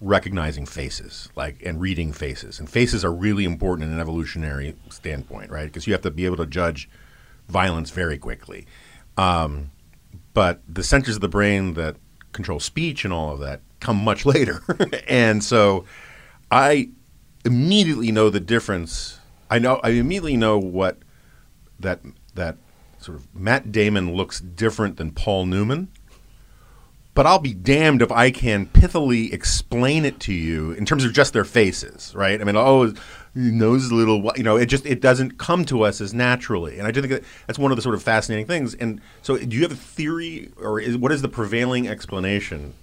recognizing 0.00 0.64
faces, 0.64 1.28
like 1.36 1.62
and 1.64 1.80
reading 1.80 2.12
faces. 2.12 2.58
And 2.58 2.70
faces 2.70 3.04
are 3.04 3.12
really 3.12 3.44
important 3.44 3.88
in 3.88 3.94
an 3.94 4.00
evolutionary 4.00 4.74
standpoint, 4.88 5.50
right? 5.50 5.66
Because 5.66 5.86
you 5.86 5.92
have 5.92 6.02
to 6.02 6.10
be 6.10 6.24
able 6.24 6.36
to 6.36 6.46
judge 6.46 6.88
violence 7.48 7.90
very 7.90 8.16
quickly. 8.16 8.66
Um, 9.16 9.72
but 10.32 10.62
the 10.68 10.82
centers 10.82 11.16
of 11.16 11.20
the 11.20 11.28
brain 11.28 11.74
that 11.74 11.96
control 12.32 12.60
speech 12.60 13.04
and 13.04 13.12
all 13.12 13.32
of 13.32 13.40
that 13.40 13.60
come 13.80 13.96
much 13.96 14.24
later, 14.34 14.62
and 15.06 15.44
so 15.44 15.84
I 16.50 16.90
immediately 17.44 18.10
know 18.10 18.30
the 18.30 18.40
difference. 18.40 19.18
I 19.50 19.58
know 19.58 19.80
I 19.82 19.90
immediately 19.90 20.36
know 20.36 20.58
what 20.58 20.98
that 21.80 22.00
that 22.34 22.56
sort 22.98 23.18
of 23.18 23.34
Matt 23.34 23.72
Damon 23.72 24.14
looks 24.14 24.40
different 24.40 24.96
than 24.96 25.10
Paul 25.10 25.46
Newman. 25.46 25.88
But 27.14 27.26
I'll 27.26 27.40
be 27.40 27.52
damned 27.52 28.00
if 28.00 28.12
I 28.12 28.30
can 28.30 28.66
pithily 28.66 29.32
explain 29.32 30.04
it 30.04 30.20
to 30.20 30.32
you 30.32 30.70
in 30.70 30.86
terms 30.86 31.04
of 31.04 31.12
just 31.12 31.32
their 31.32 31.44
faces, 31.44 32.14
right? 32.14 32.40
I 32.40 32.44
mean, 32.44 32.54
oh, 32.54 32.94
nose 33.34 33.90
little, 33.90 34.30
you 34.36 34.44
know, 34.44 34.56
it 34.56 34.66
just 34.66 34.86
it 34.86 35.00
doesn't 35.00 35.36
come 35.36 35.64
to 35.64 35.82
us 35.82 36.00
as 36.00 36.14
naturally, 36.14 36.78
and 36.78 36.86
I 36.86 36.92
do 36.92 37.00
think 37.00 37.12
that 37.12 37.24
that's 37.48 37.58
one 37.58 37.72
of 37.72 37.76
the 37.76 37.82
sort 37.82 37.96
of 37.96 38.04
fascinating 38.04 38.46
things. 38.46 38.74
And 38.74 39.00
so, 39.22 39.36
do 39.36 39.56
you 39.56 39.62
have 39.62 39.72
a 39.72 39.76
theory, 39.76 40.52
or 40.60 40.78
is, 40.78 40.96
what 40.96 41.10
is 41.10 41.20
the 41.20 41.28
prevailing 41.28 41.88
explanation 41.88 42.74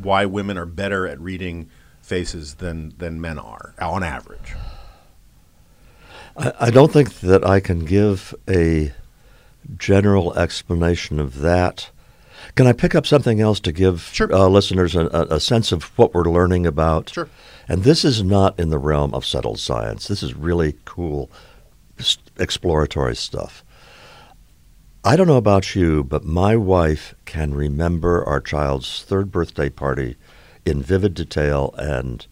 why 0.00 0.24
women 0.26 0.56
are 0.56 0.66
better 0.66 1.08
at 1.08 1.18
reading 1.18 1.70
faces 2.02 2.54
than 2.54 2.94
than 2.98 3.20
men 3.20 3.36
are 3.36 3.74
on 3.80 4.04
average? 4.04 4.54
I, 6.36 6.52
I 6.60 6.70
don't 6.70 6.92
think 6.92 7.20
that 7.20 7.44
I 7.46 7.60
can 7.60 7.84
give 7.84 8.34
a 8.48 8.92
general 9.76 10.34
explanation 10.34 11.18
of 11.18 11.40
that. 11.40 11.90
Can 12.54 12.66
I 12.66 12.72
pick 12.72 12.94
up 12.94 13.06
something 13.06 13.40
else 13.40 13.60
to 13.60 13.72
give 13.72 14.10
sure. 14.12 14.32
uh, 14.32 14.48
listeners 14.48 14.94
a, 14.96 15.06
a, 15.06 15.40
sense 15.40 15.72
of 15.72 15.84
what 15.96 16.12
we're 16.12 16.24
learning 16.24 16.66
about? 16.66 17.10
Sure. 17.10 17.28
And 17.68 17.84
this 17.84 18.04
is 18.04 18.22
not 18.22 18.58
in 18.58 18.70
the 18.70 18.78
realm 18.78 19.14
of 19.14 19.24
settled 19.24 19.60
science. 19.60 20.08
This 20.08 20.22
is 20.22 20.34
really 20.34 20.74
cool, 20.84 21.30
exploratory 22.38 23.14
stuff. 23.14 23.64
I 25.04 25.16
don't 25.16 25.26
know 25.26 25.36
about 25.36 25.74
you, 25.74 26.04
but 26.04 26.24
my 26.24 26.56
wife 26.56 27.14
can 27.24 27.54
remember 27.54 28.24
our 28.24 28.40
child's 28.40 29.02
third 29.02 29.32
birthday 29.32 29.68
party 29.68 30.16
in 30.64 30.82
vivid 30.82 31.14
detail 31.14 31.74
and 31.76 32.26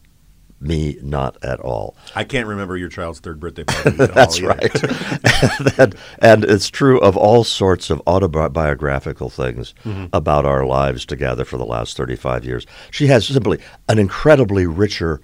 me 0.61 0.98
not 1.02 1.42
at 1.42 1.58
all. 1.61 1.96
I 2.14 2.24
can't 2.24 2.46
remember 2.46 2.76
your 2.76 2.88
child's 2.88 3.20
third 3.20 3.40
birthday 3.40 3.64
party. 3.64 3.90
That's 3.96 4.40
right. 4.40 4.74
and, 5.78 5.94
and, 6.18 6.44
it's 6.44 6.68
true 6.68 7.00
of 7.00 7.16
all 7.16 7.44
sorts 7.44 7.88
of 7.90 8.02
autobiographical 8.06 9.30
things 9.30 9.74
mm-hmm. 9.84 10.06
about 10.12 10.44
our 10.44 10.66
lives 10.66 11.06
together 11.06 11.44
for 11.44 11.56
the 11.56 11.64
last 11.64 11.96
35 11.96 12.44
years. 12.44 12.66
She 12.90 13.06
has 13.06 13.26
simply 13.26 13.58
an 13.88 13.98
incredibly 13.98 14.66
richer 14.66 15.20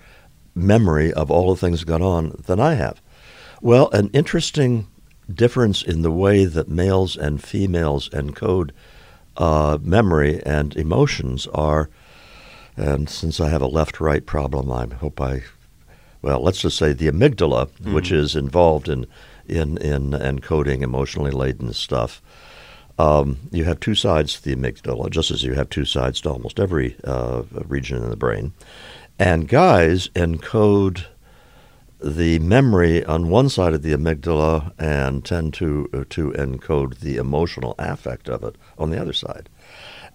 memory 0.55 1.13
of 1.13 1.31
all 1.31 1.55
the 1.55 1.61
things 1.61 1.81
that 1.81 1.87
gone 1.87 2.03
on 2.03 2.43
than 2.47 2.59
I 2.59 2.75
have. 2.75 3.03
Well, 3.61 3.91
an 3.91 4.11
interesting 4.13 4.89
difference 5.33 5.83
in 5.83 6.03
the 6.03 6.11
way 6.11 6.47
that 6.47 6.69
males 6.69 7.17
and 7.17 7.43
females 7.43 8.09
encode 8.11 8.71
uh, 9.37 9.79
memory 9.83 10.43
and 10.47 10.75
emotions 10.77 11.47
are– 11.49 11.91
and 12.77 13.09
since 13.09 13.41
I 13.41 13.49
have 13.49 13.63
a 13.63 13.67
left 13.67 14.01
right 14.01 14.25
problem, 14.25 14.71
I 14.71 14.87
hope 14.95 15.21
I, 15.21 15.43
well, 16.23 16.41
let's 16.41 16.61
just 16.61 16.77
say 16.77 16.93
the 16.93 17.09
amygdala, 17.09 17.69
mm-hmm. 17.69 17.95
which 17.95 18.13
is 18.13 18.37
involved 18.37 18.89
in, 18.89 19.07
in, 19.47 19.79
in 19.79 20.11
encoding 20.11 20.83
emotionally 20.83 21.31
laden 21.31 21.73
stuff. 21.73 22.21
Um, 22.99 23.39
you 23.51 23.65
have 23.65 23.81
two 23.81 23.95
sides 23.95 24.35
to 24.35 24.43
the 24.43 24.57
amygdala, 24.57 25.11
just 25.11 25.31
as 25.31 25.43
you 25.43 25.55
have 25.55 25.69
two 25.69 25.85
sides 25.85 26.21
to 26.23 26.31
almost 26.31 26.59
every 26.59 26.97
uh, 27.05 27.43
region 27.67 28.03
in 28.03 28.11
the 28.11 28.17
brain. 28.17 28.53
And 29.19 29.49
guys 29.49 30.09
encode 30.09 31.07
the 32.03 32.39
memory 32.41 33.05
on 33.05 33.31
one 33.31 33.49
side 33.49 33.73
of 33.73 33.83
the 33.83 33.93
amygdala 33.93 34.73
and 34.79 35.25
tend 35.25 35.55
to 35.55 35.89
uh, 35.95 36.05
to 36.11 36.31
encode 36.33 37.01
the 37.01 37.17
emotional 37.17 37.75
affect 37.79 38.29
of 38.29 38.45
it 38.45 38.57
on 38.79 38.91
the 38.91 39.01
other 39.01 39.15
side. 39.15 39.49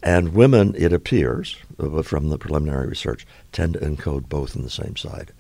And 0.04 0.34
women, 0.34 0.74
it 0.78 0.92
appears, 0.92 1.58
uh, 1.80 2.02
from 2.02 2.30
the 2.30 2.38
preliminary 2.38 2.88
research, 2.88 3.26
tend 3.52 3.74
to 3.74 3.80
encode 3.80 4.28
both 4.28 4.56
in 4.56 4.64
the 4.64 4.70
same 4.70 4.96
side, 4.96 5.32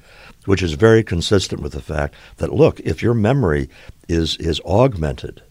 which 0.45 0.61
is 0.61 0.73
very 0.73 1.03
consistent 1.03 1.61
with 1.61 1.73
the 1.73 1.81
fact 1.81 2.13
that, 2.37 2.53
look, 2.53 2.79
if 2.81 3.01
your 3.01 3.15
memory 3.15 3.69
is, 4.07 4.37
is 4.37 4.61
augmented 4.61 5.41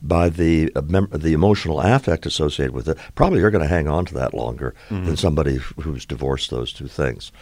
by 0.00 0.28
the, 0.28 0.70
uh, 0.76 0.82
mem- 0.82 1.08
the 1.10 1.32
emotional 1.32 1.80
affect 1.80 2.26
associated 2.26 2.74
with 2.74 2.88
it, 2.88 2.98
probably 3.16 3.40
you're 3.40 3.50
going 3.50 3.62
to 3.62 3.68
hang 3.68 3.88
on 3.88 4.04
to 4.04 4.14
that 4.14 4.34
longer 4.34 4.74
mm-hmm. 4.88 5.04
than 5.04 5.16
somebody 5.16 5.56
who's 5.80 6.06
divorced 6.06 6.50
those 6.50 6.72
two 6.72 6.88
things. 6.88 7.32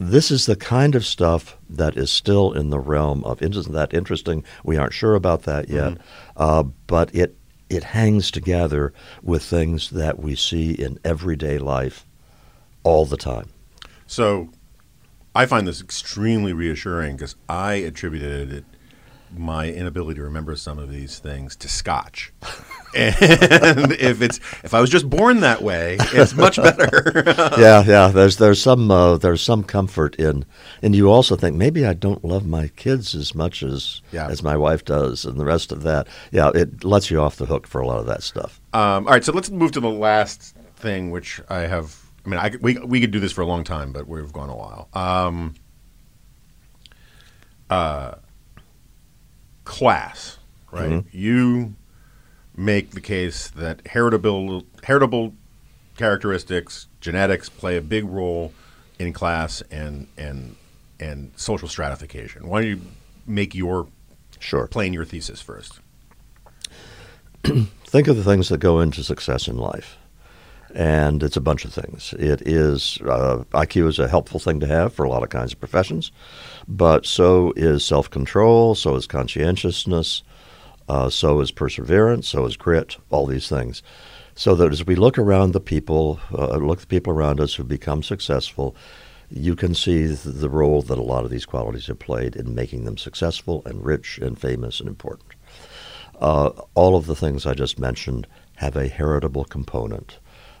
This 0.00 0.32
is 0.32 0.46
the 0.46 0.56
kind 0.56 0.96
of 0.96 1.06
stuff 1.06 1.56
that 1.70 1.96
is 1.96 2.10
still 2.10 2.52
in 2.52 2.70
the 2.70 2.80
realm 2.80 3.22
of 3.22 3.40
isn't 3.40 3.72
that 3.72 3.94
interesting? 3.94 4.42
We 4.64 4.76
aren't 4.76 4.94
sure 4.94 5.14
about 5.14 5.42
that 5.42 5.68
yet, 5.68 5.92
mm-hmm. 5.92 6.02
uh, 6.36 6.64
but 6.88 7.14
it 7.14 7.36
it 7.72 7.84
hangs 7.84 8.30
together 8.30 8.92
with 9.22 9.42
things 9.42 9.90
that 9.90 10.18
we 10.18 10.34
see 10.34 10.72
in 10.72 10.98
everyday 11.04 11.58
life 11.58 12.06
all 12.82 13.06
the 13.06 13.16
time. 13.16 13.48
So 14.06 14.50
I 15.34 15.46
find 15.46 15.66
this 15.66 15.80
extremely 15.80 16.52
reassuring 16.52 17.16
because 17.16 17.36
I 17.48 17.74
attributed 17.74 18.52
it 18.52 18.64
my 19.34 19.68
inability 19.68 20.18
to 20.18 20.24
remember 20.24 20.54
some 20.56 20.78
of 20.78 20.90
these 20.90 21.18
things 21.18 21.56
to 21.56 21.68
scotch. 21.68 22.32
and 22.94 23.92
if 23.92 24.22
it's 24.22 24.38
if 24.62 24.74
I 24.74 24.80
was 24.80 24.90
just 24.90 25.08
born 25.08 25.40
that 25.40 25.62
way, 25.62 25.96
it's 26.00 26.34
much 26.34 26.56
better. 26.56 27.22
yeah, 27.58 27.82
yeah. 27.84 28.08
There's 28.08 28.36
there's 28.36 28.60
some 28.60 28.90
uh, 28.90 29.16
there's 29.16 29.42
some 29.42 29.64
comfort 29.64 30.14
in, 30.16 30.44
and 30.82 30.94
you 30.94 31.10
also 31.10 31.36
think 31.36 31.56
maybe 31.56 31.86
I 31.86 31.94
don't 31.94 32.24
love 32.24 32.46
my 32.46 32.68
kids 32.68 33.14
as 33.14 33.34
much 33.34 33.62
as 33.62 34.02
yeah. 34.12 34.28
as 34.28 34.42
my 34.42 34.56
wife 34.56 34.84
does, 34.84 35.24
and 35.24 35.38
the 35.38 35.44
rest 35.44 35.72
of 35.72 35.82
that. 35.82 36.06
Yeah, 36.30 36.50
it 36.54 36.84
lets 36.84 37.10
you 37.10 37.20
off 37.20 37.36
the 37.36 37.46
hook 37.46 37.66
for 37.66 37.80
a 37.80 37.86
lot 37.86 37.98
of 37.98 38.06
that 38.06 38.22
stuff. 38.22 38.60
Um, 38.72 39.06
all 39.06 39.12
right, 39.12 39.24
so 39.24 39.32
let's 39.32 39.50
move 39.50 39.72
to 39.72 39.80
the 39.80 39.90
last 39.90 40.54
thing, 40.76 41.10
which 41.10 41.40
I 41.48 41.60
have. 41.60 41.98
I 42.24 42.28
mean, 42.28 42.40
I, 42.40 42.52
we 42.60 42.78
we 42.78 43.00
could 43.00 43.10
do 43.10 43.20
this 43.20 43.32
for 43.32 43.42
a 43.42 43.46
long 43.46 43.64
time, 43.64 43.92
but 43.92 44.06
we've 44.06 44.32
gone 44.32 44.50
a 44.50 44.56
while. 44.56 44.88
Um, 44.92 45.54
uh, 47.70 48.16
class, 49.64 50.38
right? 50.70 50.90
Mm-hmm. 50.90 51.08
You 51.16 51.74
make 52.56 52.90
the 52.90 53.00
case 53.00 53.48
that 53.48 53.86
heritable 53.86 54.64
heritable 54.82 55.34
characteristics, 55.96 56.86
genetics 57.00 57.48
play 57.48 57.76
a 57.76 57.82
big 57.82 58.04
role 58.04 58.52
in 58.98 59.12
class 59.12 59.62
and 59.70 60.06
and 60.16 60.56
and 61.00 61.32
social 61.36 61.68
stratification. 61.68 62.48
Why 62.48 62.62
don't 62.62 62.70
you 62.70 62.80
make 63.26 63.54
your 63.54 63.88
sure 64.38 64.66
playing 64.66 64.92
your 64.92 65.04
thesis 65.04 65.40
first? 65.40 65.80
Think 67.44 68.08
of 68.08 68.16
the 68.16 68.24
things 68.24 68.48
that 68.48 68.58
go 68.58 68.80
into 68.80 69.02
success 69.02 69.48
in 69.48 69.56
life 69.56 69.98
and 70.74 71.22
it's 71.22 71.36
a 71.36 71.40
bunch 71.40 71.64
of 71.64 71.72
things. 71.72 72.14
It 72.18 72.42
is 72.42 72.98
uh, 73.02 73.44
IQ 73.52 73.88
is 73.88 73.98
a 73.98 74.08
helpful 74.08 74.40
thing 74.40 74.60
to 74.60 74.66
have 74.66 74.92
for 74.92 75.04
a 75.04 75.08
lot 75.08 75.22
of 75.22 75.28
kinds 75.28 75.52
of 75.52 75.60
professions, 75.60 76.12
but 76.66 77.06
so 77.06 77.52
is 77.56 77.84
self 77.84 78.10
control, 78.10 78.74
so 78.74 78.94
is 78.96 79.06
conscientiousness, 79.06 80.22
uh, 80.92 81.08
so 81.08 81.40
is 81.40 81.50
perseverance, 81.50 82.28
so 82.28 82.44
is 82.44 82.58
grit. 82.58 82.98
All 83.08 83.24
these 83.24 83.48
things. 83.48 83.82
So 84.34 84.54
that 84.56 84.72
as 84.72 84.84
we 84.84 84.94
look 84.94 85.16
around 85.16 85.52
the 85.52 85.60
people, 85.60 86.20
uh, 86.30 86.56
look 86.56 86.80
the 86.80 86.86
people 86.86 87.14
around 87.14 87.40
us 87.40 87.54
who 87.54 87.64
become 87.64 88.02
successful, 88.02 88.76
you 89.30 89.56
can 89.56 89.74
see 89.74 90.04
the 90.04 90.50
role 90.50 90.82
that 90.82 90.98
a 90.98 91.02
lot 91.02 91.24
of 91.24 91.30
these 91.30 91.46
qualities 91.46 91.86
have 91.86 91.98
played 91.98 92.36
in 92.36 92.54
making 92.54 92.84
them 92.84 92.98
successful 92.98 93.62
and 93.64 93.86
rich 93.86 94.18
and 94.18 94.38
famous 94.38 94.80
and 94.80 94.88
important. 94.88 95.30
Uh, 96.20 96.50
all 96.74 96.94
of 96.94 97.06
the 97.06 97.16
things 97.16 97.46
I 97.46 97.54
just 97.54 97.78
mentioned 97.78 98.26
have 98.56 98.76
a 98.76 98.88
heritable 98.88 99.44
component 99.44 100.18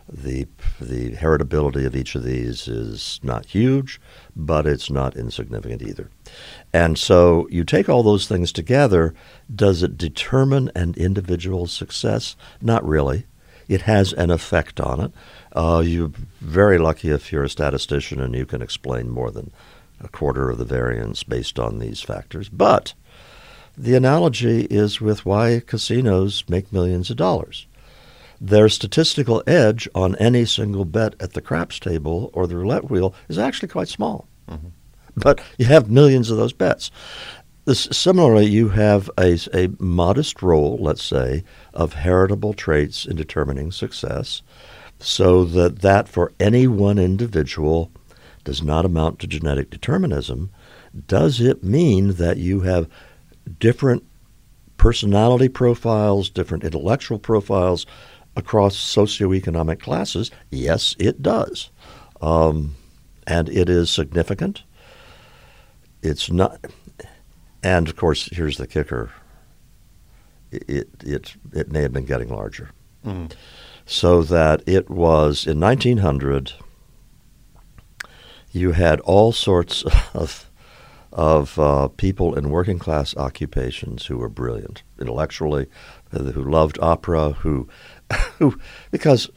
the 0.08 0.46
the 0.80 1.12
heritability 1.12 1.86
of 1.86 1.96
each 1.96 2.14
of 2.14 2.24
these 2.24 2.68
is 2.68 3.20
not 3.22 3.46
huge, 3.46 4.00
but 4.34 4.66
it's 4.66 4.90
not 4.90 5.16
insignificant 5.16 5.82
either. 5.82 6.10
And 6.72 6.98
so 6.98 7.46
you 7.50 7.64
take 7.64 7.88
all 7.88 8.02
those 8.02 8.26
things 8.26 8.52
together. 8.52 9.14
Does 9.54 9.82
it 9.82 9.96
determine 9.96 10.70
an 10.74 10.94
individual's 10.96 11.72
success? 11.72 12.36
Not 12.60 12.86
really. 12.86 13.26
It 13.68 13.82
has 13.82 14.12
an 14.12 14.30
effect 14.30 14.80
on 14.80 15.00
it. 15.00 15.12
Uh, 15.52 15.82
you're 15.84 16.12
very 16.40 16.78
lucky 16.78 17.10
if 17.10 17.32
you're 17.32 17.44
a 17.44 17.48
statistician 17.48 18.20
and 18.20 18.34
you 18.34 18.44
can 18.44 18.60
explain 18.60 19.08
more 19.08 19.30
than 19.30 19.52
a 20.00 20.08
quarter 20.08 20.50
of 20.50 20.58
the 20.58 20.64
variance 20.64 21.22
based 21.22 21.58
on 21.58 21.78
these 21.78 22.00
factors. 22.00 22.48
But 22.48 22.94
the 23.76 23.94
analogy 23.94 24.62
is 24.64 25.00
with 25.00 25.24
why 25.24 25.62
casinos 25.64 26.44
make 26.48 26.72
millions 26.72 27.08
of 27.08 27.16
dollars. 27.16 27.66
Their 28.44 28.68
statistical 28.68 29.40
edge 29.46 29.88
on 29.94 30.16
any 30.16 30.44
single 30.46 30.84
bet 30.84 31.14
at 31.20 31.32
the 31.32 31.40
craps 31.40 31.78
table 31.78 32.28
or 32.32 32.48
the 32.48 32.56
roulette 32.56 32.90
wheel 32.90 33.14
is 33.28 33.38
actually 33.38 33.68
quite 33.68 33.86
small. 33.86 34.26
Mm-hmm. 34.48 34.68
But 35.16 35.40
you 35.58 35.66
have 35.66 35.88
millions 35.88 36.28
of 36.28 36.38
those 36.38 36.52
bets. 36.52 36.90
This, 37.66 37.82
similarly, 37.92 38.46
you 38.46 38.70
have 38.70 39.08
a, 39.16 39.38
a 39.54 39.68
modest 39.78 40.42
role, 40.42 40.76
let's 40.80 41.04
say, 41.04 41.44
of 41.72 41.92
heritable 41.94 42.52
traits 42.52 43.06
in 43.06 43.14
determining 43.14 43.70
success, 43.70 44.42
so 44.98 45.44
that 45.44 45.78
that 45.82 46.08
for 46.08 46.32
any 46.40 46.66
one 46.66 46.98
individual 46.98 47.92
does 48.42 48.60
not 48.60 48.84
amount 48.84 49.20
to 49.20 49.28
genetic 49.28 49.70
determinism. 49.70 50.50
Does 51.06 51.40
it 51.40 51.62
mean 51.62 52.14
that 52.14 52.38
you 52.38 52.62
have 52.62 52.88
different 53.60 54.02
personality 54.76 55.48
profiles, 55.48 56.28
different 56.28 56.64
intellectual 56.64 57.20
profiles 57.20 57.86
across 58.36 58.76
socioeconomic 58.76 59.80
classes? 59.80 60.30
Yes, 60.50 60.96
it 60.98 61.22
does. 61.22 61.70
Um, 62.20 62.76
and 63.26 63.48
it 63.48 63.68
is 63.68 63.90
significant. 63.90 64.62
It's 66.02 66.30
not, 66.30 66.64
and 67.62 67.88
of 67.88 67.96
course, 67.96 68.28
here's 68.32 68.56
the 68.56 68.66
kicker. 68.66 69.10
It 70.50 70.88
it 71.02 71.36
it 71.52 71.70
may 71.70 71.82
have 71.82 71.92
been 71.92 72.04
getting 72.04 72.28
larger, 72.28 72.70
mm. 73.06 73.32
so 73.86 74.22
that 74.22 74.62
it 74.66 74.90
was 74.90 75.46
in 75.46 75.60
1900. 75.60 76.52
You 78.50 78.72
had 78.72 79.00
all 79.00 79.32
sorts 79.32 79.84
of 80.14 80.50
of 81.12 81.58
uh, 81.58 81.88
people 81.88 82.34
in 82.34 82.50
working 82.50 82.78
class 82.78 83.14
occupations 83.16 84.06
who 84.06 84.16
were 84.16 84.30
brilliant 84.30 84.82
intellectually, 84.98 85.66
who 86.10 86.42
loved 86.42 86.78
opera, 86.80 87.32
who, 87.32 87.50
who 87.50 87.68
because 88.90 89.30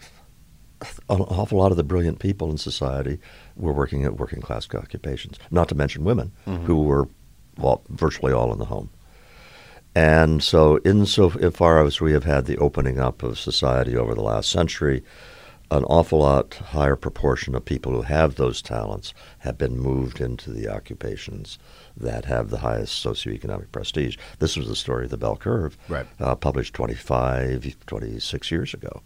an 1.09 1.21
awful 1.21 1.57
lot 1.57 1.71
of 1.71 1.77
the 1.77 1.83
brilliant 1.83 2.19
people 2.19 2.51
in 2.51 2.57
society 2.57 3.19
were 3.55 3.73
working 3.73 4.03
at 4.03 4.17
working 4.17 4.41
class 4.41 4.67
occupations, 4.73 5.39
not 5.51 5.69
to 5.69 5.75
mention 5.75 6.03
women 6.03 6.31
mm-hmm. 6.45 6.65
who 6.65 6.83
were 6.83 7.07
well, 7.57 7.81
virtually 7.89 8.33
all 8.33 8.51
in 8.51 8.59
the 8.59 8.65
home. 8.65 8.89
And 9.95 10.43
so, 10.43 10.79
insofar 10.79 11.85
as 11.85 12.01
we 12.01 12.11
have 12.11 12.25
had 12.25 12.45
the 12.45 12.57
opening 12.57 12.99
up 12.99 13.23
of 13.23 13.39
society 13.39 13.95
over 13.95 14.13
the 14.13 14.21
last 14.21 14.49
century, 14.49 15.03
an 15.71 15.85
awful 15.85 16.19
lot 16.19 16.53
higher 16.55 16.97
proportion 16.97 17.55
of 17.55 17.63
people 17.63 17.93
who 17.93 18.01
have 18.01 18.35
those 18.35 18.61
talents 18.61 19.13
have 19.39 19.57
been 19.57 19.79
moved 19.79 20.19
into 20.19 20.51
the 20.51 20.67
occupations 20.67 21.57
that 21.97 22.25
have 22.25 22.49
the 22.49 22.59
highest 22.59 23.03
socioeconomic 23.03 23.71
prestige. 23.71 24.17
This 24.39 24.57
was 24.57 24.67
the 24.67 24.75
story 24.75 25.05
of 25.05 25.11
the 25.11 25.17
bell 25.17 25.35
curve, 25.35 25.77
right. 25.87 26.05
uh, 26.19 26.35
published 26.35 26.73
25, 26.73 27.75
26 27.85 28.51
years 28.51 28.73
ago. 28.73 29.01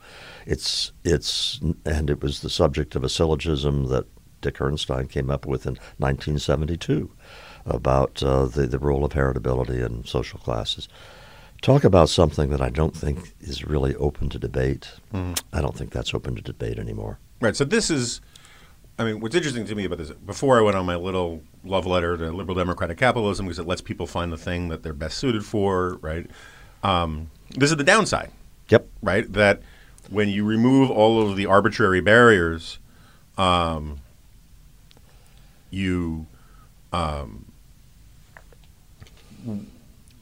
It's 0.46 0.92
it's 1.04 1.60
and 1.86 2.10
it 2.10 2.22
was 2.22 2.42
the 2.42 2.50
subject 2.50 2.96
of 2.96 3.04
a 3.04 3.10
syllogism 3.10 3.86
that 3.88 4.06
Dick 4.42 4.56
Herrnstein 4.56 5.10
came 5.10 5.30
up 5.30 5.46
with 5.46 5.66
in 5.66 5.74
1972 5.98 7.12
about 7.66 8.24
uh, 8.24 8.46
the 8.46 8.68
the 8.68 8.80
role 8.80 9.06
of 9.06 9.12
heritability 9.12 9.86
in 9.86 10.06
social 10.06 10.40
classes 10.40 10.88
talk 11.62 11.84
about 11.84 12.10
something 12.10 12.50
that 12.50 12.62
I 12.62 12.70
don't 12.70 12.96
think 12.96 13.34
is 13.40 13.66
really 13.66 13.96
open 13.96 14.30
to 14.30 14.40
debate. 14.40 14.92
Mm. 15.14 15.40
I 15.52 15.62
don't 15.62 15.76
think 15.76 15.92
that's 15.92 16.14
open 16.14 16.36
to 16.36 16.42
debate 16.42 16.80
anymore. 16.80 17.20
Right. 17.42 17.56
So 17.56 17.66
this 17.66 17.90
is, 17.90 18.22
I 19.00 19.06
mean, 19.06 19.22
what's 19.22 19.34
interesting 19.34 19.66
to 19.66 19.76
me 19.76 19.86
about 19.86 19.97
this, 19.97 20.12
before 20.12 20.60
I 20.60 20.62
went 20.62 20.76
on 20.76 20.86
my 20.86 20.97
little 20.97 21.41
love 21.64 21.86
letter 21.86 22.18
to 22.18 22.32
liberal 22.34 22.56
democratic 22.56 22.97
capitalism, 22.97 23.45
because 23.45 23.58
it 23.58 23.66
lets 23.66 23.80
people 23.80 24.06
find 24.06 24.30
the 24.30 24.38
thing 24.38 24.68
that 24.68 24.84
they're 24.84 24.93
best 24.93 25.18
suited 25.18 25.45
for, 25.45 25.97
right? 26.02 26.30
Um, 26.84 27.32
this 27.52 27.72
is 27.72 27.78
the 27.78 27.84
downside. 27.86 28.30
Yep. 28.68 28.88
Right? 29.02 29.32
That 29.32 29.62
when 30.10 30.28
you 30.28 30.43
remove 30.43 30.91
all 30.91 31.28
of 31.28 31.38
the 31.38 31.45
arbitrary 31.45 32.02
barriers, 32.02 32.78
um, 33.38 34.02
you 35.72 36.28
um, 36.91 37.45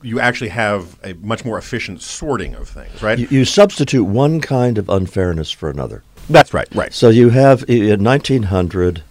you 0.04 0.20
actually 0.20 0.50
have 0.50 1.00
a 1.04 1.14
much 1.16 1.44
more 1.44 1.58
efficient 1.58 2.02
sorting 2.02 2.54
of 2.54 2.70
things, 2.70 3.02
right? 3.02 3.18
You, 3.18 3.28
you, 3.32 3.46
substitute 3.46 4.04
one 4.04 4.40
kind 4.40 4.78
of 4.78 4.88
unfairness 4.90 5.50
for 5.50 5.70
another. 5.70 6.04
That's 6.30 6.54
right, 6.54 6.68
right. 6.76 6.94
So 6.94 7.10
you 7.10 7.30
have 7.30 7.64
in 7.70 8.04
1900, 8.04 9.04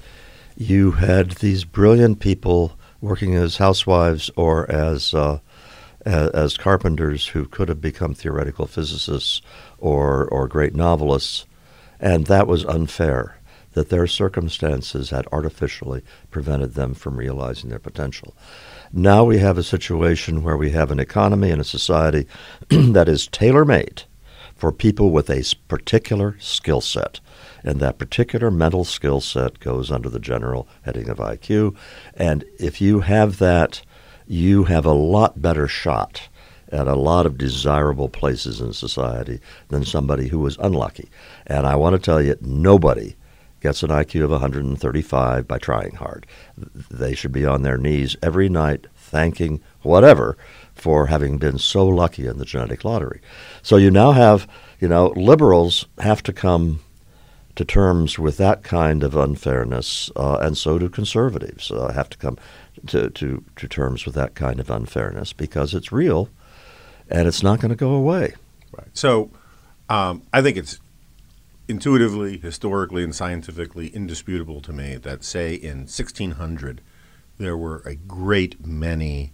you 0.57 0.93
had 0.93 1.33
these 1.33 1.65
brilliant 1.65 2.21
people 2.21 2.79
working 3.01 3.35
as 3.35 3.57
housewives 3.57 4.31
or 4.37 4.71
as 4.71 5.15
uh, 5.15 5.39
as, 6.05 6.57
carpenters 6.57 7.29
who 7.29 7.47
could 7.47 7.69
have 7.69 7.81
become 7.81 8.15
theoretical 8.15 8.67
physicists 8.67 9.41
or 9.79 10.29
or 10.29 10.47
great 10.47 10.75
novelists, 10.75 11.47
and 11.99 12.27
that 12.27 12.47
was 12.47 12.65
unfair. 12.67 13.39
That 13.73 13.91
their 13.91 14.07
circumstances 14.07 15.11
had 15.11 15.27
artificially 15.33 16.03
prevented 16.31 16.75
them 16.75 16.95
from 16.95 17.19
realizing 17.19 17.69
their 17.69 17.79
potential. 17.79 18.35
Now 18.91 19.25
we 19.25 19.37
have 19.39 19.59
a 19.59 19.63
situation 19.63 20.43
where 20.43 20.57
we 20.57 20.71
have 20.71 20.91
an 20.91 20.99
economy 20.99 21.51
and 21.51 21.61
a 21.61 21.65
society 21.65 22.27
that 22.71 23.07
is 23.07 23.27
tailor 23.27 23.67
made 23.67 24.05
for 24.57 24.73
people 24.73 25.11
with 25.11 25.29
a 25.31 25.45
particular 25.69 26.37
skill 26.41 26.81
set. 26.81 27.21
And 27.63 27.81
that 27.81 27.99
particular 27.99 28.51
mental 28.51 28.85
skill 28.85 29.21
set 29.21 29.61
goes 29.61 29.91
under 29.91 30.09
the 30.09 30.19
general 30.19 30.67
heading 30.83 31.09
of 31.09 31.19
IQ. 31.19 31.77
And 32.15 32.45
if 32.59 32.81
you 32.81 33.01
have 33.01 33.39
that, 33.39 33.83
you 34.27 34.65
have 34.65 34.87
a 34.87 34.93
lot 34.93 35.41
better 35.41 35.69
shot 35.69 36.29
at 36.73 36.89
a 36.89 36.97
lot 36.97 37.27
of 37.27 37.39
desirable 37.39 38.09
places 38.09 38.61
in 38.61 38.73
society 38.73 39.41
than 39.69 39.85
somebody 39.85 40.29
who 40.29 40.39
was 40.39 40.57
unlucky. 40.59 41.09
And 41.47 41.67
I 41.67 41.77
want 41.77 41.95
to 41.95 42.03
tell 42.03 42.21
you, 42.21 42.37
nobody 42.41 43.15
gets 43.61 43.83
an 43.83 43.91
IQ 43.91 44.25
of 44.25 44.31
135 44.31 45.47
by 45.47 45.59
trying 45.59 45.95
hard. 45.95 46.27
They 46.91 47.15
should 47.15 47.33
be 47.33 47.47
on 47.47 47.63
their 47.63 47.79
knees 47.79 48.17
every 48.23 48.49
night 48.49 48.87
thanking 48.95 49.61
whatever 49.83 50.37
for 50.77 51.07
having 51.07 51.39
been 51.39 51.59
so 51.59 51.87
lucky 51.87 52.27
in 52.27 52.39
the 52.39 52.45
genetic 52.45 52.85
lottery. 52.85 53.21
So 53.63 53.77
you 53.77 53.91
now 53.91 54.13
have, 54.13 54.49
you 54.81 54.89
know, 54.89 55.09
liberals 55.17 55.87
have 55.99 56.23
to 56.25 56.33
come 56.33 56.81
to 57.57 57.65
terms 57.65 58.19
with 58.19 58.37
that 58.37 58.63
kind 58.63 59.03
of 59.03 59.17
unfairness, 59.17 60.11
uh, 60.15 60.39
and 60.43 60.57
so 60.57 60.79
do 60.79 60.89
conservatives 60.89 61.71
uh, 61.71 61.93
have 61.93 62.11
to 62.11 62.19
come 62.19 62.37
to, 62.87 63.09
to, 63.11 63.43
to 63.57 63.69
terms 63.69 64.05
with 64.05 64.15
that 64.15 64.35
kind 64.35 64.61
of 64.61 64.71
unfairness 64.71 65.33
because 65.33 65.75
it's 65.75 65.91
real 65.91 66.29
and 67.09 67.27
it's 67.27 67.43
not 67.43 67.61
going 67.61 67.71
to 67.71 67.77
go 67.77 67.93
away. 67.93 68.35
Right. 68.73 68.89
So 68.93 69.31
um, 69.89 70.23
I 70.33 70.43
think 70.43 70.57
it's 70.57 70.79
intuitively, 71.69 72.39
historically, 72.39 73.03
and 73.03 73.15
scientifically 73.15 73.89
indisputable 73.89 74.61
to 74.61 74.73
me 74.73 74.97
that, 74.97 75.25
say, 75.25 75.55
in 75.55 75.79
1600, 75.79 76.81
there 77.39 77.57
were 77.57 77.83
a 77.85 77.95
great 77.95 78.65
many 78.67 79.33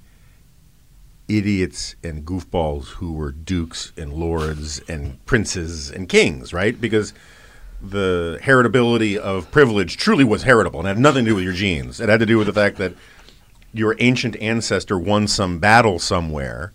idiots 1.39 1.97
and 2.03 2.25
goofballs 2.25 2.89
who 2.89 3.13
were 3.13 3.33
dukes 3.33 3.93
and 3.97 4.13
lords 4.13 4.81
and 4.89 5.25
princes 5.27 5.91
and 5.91 6.09
kings, 6.09 6.53
right? 6.53 6.81
Because 6.81 7.15
the 7.81 8.39
heritability 8.43 9.17
of 9.17 9.51
privilege 9.51 9.97
truly 9.97 10.25
was 10.25 10.45
heritable 10.45 10.81
and 10.81 10.89
had 10.89 10.99
nothing 10.99 11.25
to 11.25 11.31
do 11.31 11.35
with 11.35 11.45
your 11.45 11.53
genes. 11.53 12.01
It 12.01 12.09
had 12.09 12.21
to 12.21 12.27
do 12.27 12.39
with 12.39 12.47
the 12.47 12.53
fact 12.53 12.77
that 12.79 12.95
your 13.73 13.97
ancient 13.99 14.37
ancestor 14.37 14.99
won 14.99 15.27
some 15.27 15.59
battle 15.59 15.99
somewhere, 15.99 16.73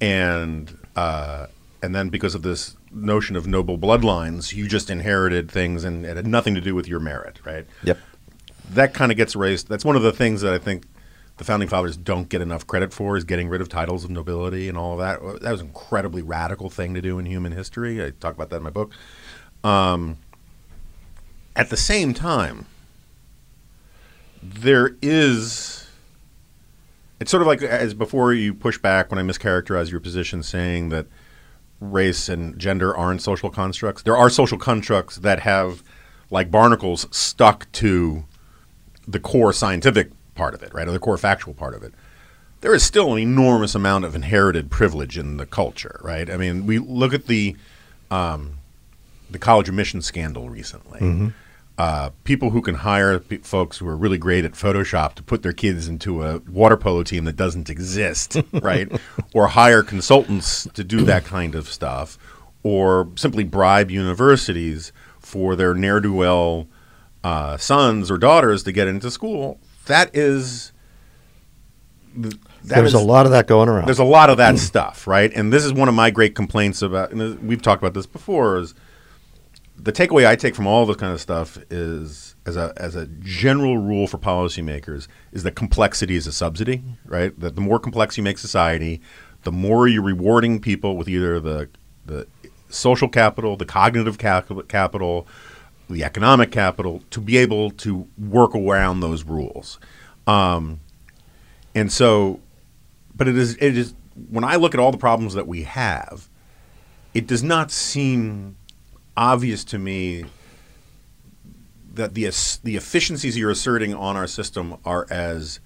and 0.00 0.78
uh, 0.96 1.46
and 1.82 1.94
then 1.94 2.08
because 2.08 2.34
of 2.34 2.42
this 2.42 2.76
notion 2.92 3.36
of 3.36 3.46
noble 3.46 3.76
bloodlines, 3.76 4.54
you 4.54 4.68
just 4.68 4.88
inherited 4.88 5.50
things 5.50 5.84
and 5.84 6.06
it 6.06 6.16
had 6.16 6.26
nothing 6.26 6.54
to 6.54 6.60
do 6.60 6.74
with 6.74 6.88
your 6.88 7.00
merit, 7.00 7.40
right? 7.44 7.66
Yep. 7.82 7.98
That 8.70 8.94
kind 8.94 9.10
of 9.12 9.16
gets 9.16 9.36
raised. 9.36 9.68
That's 9.68 9.84
one 9.84 9.96
of 9.96 10.02
the 10.02 10.12
things 10.12 10.40
that 10.40 10.54
I 10.54 10.58
think 10.58 10.84
the 11.38 11.44
founding 11.44 11.68
fathers 11.68 11.96
don't 11.96 12.28
get 12.28 12.42
enough 12.42 12.66
credit 12.66 12.92
for 12.92 13.16
is 13.16 13.24
getting 13.24 13.48
rid 13.48 13.60
of 13.60 13.68
titles 13.68 14.04
of 14.04 14.10
nobility 14.10 14.68
and 14.68 14.76
all 14.76 14.92
of 14.92 14.98
that. 14.98 15.40
That 15.40 15.52
was 15.52 15.60
an 15.60 15.68
incredibly 15.68 16.20
radical 16.20 16.68
thing 16.68 16.94
to 16.94 17.00
do 17.00 17.18
in 17.18 17.26
human 17.26 17.52
history. 17.52 18.04
I 18.04 18.10
talk 18.10 18.34
about 18.34 18.50
that 18.50 18.56
in 18.56 18.62
my 18.64 18.70
book. 18.70 18.92
Um, 19.62 20.18
at 21.54 21.70
the 21.70 21.76
same 21.76 22.12
time, 22.12 22.66
there 24.42 24.96
is. 25.00 25.88
It's 27.20 27.30
sort 27.30 27.40
of 27.40 27.46
like 27.46 27.62
as 27.62 27.94
before 27.94 28.32
you 28.32 28.52
push 28.54 28.78
back 28.78 29.10
when 29.10 29.18
I 29.18 29.22
mischaracterize 29.22 29.90
your 29.90 30.00
position, 30.00 30.42
saying 30.42 30.88
that 30.90 31.06
race 31.80 32.28
and 32.28 32.58
gender 32.58 32.96
aren't 32.96 33.22
social 33.22 33.50
constructs. 33.50 34.02
There 34.02 34.16
are 34.16 34.30
social 34.30 34.58
constructs 34.58 35.16
that 35.16 35.40
have, 35.40 35.82
like 36.30 36.50
barnacles, 36.50 37.06
stuck 37.16 37.70
to 37.72 38.24
the 39.06 39.18
core 39.20 39.52
scientific 39.52 40.10
part 40.38 40.54
of 40.54 40.62
it, 40.62 40.72
right, 40.72 40.88
or 40.88 40.92
the 40.92 40.98
core 41.00 41.18
factual 41.18 41.52
part 41.52 41.74
of 41.74 41.82
it, 41.82 41.92
there 42.60 42.74
is 42.74 42.82
still 42.82 43.12
an 43.12 43.18
enormous 43.18 43.74
amount 43.74 44.04
of 44.04 44.14
inherited 44.14 44.70
privilege 44.70 45.18
in 45.18 45.36
the 45.36 45.46
culture, 45.46 46.00
right? 46.02 46.30
I 46.30 46.36
mean, 46.36 46.64
we 46.64 46.78
look 46.78 47.12
at 47.12 47.26
the 47.26 47.56
um, 48.10 48.54
the 49.30 49.38
college 49.38 49.68
admission 49.68 50.00
scandal 50.00 50.48
recently. 50.48 51.00
Uh, 51.76 52.10
people 52.24 52.50
who 52.50 52.60
can 52.60 52.74
hire 52.74 53.20
p- 53.20 53.36
folks 53.38 53.78
who 53.78 53.86
are 53.86 53.96
really 53.96 54.18
great 54.18 54.44
at 54.44 54.52
Photoshop 54.52 55.14
to 55.14 55.22
put 55.22 55.42
their 55.44 55.52
kids 55.52 55.86
into 55.86 56.24
a 56.24 56.38
water 56.50 56.76
polo 56.76 57.04
team 57.04 57.24
that 57.24 57.36
doesn't 57.36 57.70
exist, 57.70 58.36
right? 58.52 58.90
Or 59.34 59.46
hire 59.48 59.82
consultants 59.84 60.66
to 60.74 60.82
do 60.82 61.02
that 61.04 61.24
kind 61.24 61.54
of 61.54 61.68
stuff, 61.68 62.18
or 62.64 63.08
simply 63.14 63.44
bribe 63.44 63.90
universities 63.92 64.92
for 65.20 65.54
their 65.54 65.72
ne'er 65.74 66.00
do 66.00 66.12
well 66.12 66.66
uh, 67.22 67.56
sons 67.58 68.10
or 68.10 68.18
daughters 68.18 68.62
to 68.64 68.72
get 68.72 68.88
into 68.88 69.10
school. 69.10 69.60
That 69.88 70.14
is. 70.14 70.72
that 72.14 72.38
There's 72.62 72.94
is- 72.94 73.00
a 73.00 73.04
lot 73.04 73.26
of 73.26 73.32
that 73.32 73.46
going 73.46 73.68
around. 73.68 73.86
there's 73.86 73.98
a 73.98 74.04
lot 74.04 74.30
of 74.30 74.36
that 74.36 74.52
hmm. 74.52 74.58
stuff, 74.58 75.06
right? 75.06 75.32
And 75.34 75.52
this 75.52 75.64
is 75.64 75.72
one 75.72 75.88
of 75.88 75.94
my 75.94 76.10
great 76.10 76.34
complaints 76.34 76.80
about. 76.80 77.10
And 77.10 77.40
we've 77.40 77.62
talked 77.62 77.82
about 77.82 77.94
this 77.94 78.06
before. 78.06 78.58
Is 78.58 78.74
the 79.76 79.92
takeaway 79.92 80.26
I 80.26 80.36
take 80.36 80.54
from 80.54 80.66
all 80.66 80.86
this 80.86 80.96
kind 80.96 81.12
of 81.12 81.20
stuff 81.20 81.58
is, 81.70 82.34
as 82.46 82.56
a 82.56 82.72
as 82.76 82.94
a 82.94 83.06
general 83.06 83.78
rule 83.78 84.06
for 84.06 84.18
policymakers, 84.18 85.08
is 85.32 85.42
that 85.42 85.54
complexity 85.54 86.16
is 86.16 86.26
a 86.26 86.32
subsidy, 86.32 86.82
right? 87.04 87.38
That 87.38 87.54
the 87.54 87.60
more 87.60 87.78
complex 87.78 88.16
you 88.16 88.22
make 88.22 88.38
society, 88.38 89.00
the 89.42 89.52
more 89.52 89.88
you're 89.88 90.02
rewarding 90.02 90.60
people 90.60 90.96
with 90.96 91.08
either 91.08 91.40
the 91.40 91.68
the 92.06 92.26
social 92.68 93.08
capital, 93.08 93.56
the 93.56 93.64
cognitive 93.64 94.18
capital, 94.18 94.62
capital 94.64 95.26
the 95.88 96.04
economic 96.04 96.50
capital 96.50 97.02
to 97.10 97.20
be 97.20 97.36
able 97.36 97.70
to 97.70 98.06
work 98.18 98.54
around 98.54 99.00
those 99.00 99.24
rules. 99.24 99.78
Um, 100.26 100.80
and 101.74 101.90
so, 101.92 102.40
but 103.14 103.28
it 103.28 103.36
is 103.36 103.56
it 103.56 103.76
is 103.76 103.94
when 104.30 104.44
I 104.44 104.56
look 104.56 104.74
at 104.74 104.80
all 104.80 104.92
the 104.92 104.98
problems 104.98 105.34
that 105.34 105.46
we 105.46 105.62
have, 105.62 106.28
it 107.14 107.26
does 107.26 107.42
not 107.42 107.70
seem 107.70 108.56
obvious 109.16 109.64
to 109.64 109.78
me 109.78 110.24
that 111.94 112.14
the 112.14 112.30
the 112.62 112.76
efficiencies 112.76 113.36
you're 113.36 113.50
asserting 113.50 113.94
on 113.94 114.16
our 114.16 114.26
system 114.26 114.76
are 114.84 115.06
as 115.10 115.60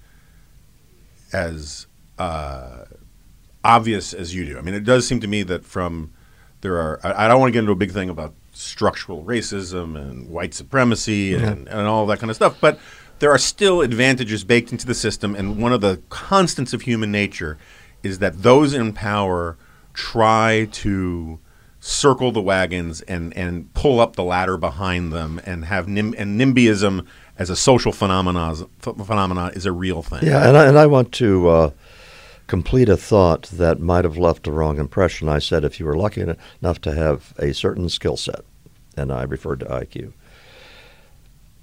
as 1.31 1.87
uh, 2.17 2.85
obvious 3.63 4.13
as 4.13 4.35
you 4.35 4.45
do. 4.45 4.57
I 4.57 4.61
mean, 4.61 4.73
it 4.73 4.83
does 4.83 5.07
seem 5.07 5.19
to 5.21 5.27
me 5.27 5.43
that 5.43 5.65
from 5.65 6.13
there 6.61 6.77
are. 6.77 6.99
I, 7.03 7.25
I 7.25 7.27
don't 7.27 7.39
want 7.39 7.49
to 7.49 7.53
get 7.53 7.59
into 7.59 7.71
a 7.71 7.75
big 7.75 7.91
thing 7.91 8.09
about 8.09 8.33
structural 8.53 9.23
racism 9.23 9.99
and 9.99 10.29
white 10.29 10.53
supremacy 10.53 11.33
and, 11.33 11.67
and 11.67 11.87
all 11.87 12.05
that 12.05 12.19
kind 12.19 12.29
of 12.29 12.35
stuff, 12.35 12.57
but 12.61 12.79
there 13.19 13.31
are 13.31 13.37
still 13.37 13.81
advantages 13.81 14.43
baked 14.43 14.71
into 14.71 14.85
the 14.85 14.93
system, 14.93 15.35
and 15.35 15.61
one 15.61 15.73
of 15.73 15.81
the 15.81 16.01
constants 16.09 16.73
of 16.73 16.81
human 16.81 17.11
nature 17.11 17.57
is 18.01 18.19
that 18.19 18.43
those 18.43 18.73
in 18.73 18.93
power 18.93 19.57
try 19.93 20.67
to 20.71 21.39
circle 21.79 22.31
the 22.31 22.41
wagons 22.41 23.01
and, 23.01 23.35
and 23.35 23.73
pull 23.73 23.99
up 23.99 24.15
the 24.15 24.23
ladder 24.23 24.57
behind 24.57 25.11
them 25.11 25.41
and 25.45 25.65
have 25.65 25.87
nim- 25.87 26.15
and 26.17 26.39
NIMBYism 26.39 27.05
as 27.37 27.49
a 27.49 27.55
social 27.55 27.91
phenomena 27.91 28.55
phenomena 28.79 29.51
is 29.53 29.65
a 29.65 29.71
real 29.71 30.01
thing. 30.01 30.23
Yeah, 30.23 30.47
and 30.47 30.55
I, 30.55 30.65
and 30.67 30.77
I 30.77 30.85
want 30.87 31.11
to 31.13 31.49
uh, 31.49 31.71
complete 32.47 32.89
a 32.89 32.97
thought 32.97 33.43
that 33.43 33.79
might 33.79 34.03
have 34.03 34.17
left 34.17 34.47
a 34.47 34.51
wrong 34.51 34.79
impression. 34.79 35.29
I 35.29 35.39
said 35.39 35.63
if 35.63 35.79
you 35.79 35.85
were 35.85 35.97
lucky 35.97 36.21
enough 36.21 36.81
to 36.81 36.93
have 36.93 37.33
a 37.37 37.53
certain 37.53 37.89
skill 37.89 38.17
set, 38.17 38.41
and 38.95 39.11
I 39.11 39.23
referred 39.23 39.61
to 39.61 39.65
IQ, 39.65 40.13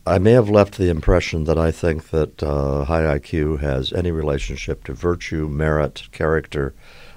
I 0.06 0.18
may 0.18 0.32
have 0.32 0.48
left 0.48 0.78
the 0.78 0.88
impression 0.88 1.44
that 1.44 1.58
I 1.58 1.70
think 1.70 2.10
that 2.10 2.42
uh, 2.42 2.84
high 2.84 3.18
IQ 3.18 3.60
has 3.60 3.92
any 3.92 4.10
relationship 4.10 4.84
to 4.84 4.94
virtue, 4.94 5.46
merit, 5.46 6.08
character, 6.10 6.74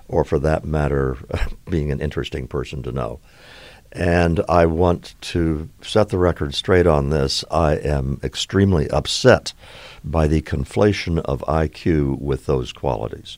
or 0.07 0.24
for 0.24 0.38
that 0.39 0.66
matter, 0.66 1.18
being 1.70 1.91
an 1.91 2.01
interesting 2.01 2.47
person 2.47 2.84
to 2.84 2.91
know. 2.91 3.20
And 3.96 4.41
I 4.50 4.66
want 4.66 5.14
to 5.22 5.70
set 5.82 6.10
the 6.10 6.18
record 6.18 6.56
straight 6.56 6.88
on 6.88 7.10
this. 7.12 7.46
I 7.52 7.76
am 7.76 8.20
extremely 8.24 8.89
upset 8.89 9.54
by 10.04 10.26
the 10.28 10.41
conflation 10.41 11.20
of 11.20 11.41
IQ 11.41 12.20
with 12.20 12.48
those 12.48 12.74
qualities. 12.74 13.38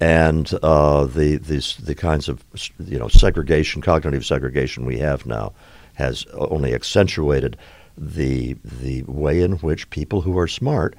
And 0.00 0.52
uh, 0.62 1.04
the, 1.06 1.36
the 1.36 1.76
the 1.82 1.94
kinds 1.94 2.28
of 2.28 2.44
you 2.84 2.98
know 2.98 3.06
segregation, 3.08 3.80
cognitive 3.82 4.26
segregation 4.26 4.84
we 4.84 4.98
have 4.98 5.24
now, 5.26 5.52
has 5.94 6.26
only 6.34 6.74
accentuated 6.74 7.56
the 7.96 8.56
the 8.64 9.04
way 9.04 9.40
in 9.40 9.52
which 9.58 9.88
people 9.90 10.22
who 10.22 10.36
are 10.36 10.48
smart 10.48 10.96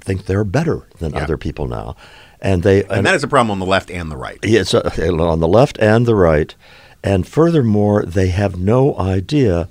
think 0.00 0.26
they're 0.26 0.44
better 0.44 0.86
than 0.98 1.14
Yeah. 1.14 1.22
other 1.24 1.38
people 1.38 1.66
now, 1.66 1.96
and 2.42 2.62
they 2.62 2.84
And 2.84 3.06
that 3.06 3.14
is 3.14 3.24
a 3.24 3.28
problem 3.28 3.50
on 3.50 3.58
the 3.58 3.66
left 3.66 3.90
and 3.90 4.10
the 4.12 4.18
right. 4.18 4.38
Yes, 4.44 4.74
uh, 4.74 4.90
on 5.18 5.40
the 5.40 5.48
left 5.48 5.78
and 5.80 6.04
the 6.04 6.14
right. 6.14 6.54
And 7.02 7.26
furthermore, 7.26 8.04
they 8.04 8.28
have 8.28 8.58
no 8.58 8.96
idea 8.98 9.68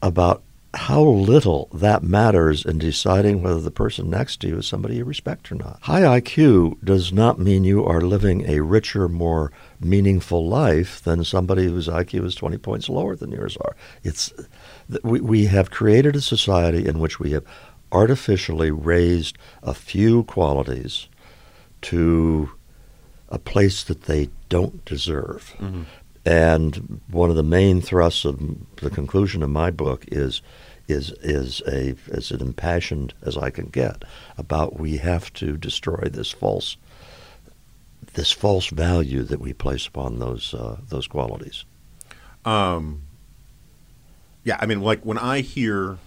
about 0.00 0.42
how 0.74 1.02
little 1.02 1.68
that 1.74 2.02
matters 2.02 2.64
in 2.64 2.78
deciding 2.78 3.42
whether 3.42 3.60
the 3.60 3.70
person 3.70 4.08
next 4.08 4.40
to 4.40 4.48
you 4.48 4.58
is 4.58 4.66
somebody 4.66 4.96
you 4.96 5.04
respect 5.04 5.52
or 5.52 5.54
not. 5.54 5.78
High 5.82 6.20
IQ 6.20 6.82
does 6.82 7.12
not 7.12 7.38
mean 7.38 7.64
you 7.64 7.84
are 7.84 8.00
living 8.00 8.48
a 8.48 8.60
richer, 8.60 9.06
more 9.06 9.52
meaningful 9.80 10.48
life 10.48 11.02
than 11.02 11.24
somebody 11.24 11.64
whose 11.64 11.88
IQ 11.88 12.24
is 12.24 12.34
20 12.34 12.56
points 12.58 12.88
lower 12.88 13.14
than 13.14 13.32
yours 13.32 13.58
are. 13.58 13.76
It's 14.02 14.32
we, 15.02 15.20
we 15.20 15.44
have 15.46 15.70
created 15.70 16.16
a 16.16 16.22
society 16.22 16.86
in 16.86 16.98
which 16.98 17.20
we 17.20 17.32
have 17.32 17.44
artificially 17.90 18.70
raised 18.70 19.36
a 19.62 19.74
few 19.74 20.24
qualities 20.24 21.08
to 21.82 22.50
a 23.28 23.38
place 23.38 23.84
that 23.84 24.04
they 24.04 24.30
don't 24.48 24.84
deserve. 24.86 25.54
Mm-hmm. 25.58 25.82
And 26.24 27.00
one 27.10 27.30
of 27.30 27.36
the 27.36 27.42
main 27.42 27.80
thrusts 27.80 28.24
of 28.24 28.40
the 28.76 28.90
conclusion 28.90 29.42
of 29.42 29.50
my 29.50 29.70
book 29.70 30.04
is 30.08 30.40
is 30.88 31.10
is 31.22 31.62
a 31.66 31.94
as 32.12 32.30
impassioned 32.30 33.14
as 33.22 33.36
I 33.36 33.50
can 33.50 33.66
get 33.66 34.04
about 34.36 34.78
we 34.78 34.98
have 34.98 35.32
to 35.34 35.56
destroy 35.56 36.08
this 36.10 36.30
false 36.30 36.76
this 38.14 38.32
false 38.32 38.68
value 38.68 39.22
that 39.22 39.40
we 39.40 39.52
place 39.52 39.86
upon 39.86 40.18
those 40.18 40.54
uh, 40.54 40.78
those 40.88 41.06
qualities. 41.06 41.64
Um, 42.44 43.02
yeah, 44.44 44.58
I 44.60 44.66
mean, 44.66 44.80
like 44.80 45.04
when 45.04 45.18
I 45.18 45.40
hear 45.40 45.98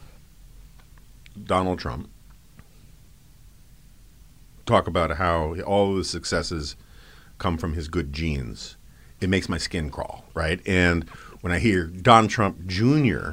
Donald 1.41 1.80
Trump 1.80 2.10
talk 4.65 4.88
about 4.88 5.18
how 5.18 5.56
all 5.61 5.91
of 5.91 5.98
the 5.98 6.03
successes 6.03 6.76
come 7.38 7.57
from 7.57 7.73
his 7.73 7.88
good 7.88 8.11
genes, 8.11 8.74
it 9.26 9.30
makes 9.30 9.49
my 9.49 9.57
skin 9.57 9.89
crawl, 9.89 10.23
right? 10.34 10.61
And 10.65 11.03
when 11.41 11.52
I 11.52 11.60
hear 11.60 11.85
Don 11.88 12.27
Trump 12.30 12.65
Jr., 12.65 13.31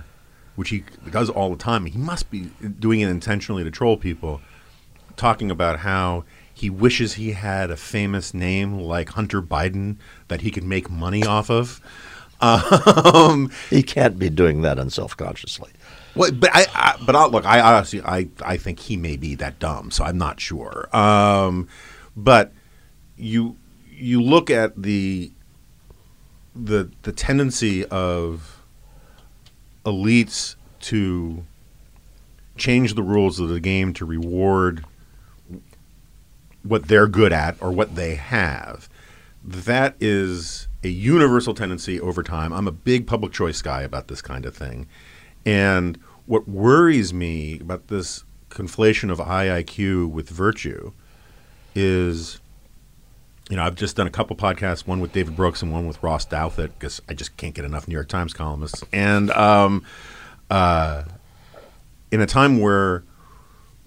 which 0.56 0.70
he 0.70 0.84
does 1.10 1.30
all 1.30 1.50
the 1.50 1.56
time, 1.56 1.86
he 1.86 1.96
must 1.98 2.30
be 2.30 2.50
doing 2.80 3.00
it 3.00 3.08
intentionally 3.08 3.62
to 3.64 3.70
troll 3.70 3.96
people, 3.96 4.40
talking 5.16 5.50
about 5.50 5.80
how 5.80 6.24
he 6.52 6.68
wishes 6.68 7.14
he 7.14 7.32
had 7.32 7.70
a 7.70 7.76
famous 7.76 8.34
name 8.34 8.78
like 8.78 9.10
Hunter 9.10 9.40
Biden 9.40 9.96
that 10.28 10.40
he 10.42 10.50
could 10.50 10.64
make 10.64 10.90
money 10.90 11.24
off 11.24 11.50
of. 11.50 11.80
Um, 12.40 13.50
He 13.70 13.82
can't 13.82 14.18
be 14.18 14.28
doing 14.28 14.62
that 14.62 14.76
unselfconsciously. 14.78 15.70
well, 16.14 16.32
but 16.32 16.50
I, 16.52 16.66
I 16.74 16.96
but 17.06 17.14
I, 17.16 17.26
look, 17.26 17.46
I 17.46 17.60
honestly, 17.60 18.02
I, 18.02 18.28
I 18.44 18.56
think 18.56 18.80
he 18.80 18.96
may 18.96 19.16
be 19.16 19.34
that 19.36 19.58
dumb, 19.58 19.90
so 19.90 20.04
I'm 20.04 20.18
not 20.18 20.40
sure. 20.40 20.94
Um, 20.94 21.68
but 22.16 22.52
you 23.16 23.56
you 23.90 24.20
look 24.20 24.50
at 24.50 24.80
the 24.82 25.30
the 26.54 26.90
the 27.02 27.12
tendency 27.12 27.84
of 27.86 28.62
elites 29.84 30.56
to 30.80 31.44
change 32.56 32.94
the 32.94 33.02
rules 33.02 33.40
of 33.40 33.48
the 33.48 33.60
game 33.60 33.92
to 33.94 34.04
reward 34.04 34.84
what 36.62 36.88
they're 36.88 37.08
good 37.08 37.32
at 37.32 37.56
or 37.60 37.72
what 37.72 37.94
they 37.94 38.14
have. 38.14 38.88
That 39.44 39.96
is 39.98 40.68
a 40.84 40.88
universal 40.88 41.54
tendency 41.54 42.00
over 42.00 42.22
time. 42.22 42.52
I'm 42.52 42.68
a 42.68 42.72
big 42.72 43.06
public 43.06 43.32
choice 43.32 43.62
guy 43.62 43.82
about 43.82 44.08
this 44.08 44.22
kind 44.22 44.46
of 44.46 44.56
thing. 44.56 44.86
And 45.44 45.98
what 46.26 46.48
worries 46.48 47.12
me 47.12 47.58
about 47.60 47.88
this 47.88 48.24
conflation 48.50 49.10
of 49.10 49.18
high 49.18 49.46
IQ 49.46 50.10
with 50.10 50.28
virtue 50.28 50.92
is, 51.74 52.38
you 53.52 53.56
know, 53.56 53.64
I've 53.64 53.74
just 53.74 53.96
done 53.96 54.06
a 54.06 54.10
couple 54.10 54.34
podcasts, 54.34 54.86
one 54.86 55.00
with 55.00 55.12
David 55.12 55.36
Brooks 55.36 55.60
and 55.60 55.70
one 55.70 55.86
with 55.86 56.02
Ross 56.02 56.24
Douthat, 56.24 56.70
because 56.72 57.02
I 57.06 57.12
just 57.12 57.36
can't 57.36 57.54
get 57.54 57.66
enough 57.66 57.86
New 57.86 57.92
York 57.92 58.08
Times 58.08 58.32
columnists. 58.32 58.82
And 58.94 59.30
um, 59.32 59.84
uh, 60.50 61.02
in 62.10 62.22
a 62.22 62.26
time 62.26 62.60
where 62.60 63.04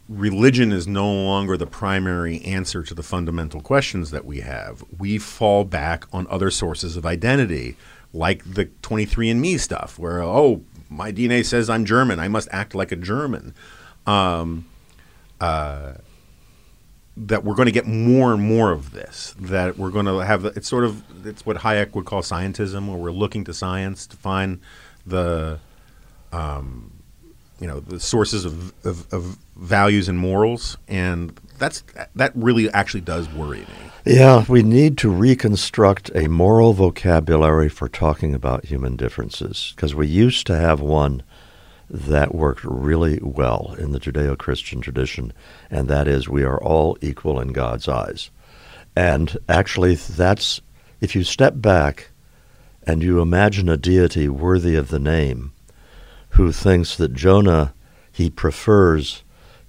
religion 0.08 0.72
is 0.72 0.86
no 0.86 1.12
longer 1.12 1.58
the 1.58 1.66
primary 1.66 2.42
answer 2.44 2.84
to 2.84 2.94
the 2.94 3.02
fundamental 3.02 3.60
questions 3.60 4.12
that 4.12 4.24
we 4.24 4.42
have, 4.42 4.84
we 5.00 5.18
fall 5.18 5.64
back 5.64 6.06
on 6.14 6.28
other 6.30 6.52
sources 6.52 6.96
of 6.96 7.04
identity, 7.04 7.76
like 8.14 8.44
the 8.46 8.68
23andMe 8.84 9.60
stuff, 9.60 9.98
where, 9.98 10.22
oh, 10.22 10.62
my 10.92 11.12
DNA 11.12 11.44
says 11.44 11.72
I'm 11.72 11.86
German. 11.86 12.20
I 12.20 12.28
must 12.28 12.48
act 12.52 12.76
like 12.76 12.92
a 12.92 12.96
German. 12.96 13.56
Um, 14.06 14.68
uh, 15.42 15.94
that 17.18 17.44
we're 17.44 17.56
going 17.56 17.68
to 17.68 17.72
get 17.72 17.88
more 17.88 18.34
and 18.34 18.44
more 18.44 18.72
of 18.72 18.92
this. 18.92 19.36
That 19.40 19.78
we're 19.78 19.92
going 19.92 20.06
to 20.06 20.20
have 20.20 20.46
it's 20.46 20.68
sort 20.68 20.84
of 20.84 21.04
it's 21.26 21.46
what 21.46 21.58
Hayek 21.58 21.96
would 21.96 22.06
call 22.06 22.22
scientism, 22.22 22.88
where 22.88 22.98
we're 22.98 23.12
looking 23.12 23.44
to 23.46 23.54
science 23.54 24.06
to 24.08 24.18
find 24.18 24.60
the 25.06 25.60
um, 26.32 26.92
you 27.60 27.68
know 27.68 27.80
the 27.80 28.00
sources 28.00 28.46
of, 28.46 28.74
of, 28.86 29.12
of 29.14 29.38
values 29.56 30.10
and 30.10 30.20
morals, 30.20 30.78
and 30.88 31.40
that's 31.58 31.84
that 32.16 32.32
really 32.36 32.70
actually 32.72 33.02
does 33.02 33.30
worry 33.30 33.60
me. 33.60 33.68
Yeah, 34.06 34.46
we 34.48 34.62
need 34.62 34.98
to 35.00 35.10
reconstruct 35.10 36.12
a 36.14 36.28
moral 36.28 36.74
vocabulary 36.74 37.70
for 37.70 37.90
talking 37.90 38.36
about 38.36 38.66
human 38.66 38.96
differences 38.96 39.74
because 39.76 39.96
we 39.96 40.08
used 40.08 40.46
to 40.48 40.56
have 40.56 40.80
one 40.80 41.24
that 41.90 42.34
worked 42.34 42.64
really 42.64 43.20
well 43.22 43.76
in 43.78 43.92
the 43.92 44.00
Judeo 44.00 44.38
Christian 44.38 44.82
tradition, 44.82 45.34
and 45.70 45.88
that 45.88 46.08
is 46.08 46.28
we 46.28 46.44
are 46.44 46.62
all 46.62 46.98
equal 47.02 47.40
in 47.40 47.50
God's 47.50 47.88
eyes. 47.88 48.32
And 48.96 49.38
actually, 49.48 49.96
that's 49.96 50.62
if 51.02 51.16
you 51.16 51.24
step 51.24 51.54
back 51.58 52.10
and 52.84 53.04
you 53.04 53.20
imagine 53.20 53.70
a 53.70 53.78
deity 53.78 54.30
worthy 54.30 54.76
of 54.76 54.90
the 54.90 55.00
name 55.00 55.52
who 56.30 56.52
thinks 56.52 56.96
that 56.98 57.14
Jonah 57.14 57.74
he 58.12 58.30
prefers 58.30 59.24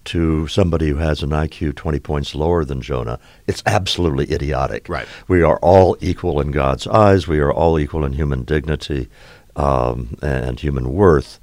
to 0.05 0.47
somebody 0.47 0.89
who 0.89 0.97
has 0.97 1.23
an 1.23 1.31
IQ 1.31 1.75
20 1.75 1.99
points 1.99 2.35
lower 2.35 2.65
than 2.65 2.81
Jonah, 2.81 3.19
it's 3.47 3.63
absolutely 3.67 4.33
idiotic. 4.33 4.89
Right. 4.89 5.07
We 5.27 5.43
are 5.43 5.59
all 5.59 5.97
equal 6.01 6.41
in 6.41 6.53
God's 6.53 6.87
eyes. 6.87 7.27
We 7.27 7.41
are 7.41 7.53
all 7.53 7.79
equal 7.79 8.05
in 8.05 8.13
human 8.13 8.45
dignity 8.45 9.09
um, 9.57 10.17
and 10.23 10.61
human 10.61 10.93
worth. 10.93 11.41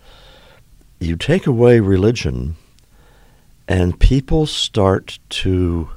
You 1.04 1.18
take 1.18 1.46
away 1.46 1.82
religion, 1.82 2.56
and 3.68 4.00
people 4.00 4.46
start 4.46 5.20
to 5.30 5.90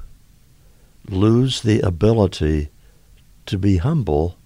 lose 1.09 1.61
the 1.61 1.79
ability 1.79 2.69
to 3.45 3.57
be 3.57 3.77
humble 3.77 4.37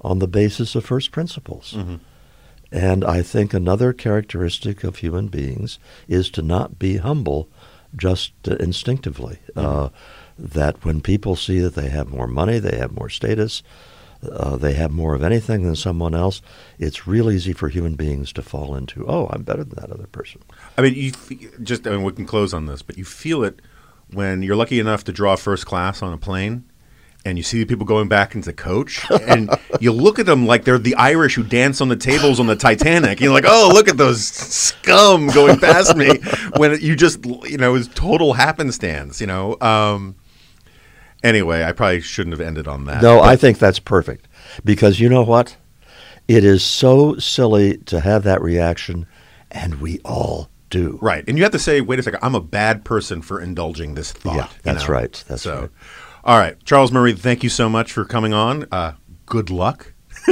on 0.00 0.18
the 0.18 0.26
basis 0.26 0.74
of 0.74 0.84
first 0.84 1.12
principles. 1.12 1.74
Mm-hmm. 1.76 1.96
And 2.72 3.04
I 3.04 3.22
think 3.22 3.54
another 3.54 3.92
characteristic 3.92 4.82
of 4.82 4.96
human 4.96 5.28
beings 5.28 5.78
is 6.08 6.30
to 6.30 6.42
not 6.42 6.80
be 6.80 6.96
humble 6.96 7.48
just 7.96 8.32
uh, 8.48 8.56
instinctively. 8.56 9.38
Mm-hmm. 9.54 9.60
Uh, 9.60 9.88
that 10.36 10.84
when 10.84 11.00
people 11.00 11.36
see 11.36 11.60
that 11.60 11.74
they 11.76 11.90
have 11.90 12.08
more 12.08 12.26
money, 12.26 12.58
they 12.58 12.76
have 12.76 12.92
more 12.92 13.08
status, 13.08 13.62
uh, 14.22 14.56
they 14.56 14.74
have 14.74 14.90
more 14.90 15.14
of 15.14 15.22
anything 15.22 15.62
than 15.62 15.76
someone 15.76 16.14
else, 16.14 16.42
it's 16.78 17.06
real 17.06 17.30
easy 17.30 17.52
for 17.52 17.68
human 17.68 17.94
beings 17.94 18.32
to 18.32 18.42
fall 18.42 18.74
into, 18.74 19.06
oh, 19.06 19.28
I'm 19.32 19.42
better 19.42 19.64
than 19.64 19.76
that 19.80 19.92
other 19.92 20.06
person. 20.08 20.42
I 20.76 20.82
mean, 20.82 20.94
you 20.94 21.12
f- 21.14 21.62
just 21.62 21.86
I 21.86 21.90
mean, 21.90 22.02
we 22.02 22.12
can 22.12 22.26
close 22.26 22.52
on 22.52 22.66
this, 22.66 22.82
but 22.82 22.98
you 22.98 23.04
feel 23.04 23.44
it 23.44 23.60
when 24.12 24.42
you're 24.42 24.56
lucky 24.56 24.80
enough 24.80 25.04
to 25.04 25.12
draw 25.12 25.36
first 25.36 25.66
class 25.66 26.02
on 26.02 26.12
a 26.12 26.18
plane. 26.18 26.64
And 27.24 27.36
you 27.36 27.42
see 27.42 27.58
the 27.58 27.66
people 27.66 27.84
going 27.84 28.08
back 28.08 28.36
into 28.36 28.52
coach, 28.52 29.04
and 29.26 29.50
you 29.80 29.92
look 29.92 30.20
at 30.20 30.24
them 30.24 30.46
like 30.46 30.64
they're 30.64 30.78
the 30.78 30.94
Irish 30.94 31.34
who 31.34 31.42
dance 31.42 31.80
on 31.80 31.88
the 31.88 31.96
tables 31.96 32.38
on 32.38 32.46
the 32.46 32.54
Titanic. 32.54 33.20
You're 33.20 33.32
like, 33.32 33.44
oh, 33.46 33.70
look 33.74 33.88
at 33.88 33.96
those 33.96 34.24
scum 34.24 35.26
going 35.26 35.58
past 35.58 35.96
me. 35.96 36.20
When 36.56 36.80
you 36.80 36.94
just, 36.96 37.26
you 37.26 37.58
know, 37.58 37.72
was 37.72 37.88
total 37.88 38.34
happenstance. 38.34 39.20
You 39.20 39.26
know. 39.26 39.60
Um, 39.60 40.14
anyway, 41.22 41.64
I 41.64 41.72
probably 41.72 42.00
shouldn't 42.00 42.38
have 42.38 42.46
ended 42.46 42.68
on 42.68 42.84
that. 42.84 43.02
No, 43.02 43.20
I 43.20 43.36
think 43.36 43.58
that's 43.58 43.78
perfect 43.78 44.28
because 44.64 45.00
you 45.00 45.08
know 45.08 45.22
what? 45.22 45.56
It 46.26 46.44
is 46.44 46.62
so 46.62 47.16
silly 47.16 47.78
to 47.86 48.00
have 48.00 48.22
that 48.24 48.42
reaction, 48.42 49.06
and 49.50 49.80
we 49.80 49.98
all 50.04 50.50
do. 50.70 50.98
Right, 51.00 51.24
and 51.26 51.38
you 51.38 51.44
have 51.44 51.52
to 51.52 51.58
say, 51.58 51.80
wait 51.80 51.98
a 51.98 52.02
second, 52.02 52.20
I'm 52.22 52.34
a 52.34 52.40
bad 52.40 52.84
person 52.84 53.22
for 53.22 53.40
indulging 53.40 53.94
this 53.94 54.12
thought. 54.12 54.36
Yeah, 54.36 54.48
you 54.48 54.58
that's 54.62 54.86
know? 54.86 54.94
right. 54.94 55.24
That's 55.26 55.42
so, 55.42 55.60
right. 55.60 55.70
all 56.24 56.38
right, 56.38 56.62
Charles 56.64 56.92
Murray, 56.92 57.14
thank 57.14 57.42
you 57.42 57.48
so 57.48 57.68
much 57.68 57.92
for 57.92 58.04
coming 58.04 58.34
on. 58.34 58.66
Uh, 58.70 58.92
good 59.24 59.48
luck. 59.48 59.92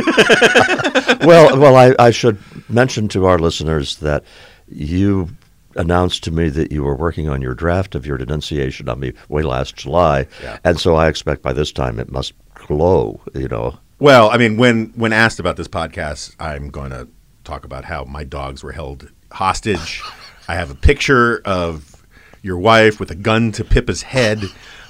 well, 1.25 1.59
well, 1.59 1.77
I, 1.77 1.95
I 1.99 2.11
should 2.11 2.39
mention 2.69 3.09
to 3.09 3.25
our 3.25 3.39
listeners 3.39 3.97
that 3.97 4.25
you 4.69 5.31
announced 5.77 6.24
to 6.24 6.31
me 6.31 6.48
that 6.51 6.73
you 6.73 6.82
were 6.82 6.97
working 6.97 7.28
on 7.28 7.40
your 7.43 7.55
draft 7.55 7.94
of 7.94 8.07
your 8.07 8.19
denunciation 8.19 8.89
on 8.89 9.01
me 9.01 9.12
way 9.28 9.43
last 9.43 9.77
July, 9.77 10.27
Yeah. 10.43 10.59
and 10.65 10.78
so 10.81 10.94
I 10.97 11.09
expect 11.09 11.43
by 11.43 11.53
this 11.53 11.73
time 11.73 11.98
it 11.98 12.11
must 12.11 12.32
glow. 12.55 13.20
You 13.35 13.48
know. 13.48 13.78
Well, 13.98 14.31
I 14.31 14.36
mean, 14.36 14.57
when 14.57 14.93
when 14.97 15.12
asked 15.12 15.39
about 15.40 15.57
this 15.57 15.69
podcast, 15.69 16.35
I'm 16.40 16.70
going 16.70 16.90
to 16.90 17.09
talk 17.44 17.65
about 17.65 17.85
how 17.85 18.05
my 18.05 18.24
dogs 18.24 18.62
were 18.62 18.73
held 18.73 19.11
hostage. 19.32 20.03
I 20.48 20.55
have 20.55 20.70
a 20.70 20.74
picture 20.74 21.40
of 21.44 22.05
your 22.43 22.59
wife 22.59 23.01
with 23.01 23.11
a 23.11 23.15
gun 23.16 23.51
to 23.53 23.65
Pippa's 23.65 24.03
head, 24.03 24.44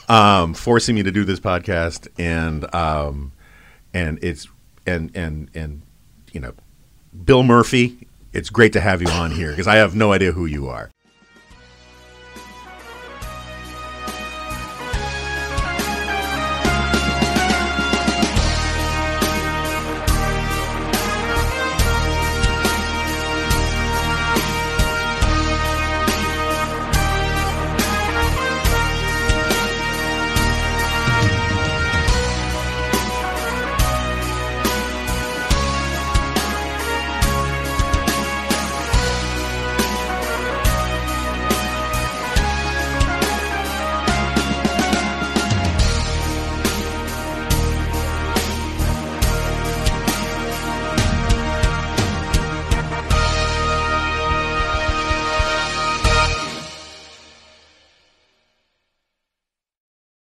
um, 0.08 0.52
forcing 0.54 0.94
me 0.94 1.02
to 1.02 1.10
do 1.10 1.24
this 1.24 1.40
podcast, 1.40 2.08
and 2.18 2.72
um, 2.74 3.32
and 3.94 4.18
it's 4.22 4.48
and 4.86 5.10
and 5.14 5.50
and 5.54 5.82
you 6.32 6.40
know, 6.40 6.52
Bill 7.24 7.42
Murphy. 7.42 8.05
It's 8.32 8.50
great 8.50 8.72
to 8.74 8.80
have 8.80 9.00
you 9.00 9.08
on 9.08 9.30
here 9.30 9.50
because 9.50 9.66
I 9.66 9.76
have 9.76 9.94
no 9.94 10.12
idea 10.12 10.32
who 10.32 10.46
you 10.46 10.68
are. 10.68 10.90